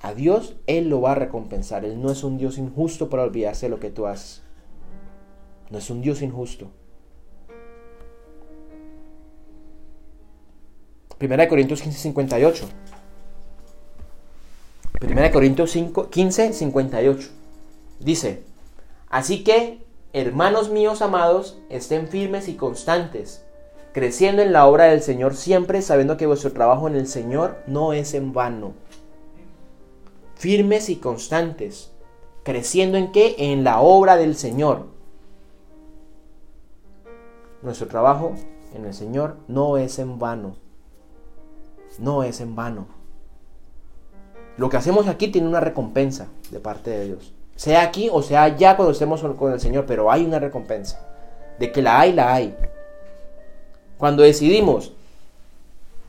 a 0.02 0.14
Dios, 0.14 0.56
Él 0.66 0.88
lo 0.88 1.00
va 1.00 1.12
a 1.12 1.14
recompensar. 1.14 1.84
Él 1.84 2.02
no 2.02 2.10
es 2.10 2.24
un 2.24 2.36
Dios 2.36 2.58
injusto 2.58 3.08
para 3.08 3.22
olvidarse 3.22 3.66
de 3.66 3.70
lo 3.70 3.78
que 3.78 3.90
tú 3.90 4.06
haces. 4.06 4.42
No 5.70 5.78
es 5.78 5.88
un 5.90 6.02
Dios 6.02 6.20
injusto. 6.22 6.70
Primera 11.18 11.44
de 11.44 11.48
Corintios 11.48 11.80
15, 11.80 11.98
58. 11.98 12.68
Primera 14.98 15.28
de 15.28 15.32
Corintios 15.32 15.70
5, 15.70 16.10
15, 16.10 16.52
58. 16.52 17.28
Dice, 18.00 18.42
así 19.08 19.44
que, 19.44 19.84
hermanos 20.12 20.70
míos 20.70 21.00
amados, 21.00 21.58
estén 21.70 22.08
firmes 22.08 22.48
y 22.48 22.54
constantes, 22.54 23.44
creciendo 23.92 24.42
en 24.42 24.52
la 24.52 24.66
obra 24.66 24.86
del 24.86 25.00
Señor 25.00 25.36
siempre, 25.36 25.80
sabiendo 25.80 26.16
que 26.16 26.26
vuestro 26.26 26.52
trabajo 26.52 26.88
en 26.88 26.96
el 26.96 27.06
Señor 27.06 27.56
no 27.68 27.92
es 27.92 28.14
en 28.14 28.32
vano. 28.32 28.74
Firmes 30.42 30.88
y 30.88 30.96
constantes, 30.96 31.92
creciendo 32.42 32.98
en 32.98 33.12
qué? 33.12 33.36
En 33.38 33.62
la 33.62 33.80
obra 33.80 34.16
del 34.16 34.34
Señor. 34.34 34.88
Nuestro 37.62 37.86
trabajo 37.86 38.34
en 38.74 38.84
el 38.84 38.92
Señor 38.92 39.36
no 39.46 39.76
es 39.76 40.00
en 40.00 40.18
vano. 40.18 40.56
No 42.00 42.24
es 42.24 42.40
en 42.40 42.56
vano. 42.56 42.88
Lo 44.56 44.68
que 44.68 44.78
hacemos 44.78 45.06
aquí 45.06 45.28
tiene 45.28 45.46
una 45.46 45.60
recompensa 45.60 46.26
de 46.50 46.58
parte 46.58 46.90
de 46.90 47.04
Dios. 47.04 47.32
Sea 47.54 47.82
aquí 47.82 48.10
o 48.12 48.20
sea 48.20 48.42
allá 48.42 48.74
cuando 48.74 48.90
estemos 48.90 49.22
con 49.22 49.52
el 49.52 49.60
Señor, 49.60 49.86
pero 49.86 50.10
hay 50.10 50.24
una 50.24 50.40
recompensa. 50.40 51.08
De 51.60 51.70
que 51.70 51.82
la 51.82 52.00
hay, 52.00 52.12
la 52.14 52.34
hay. 52.34 52.56
Cuando 53.96 54.24
decidimos 54.24 54.92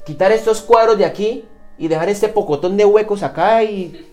quitar 0.07 0.31
estos 0.31 0.63
cuadros 0.63 0.97
de 0.97 1.05
aquí 1.05 1.45
y 1.77 1.87
dejar 1.87 2.09
este 2.09 2.29
pocotón 2.29 2.77
de 2.77 2.85
huecos 2.85 3.21
acá 3.21 3.63
y, 3.63 4.09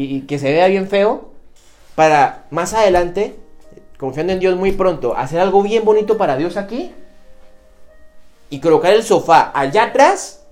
y, 0.00 0.20
que 0.22 0.38
se 0.38 0.52
vea 0.52 0.68
bien 0.68 0.88
feo, 0.88 1.30
para 1.96 2.46
más 2.50 2.72
adelante, 2.72 3.34
confiando 3.98 4.32
en 4.32 4.38
Dios 4.38 4.56
muy 4.56 4.70
pronto, 4.70 5.16
hacer 5.16 5.40
algo 5.40 5.62
bien 5.62 5.84
bonito 5.84 6.16
para 6.16 6.36
Dios 6.36 6.56
aquí 6.56 6.94
y 8.48 8.60
colocar 8.60 8.92
el 8.92 9.02
sofá 9.02 9.50
allá 9.52 9.84
atrás, 9.84 10.46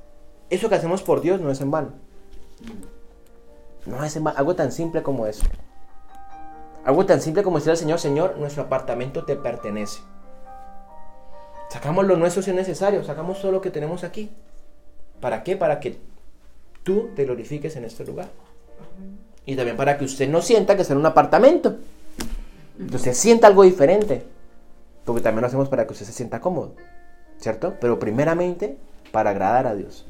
eso 0.50 0.68
que 0.68 0.74
hacemos 0.74 1.02
por 1.02 1.20
Dios 1.20 1.40
no 1.40 1.50
es 1.52 1.61
en 1.61 1.70
vano. 1.70 1.92
No 3.87 4.02
es 4.04 4.16
algo 4.16 4.56
tan 4.56 4.72
simple 4.72 5.04
como 5.04 5.26
eso. 5.28 5.44
Algo 6.85 7.06
tan 7.06 7.20
simple 7.20 7.44
como 7.44 7.59
decir 7.59 7.70
al 7.70 7.76
Señor, 7.76 8.00
Señor, 8.00 8.37
nuestro 8.38 8.64
apartamento 8.64 9.24
te 9.24 9.37
pertenece. 9.37 10.00
Sacamos 11.68 12.04
lo 12.04 12.16
nuestro 12.16 12.42
si 12.42 12.50
es 12.50 12.56
necesario, 12.56 13.04
sacamos 13.04 13.40
todo 13.40 13.52
lo 13.52 13.61
que 13.61 13.70
tenemos 13.70 14.02
aquí. 14.02 14.30
¿Para 15.20 15.44
qué? 15.44 15.56
Para 15.56 15.78
que 15.78 16.00
tú 16.82 17.11
te 17.14 17.24
glorifiques 17.24 17.76
en 17.76 17.85
este 17.85 18.04
lugar. 18.04 18.28
Y 19.46 19.56
también 19.56 19.76
para 19.76 19.96
que 19.96 20.04
usted 20.04 20.28
no 20.28 20.42
sienta 20.42 20.76
que 20.76 20.82
está 20.82 20.92
en 20.92 21.00
un 21.00 21.06
apartamento. 21.06 21.76
Entonces 22.78 23.16
sienta 23.16 23.46
algo 23.46 23.62
diferente. 23.62 24.24
Porque 25.04 25.22
también 25.22 25.42
lo 25.42 25.46
hacemos 25.46 25.68
para 25.68 25.87
que 25.87 25.92
usted 25.92 26.04
se 26.04 26.12
sienta 26.12 26.40
cómodo. 26.40 26.74
¿Cierto? 27.38 27.74
Pero 27.80 27.98
primeramente 27.98 28.76
para 29.12 29.30
agradar 29.30 29.66
a 29.66 29.74
Dios 29.74 30.04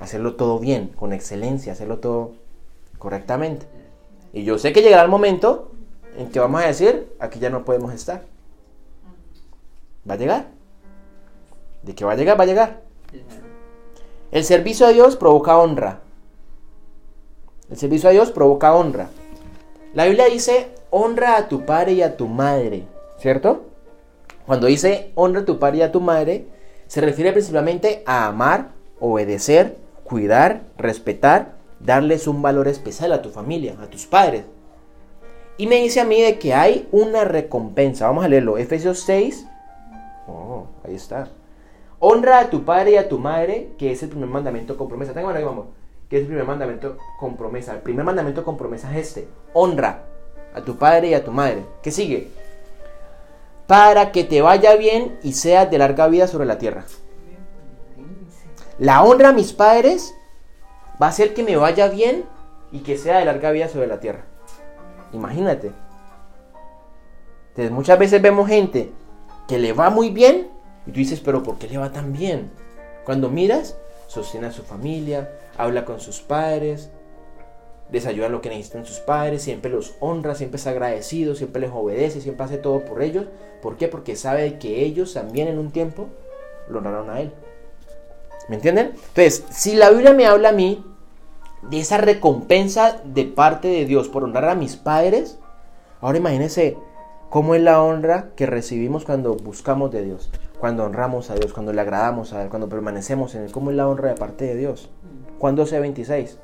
hacerlo 0.00 0.34
todo 0.34 0.58
bien, 0.58 0.88
con 0.88 1.12
excelencia, 1.12 1.72
hacerlo 1.72 1.98
todo 1.98 2.32
correctamente. 2.98 3.66
Y 4.32 4.44
yo 4.44 4.58
sé 4.58 4.72
que 4.72 4.82
llegará 4.82 5.02
el 5.02 5.08
momento 5.08 5.72
en 6.16 6.30
que 6.30 6.40
vamos 6.40 6.62
a 6.62 6.66
decir, 6.66 7.12
aquí 7.18 7.38
ya 7.38 7.50
no 7.50 7.64
podemos 7.64 7.92
estar. 7.92 8.22
Va 10.08 10.14
a 10.14 10.18
llegar. 10.18 10.46
De 11.82 11.94
que 11.94 12.04
va 12.04 12.12
a 12.12 12.16
llegar, 12.16 12.38
va 12.38 12.44
a 12.44 12.46
llegar. 12.46 12.80
El 14.30 14.44
servicio 14.44 14.86
a 14.86 14.90
Dios 14.90 15.16
provoca 15.16 15.56
honra. 15.58 16.00
El 17.70 17.76
servicio 17.76 18.08
a 18.08 18.12
Dios 18.12 18.30
provoca 18.30 18.74
honra. 18.74 19.10
La 19.94 20.06
Biblia 20.06 20.26
dice, 20.26 20.68
honra 20.90 21.36
a 21.36 21.48
tu 21.48 21.66
padre 21.66 21.92
y 21.92 22.02
a 22.02 22.16
tu 22.16 22.26
madre, 22.26 22.84
¿cierto? 23.18 23.64
Cuando 24.46 24.66
dice 24.66 25.12
honra 25.14 25.40
a 25.40 25.44
tu 25.44 25.58
padre 25.58 25.78
y 25.78 25.82
a 25.82 25.92
tu 25.92 26.00
madre, 26.00 26.46
se 26.86 27.00
refiere 27.00 27.32
principalmente 27.32 28.02
a 28.06 28.26
amar, 28.26 28.70
obedecer, 29.00 29.76
cuidar, 30.04 30.62
respetar, 30.78 31.56
darles 31.80 32.26
un 32.26 32.40
valor 32.40 32.68
especial 32.68 33.12
a 33.12 33.20
tu 33.20 33.30
familia, 33.30 33.76
a 33.80 33.86
tus 33.88 34.06
padres. 34.06 34.44
Y 35.58 35.66
me 35.66 35.76
dice 35.76 36.00
a 36.00 36.04
mí 36.04 36.22
de 36.22 36.38
que 36.38 36.54
hay 36.54 36.88
una 36.92 37.24
recompensa. 37.24 38.06
Vamos 38.06 38.24
a 38.24 38.28
leerlo. 38.28 38.58
Efesios 38.58 39.00
6. 39.00 39.46
Oh, 40.28 40.66
ahí 40.84 40.94
está. 40.94 41.28
Honra 41.98 42.38
a 42.38 42.50
tu 42.50 42.64
padre 42.64 42.92
y 42.92 42.96
a 42.96 43.08
tu 43.08 43.18
madre, 43.18 43.70
que 43.76 43.90
es 43.90 44.02
el 44.02 44.08
primer 44.08 44.28
mandamiento 44.28 44.76
con 44.76 44.88
promesa. 44.88 45.12
Tengo 45.12 45.30
ahí, 45.30 45.42
vamos. 45.42 45.66
Que 46.08 46.16
es 46.16 46.22
el 46.22 46.28
primer 46.28 46.44
mandamiento 46.44 46.96
con. 47.18 47.36
El 47.54 47.80
primer 47.82 48.04
mandamiento 48.04 48.44
con 48.44 48.56
promesa 48.56 48.90
es 48.96 49.08
este. 49.08 49.28
Honra 49.52 50.04
a 50.54 50.62
tu 50.62 50.76
padre 50.76 51.08
y 51.08 51.14
a 51.14 51.24
tu 51.24 51.30
madre. 51.30 51.64
¿Qué 51.82 51.90
sigue? 51.90 52.30
Para 53.66 54.12
que 54.12 54.24
te 54.24 54.40
vaya 54.40 54.76
bien 54.76 55.18
y 55.22 55.34
seas 55.34 55.70
de 55.70 55.78
larga 55.78 56.08
vida 56.08 56.26
sobre 56.26 56.46
la 56.46 56.58
tierra. 56.58 56.84
La 58.78 59.02
honra 59.02 59.30
a 59.30 59.32
mis 59.32 59.52
padres 59.52 60.14
va 61.00 61.06
a 61.06 61.10
hacer 61.10 61.34
que 61.34 61.42
me 61.42 61.56
vaya 61.56 61.88
bien 61.88 62.24
y 62.72 62.80
que 62.80 62.96
sea 62.96 63.18
de 63.18 63.24
larga 63.24 63.50
vida 63.50 63.68
sobre 63.68 63.86
la 63.86 64.00
tierra. 64.00 64.24
Imagínate. 65.12 65.72
Entonces 67.50 67.72
muchas 67.72 67.98
veces 67.98 68.22
vemos 68.22 68.48
gente 68.48 68.92
que 69.48 69.58
le 69.58 69.72
va 69.72 69.90
muy 69.90 70.10
bien 70.10 70.48
y 70.86 70.92
tú 70.92 70.98
dices, 70.98 71.20
pero 71.20 71.42
¿por 71.42 71.58
qué 71.58 71.68
le 71.68 71.78
va 71.78 71.92
tan 71.92 72.12
bien? 72.12 72.50
Cuando 73.04 73.28
miras, 73.28 73.76
sostiene 74.06 74.46
a 74.46 74.52
su 74.52 74.62
familia, 74.62 75.30
habla 75.58 75.84
con 75.84 76.00
sus 76.00 76.20
padres, 76.20 76.90
les 77.90 78.06
ayuda 78.06 78.28
lo 78.28 78.40
que 78.40 78.48
necesitan 78.48 78.84
sus 78.84 78.98
padres, 78.98 79.42
siempre 79.42 79.70
los 79.70 79.94
honra, 80.00 80.34
siempre 80.34 80.56
es 80.56 80.66
agradecido, 80.66 81.34
siempre 81.34 81.60
les 81.60 81.70
obedece, 81.72 82.20
siempre 82.20 82.44
hace 82.44 82.58
todo 82.58 82.84
por 82.84 83.02
ellos. 83.02 83.26
¿Por 83.62 83.76
qué? 83.76 83.88
Porque 83.88 84.16
sabe 84.16 84.58
que 84.58 84.82
ellos 84.84 85.14
también 85.14 85.48
en 85.48 85.58
un 85.58 85.70
tiempo 85.70 86.08
lo 86.68 86.78
honraron 86.78 87.10
a 87.10 87.20
él. 87.20 87.32
¿Me 88.48 88.56
entienden? 88.56 88.92
Entonces, 88.94 89.44
si 89.50 89.74
la 89.74 89.90
Biblia 89.90 90.12
me 90.12 90.26
habla 90.26 90.50
a 90.50 90.52
mí 90.52 90.84
de 91.62 91.80
esa 91.80 91.98
recompensa 91.98 93.00
de 93.04 93.24
parte 93.24 93.68
de 93.68 93.84
Dios 93.84 94.08
por 94.08 94.24
honrar 94.24 94.48
a 94.48 94.54
mis 94.54 94.76
padres, 94.76 95.38
ahora 96.00 96.18
imagínense 96.18 96.76
cómo 97.30 97.54
es 97.54 97.62
la 97.62 97.82
honra 97.82 98.30
que 98.36 98.46
recibimos 98.46 99.04
cuando 99.04 99.34
buscamos 99.34 99.90
de 99.90 100.02
Dios, 100.02 100.30
cuando 100.58 100.84
honramos 100.84 101.30
a 101.30 101.34
Dios, 101.34 101.52
cuando 101.52 101.72
le 101.72 101.80
agradamos 101.80 102.32
a 102.32 102.42
Él, 102.42 102.48
cuando 102.48 102.68
permanecemos 102.68 103.34
en 103.34 103.42
Él, 103.42 103.52
cómo 103.52 103.70
es 103.70 103.76
la 103.76 103.88
honra 103.88 104.08
de 104.08 104.14
parte 104.14 104.44
de 104.46 104.56
Dios. 104.56 104.90
Juan 105.38 105.54
12, 105.56 105.80
26. 105.80 106.38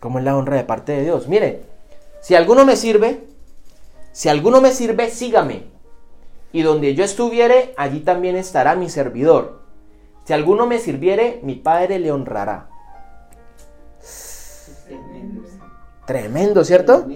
¿Cómo 0.00 0.18
es 0.18 0.24
la 0.24 0.36
honra 0.36 0.56
de 0.56 0.64
parte 0.64 0.92
de 0.92 1.04
Dios? 1.04 1.28
Mire, 1.28 1.62
si 2.20 2.34
alguno 2.34 2.64
me 2.64 2.76
sirve, 2.76 3.24
si 4.10 4.28
alguno 4.28 4.60
me 4.60 4.72
sirve, 4.72 5.10
sígame. 5.10 5.64
Y 6.52 6.62
donde 6.62 6.94
yo 6.94 7.04
estuviere, 7.04 7.72
allí 7.76 8.00
también 8.00 8.36
estará 8.36 8.74
mi 8.74 8.90
servidor. 8.90 9.62
Si 10.24 10.32
alguno 10.32 10.66
me 10.66 10.78
sirviere, 10.78 11.40
mi 11.42 11.54
Padre 11.54 11.98
le 11.98 12.12
honrará. 12.12 12.68
Tremendo, 16.06 16.64
¿cierto? 16.64 17.06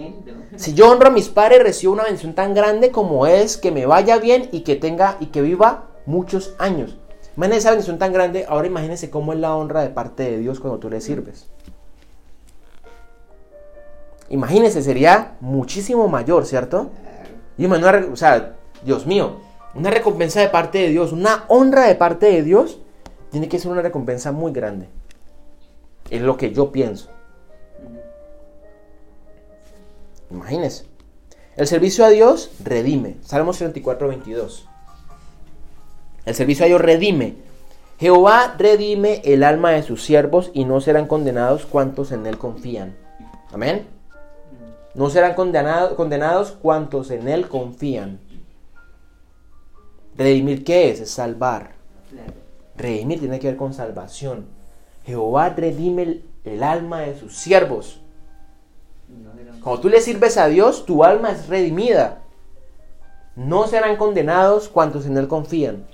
Si 0.55 0.73
yo 0.73 0.89
honro 0.89 1.07
a 1.07 1.11
mis 1.11 1.27
padres, 1.27 1.61
recibo 1.61 1.93
una 1.93 2.05
bendición 2.05 2.33
tan 2.33 2.53
grande 2.53 2.89
como 2.89 3.27
es 3.27 3.57
que 3.57 3.69
me 3.69 3.85
vaya 3.85 4.17
bien 4.17 4.49
y 4.51 4.61
que 4.61 4.75
tenga 4.75 5.17
y 5.19 5.27
que 5.27 5.41
viva 5.41 5.89
muchos 6.05 6.55
años. 6.57 6.97
Imagínense 7.37 7.59
esa 7.59 7.69
bendición 7.69 7.99
tan 7.99 8.11
grande. 8.11 8.45
Ahora 8.49 8.67
imagínense 8.67 9.11
cómo 9.11 9.31
es 9.31 9.39
la 9.39 9.55
honra 9.55 9.81
de 9.81 9.89
parte 9.89 10.23
de 10.23 10.39
Dios 10.39 10.59
cuando 10.59 10.79
tú 10.79 10.89
le 10.89 10.99
sirves. 10.99 11.47
Imagínense, 14.29 14.81
sería 14.81 15.37
muchísimo 15.39 16.07
mayor, 16.07 16.45
¿cierto? 16.45 16.89
Y 17.57 17.65
o 17.65 18.15
sea, 18.15 18.55
Dios 18.83 19.05
mío, 19.05 19.37
una 19.75 19.91
recompensa 19.91 20.41
de 20.41 20.49
parte 20.49 20.79
de 20.79 20.89
Dios, 20.89 21.11
una 21.11 21.45
honra 21.47 21.85
de 21.85 21.95
parte 21.95 22.25
de 22.25 22.41
Dios, 22.41 22.79
tiene 23.31 23.47
que 23.47 23.59
ser 23.59 23.71
una 23.71 23.81
recompensa 23.81 24.31
muy 24.31 24.51
grande. 24.51 24.89
Es 26.09 26.21
lo 26.21 26.37
que 26.37 26.51
yo 26.51 26.71
pienso. 26.71 27.09
Imagínense. 30.31 30.85
El 31.55 31.67
servicio 31.67 32.03
a 32.03 32.09
Dios 32.09 32.51
redime. 32.63 33.17
Salmos 33.21 33.57
34, 33.57 34.07
22. 34.07 34.67
El 36.27 36.35
servicio 36.35 36.65
a 36.65 36.67
Dios 36.67 36.79
redime. 36.81 37.33
Jehová 37.99 38.53
redime 38.59 39.23
el 39.25 39.43
alma 39.43 39.71
de 39.71 39.81
sus 39.81 40.03
siervos 40.03 40.51
y 40.53 40.65
no 40.65 40.81
serán 40.81 41.07
condenados 41.07 41.65
cuantos 41.65 42.11
en 42.11 42.27
él 42.27 42.37
confían. 42.37 42.95
Amén. 43.51 43.87
No 44.97 45.11
serán 45.11 45.35
condenados, 45.35 46.53
cuantos 46.53 47.11
en 47.11 47.27
Él 47.27 47.47
confían. 47.47 48.19
Redimir, 50.17 50.63
¿qué 50.63 50.89
es? 50.89 50.99
Es 50.99 51.11
salvar. 51.11 51.73
Redimir 52.75 53.19
tiene 53.19 53.39
que 53.39 53.45
ver 53.45 53.57
con 53.57 53.75
salvación. 53.75 54.47
Jehová 55.05 55.49
redime 55.49 56.23
el, 56.43 56.63
alma 56.63 57.01
de 57.01 57.15
sus 57.15 57.37
siervos. 57.37 58.01
Cuando 59.61 59.81
tú 59.81 59.89
le 59.89 60.01
sirves 60.01 60.37
a 60.37 60.47
Dios, 60.47 60.87
tu 60.87 61.03
alma 61.03 61.29
es 61.29 61.47
redimida. 61.47 62.23
No 63.35 63.67
serán 63.67 63.97
condenados 63.97 64.67
cuantos 64.67 65.05
en 65.05 65.15
Él 65.15 65.27
confían. 65.27 65.85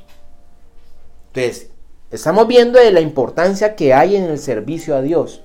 Entonces, 1.34 1.72
estamos 2.12 2.48
viendo 2.48 2.80
de 2.80 2.92
la 2.92 3.02
importancia 3.02 3.76
que 3.76 3.92
hay 3.92 4.16
en 4.16 4.26
el 4.26 4.38
servicio 4.38 4.96
a 4.96 5.02
Dios. 5.02 5.42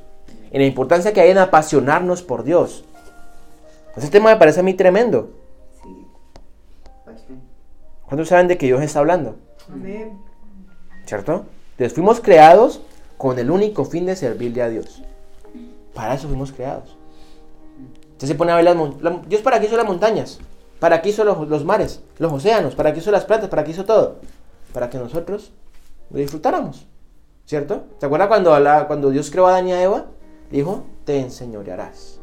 En 0.51 0.61
la 0.61 0.67
importancia 0.67 1.15
que 1.15 1.23
hay 1.23 1.31
en 1.31 1.39
apasionarnos 1.39 2.23
por 2.23 2.45
Dios. 2.45 2.85
Ese 3.97 4.11
tema 4.11 4.31
me 4.31 4.37
parece 4.37 4.61
a 4.61 4.63
mí 4.63 4.75
tremendo. 4.75 5.31
Sí. 5.83 6.07
¿Cuántos 8.05 8.29
saben 8.29 8.49
de 8.49 8.59
que 8.59 8.67
Dios 8.67 8.83
está 8.83 8.99
hablando? 8.99 9.37
Amén. 9.73 10.19
¿Cierto? 11.07 11.47
Entonces 11.71 11.95
fuimos 11.95 12.21
creados 12.21 12.83
con 13.17 13.39
el 13.39 13.51
único 13.51 13.87
fin 13.87 14.05
de 14.05 14.15
servirle 14.15 14.63
a 14.63 14.69
Dios. 14.69 15.03
Para 15.95 16.15
eso 16.15 16.29
fuimos 16.29 16.53
creados. 16.53 16.99
Usted 18.13 18.29
se 18.29 18.35
pone 18.35 18.53
a 18.53 18.57
ver 18.57 18.65
las 18.65 18.77
montañas. 18.77 19.27
Dios 19.27 19.41
para 19.41 19.59
qué 19.59 19.67
hizo 19.67 19.77
las 19.77 19.87
montañas, 19.87 20.39
para 20.81 21.01
qué 21.01 21.09
hizo 21.09 21.25
los, 21.25 21.65
mares, 21.65 22.03
los 22.19 22.33
océanos, 22.33 22.75
para 22.75 22.93
qué 22.93 22.99
hizo 22.99 23.11
las 23.11 23.25
plantas, 23.25 23.49
para 23.49 23.65
qué 23.65 23.71
hizo 23.71 23.87
todo. 23.87 24.17
Para 24.75 24.91
que 24.91 24.99
nosotros 24.99 25.53
lo 26.11 26.19
disfrutáramos. 26.19 26.87
¿Cierto? 27.47 27.85
¿Se 27.99 28.07
acuerda 28.07 28.29
cuando, 28.29 28.51
cuando 28.87 29.11
Dios 29.11 29.31
creó 29.31 29.47
a 29.47 29.51
Adán 29.51 29.69
y 29.69 29.73
a 29.73 29.83
Eva? 29.83 30.07
Dijo, 30.51 30.85
te 31.05 31.19
enseñorearás 31.21 32.19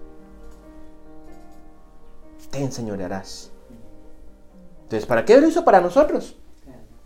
te 2.55 2.63
enseñorearás. 2.63 3.51
Entonces, 4.83 5.05
¿para 5.05 5.25
qué 5.25 5.39
lo 5.39 5.47
hizo 5.47 5.65
para 5.65 5.81
nosotros? 5.81 6.37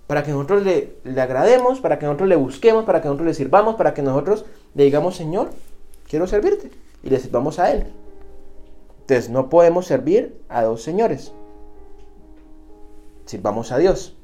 Para 0.06 0.24
que 0.24 0.32
nosotros 0.32 0.64
le, 0.64 1.22
agrademos, 1.22 1.80
para 1.80 1.98
que 1.98 2.06
nosotros 2.06 2.30
le 2.30 2.36
busquemos, 2.36 2.86
para 2.86 3.02
que 3.02 3.08
nosotros 3.08 3.28
le 3.28 3.34
sirvamos, 3.34 3.76
para 3.76 3.94
que 3.94 4.02
nosotros 4.02 4.46
le 4.76 4.84
digamos, 4.84 5.16
Señor, 5.16 5.50
quiero 6.08 6.28
servirte. 6.28 6.72
Y 7.04 7.10
le 7.10 7.20
sirvamos 7.20 7.60
a 7.60 7.72
Él. 7.72 7.88
Entonces, 9.02 9.30
no 9.30 9.50
podemos 9.50 9.88
servir 9.88 10.40
a 10.50 10.64
dos 10.64 10.84
señores. 10.84 11.32
Sirvamos 13.26 13.72
a 13.72 13.78
Dios. 13.78 14.16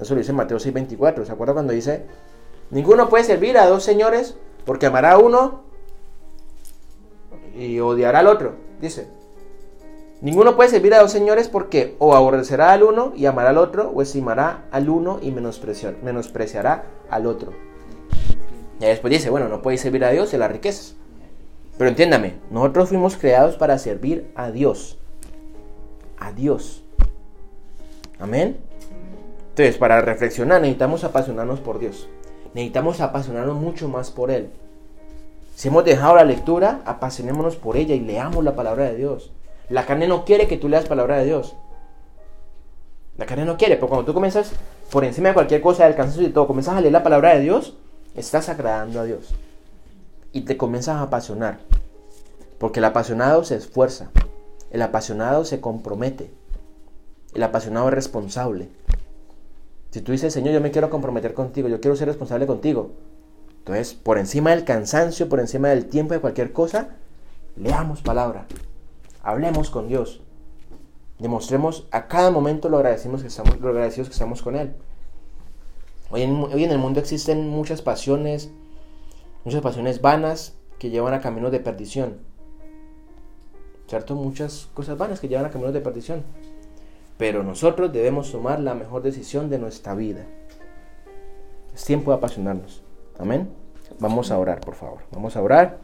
Eso 0.00 0.14
lo 0.14 0.20
dice 0.20 0.32
Mateo 0.32 0.58
6:24. 0.58 1.24
¿Se 1.24 1.32
acuerda 1.32 1.54
cuando 1.54 1.72
dice, 1.72 2.06
ninguno 2.70 3.08
puede 3.08 3.24
servir 3.24 3.58
a 3.58 3.66
dos 3.66 3.82
señores 3.82 4.36
porque 4.64 4.86
amará 4.86 5.12
a 5.12 5.18
uno 5.18 5.62
y 7.54 7.80
odiará 7.80 8.20
al 8.20 8.26
otro? 8.26 8.54
Dice, 8.80 9.08
Ninguno 10.20 10.54
puede 10.54 10.68
servir 10.68 10.92
a 10.92 11.00
dos 11.00 11.12
señores 11.12 11.48
porque 11.48 11.96
o 11.98 12.14
aborrecerá 12.14 12.72
al 12.72 12.82
uno 12.82 13.14
y 13.16 13.24
amará 13.24 13.50
al 13.50 13.58
otro, 13.58 13.90
o 13.94 14.02
estimará 14.02 14.66
al 14.70 14.90
uno 14.90 15.18
y 15.22 15.30
menospreciará 15.30 16.84
al 17.08 17.26
otro. 17.26 17.52
Y 18.80 18.84
después 18.84 19.10
dice, 19.10 19.30
bueno, 19.30 19.48
no 19.48 19.62
puede 19.62 19.78
servir 19.78 20.04
a 20.04 20.10
Dios 20.10 20.34
y 20.34 20.36
las 20.36 20.52
riquezas. 20.52 20.96
Pero 21.78 21.88
entiéndame, 21.88 22.34
nosotros 22.50 22.90
fuimos 22.90 23.16
creados 23.16 23.56
para 23.56 23.78
servir 23.78 24.30
a 24.34 24.50
Dios. 24.50 24.98
A 26.18 26.32
Dios. 26.32 26.84
Amén. 28.18 28.58
Entonces, 29.50 29.78
para 29.78 30.00
reflexionar 30.00 30.60
necesitamos 30.60 31.04
apasionarnos 31.04 31.60
por 31.60 31.78
Dios. 31.78 32.08
Necesitamos 32.54 33.00
apasionarnos 33.00 33.56
mucho 33.56 33.88
más 33.88 34.10
por 34.10 34.30
Él. 34.30 34.50
Si 35.60 35.68
hemos 35.68 35.84
dejado 35.84 36.16
la 36.16 36.24
lectura, 36.24 36.80
apasionémonos 36.86 37.56
por 37.56 37.76
ella 37.76 37.94
y 37.94 38.00
leamos 38.00 38.42
la 38.42 38.56
palabra 38.56 38.84
de 38.84 38.96
Dios. 38.96 39.30
La 39.68 39.84
carne 39.84 40.08
no 40.08 40.24
quiere 40.24 40.48
que 40.48 40.56
tú 40.56 40.70
leas 40.70 40.86
palabra 40.86 41.18
de 41.18 41.26
Dios. 41.26 41.54
La 43.18 43.26
carne 43.26 43.44
no 43.44 43.58
quiere, 43.58 43.76
pero 43.76 43.88
cuando 43.88 44.06
tú 44.06 44.14
comienzas 44.14 44.52
por 44.90 45.04
encima 45.04 45.28
de 45.28 45.34
cualquier 45.34 45.60
cosa, 45.60 45.84
del 45.84 45.96
cansancio 45.96 46.26
y 46.26 46.32
todo, 46.32 46.46
comienzas 46.46 46.76
a 46.76 46.80
leer 46.80 46.94
la 46.94 47.02
palabra 47.02 47.34
de 47.34 47.40
Dios, 47.40 47.76
estás 48.14 48.48
agradando 48.48 49.00
a 49.00 49.04
Dios. 49.04 49.34
Y 50.32 50.46
te 50.46 50.56
comienzas 50.56 50.96
a 50.96 51.02
apasionar. 51.02 51.58
Porque 52.58 52.80
el 52.80 52.86
apasionado 52.86 53.44
se 53.44 53.56
esfuerza. 53.56 54.10
El 54.70 54.80
apasionado 54.80 55.44
se 55.44 55.60
compromete. 55.60 56.32
El 57.34 57.42
apasionado 57.42 57.88
es 57.88 57.94
responsable. 57.94 58.70
Si 59.90 60.00
tú 60.00 60.12
dices, 60.12 60.32
Señor, 60.32 60.54
yo 60.54 60.60
me 60.60 60.70
quiero 60.70 60.88
comprometer 60.88 61.34
contigo, 61.34 61.68
yo 61.68 61.80
quiero 61.80 61.96
ser 61.96 62.08
responsable 62.08 62.46
contigo. 62.46 62.92
Entonces, 63.58 63.94
por 63.94 64.18
encima 64.18 64.50
del 64.50 64.64
cansancio, 64.64 65.28
por 65.28 65.40
encima 65.40 65.68
del 65.68 65.86
tiempo 65.86 66.14
de 66.14 66.20
cualquier 66.20 66.52
cosa, 66.52 66.96
leamos 67.56 68.00
palabra. 68.00 68.46
Hablemos 69.22 69.70
con 69.70 69.88
Dios. 69.88 70.22
Demostremos 71.18 71.86
a 71.90 72.08
cada 72.08 72.30
momento 72.30 72.68
lo 72.68 72.78
agradecidos 72.78 73.20
que 73.20 73.28
estamos, 73.28 73.60
lo 73.60 73.68
agradecidos 73.68 74.08
que 74.08 74.14
estamos 74.14 74.42
con 74.42 74.56
Él. 74.56 74.74
Hoy 76.10 76.22
en, 76.22 76.70
el 76.70 76.78
mundo 76.78 76.98
existen 76.98 77.48
muchas 77.48 77.82
pasiones, 77.82 78.50
muchas 79.44 79.60
pasiones 79.60 80.00
vanas 80.00 80.56
que 80.78 80.90
llevan 80.90 81.14
a 81.14 81.20
caminos 81.20 81.52
de 81.52 81.60
perdición. 81.60 82.18
¿Cierto? 83.86 84.14
Muchas 84.14 84.68
cosas 84.72 84.96
vanas 84.96 85.20
que 85.20 85.28
llevan 85.28 85.46
a 85.46 85.50
caminos 85.50 85.74
de 85.74 85.80
perdición. 85.80 86.24
Pero 87.20 87.42
nosotros 87.42 87.92
debemos 87.92 88.32
tomar 88.32 88.60
la 88.60 88.72
mejor 88.74 89.02
decisión 89.02 89.50
de 89.50 89.58
nuestra 89.58 89.94
vida. 89.94 90.24
Es 91.74 91.84
tiempo 91.84 92.10
de 92.10 92.16
apasionarnos. 92.16 92.82
Amén. 93.18 93.50
Vamos 93.98 94.30
a 94.30 94.38
orar, 94.38 94.60
por 94.60 94.74
favor. 94.74 95.00
Vamos 95.12 95.36
a 95.36 95.42
orar. 95.42 95.76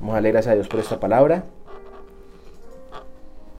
Vamos 0.00 0.12
a 0.12 0.14
darle 0.14 0.32
gracias 0.32 0.52
a 0.52 0.54
Dios 0.54 0.68
por 0.68 0.80
esta 0.80 0.98
palabra. 0.98 1.44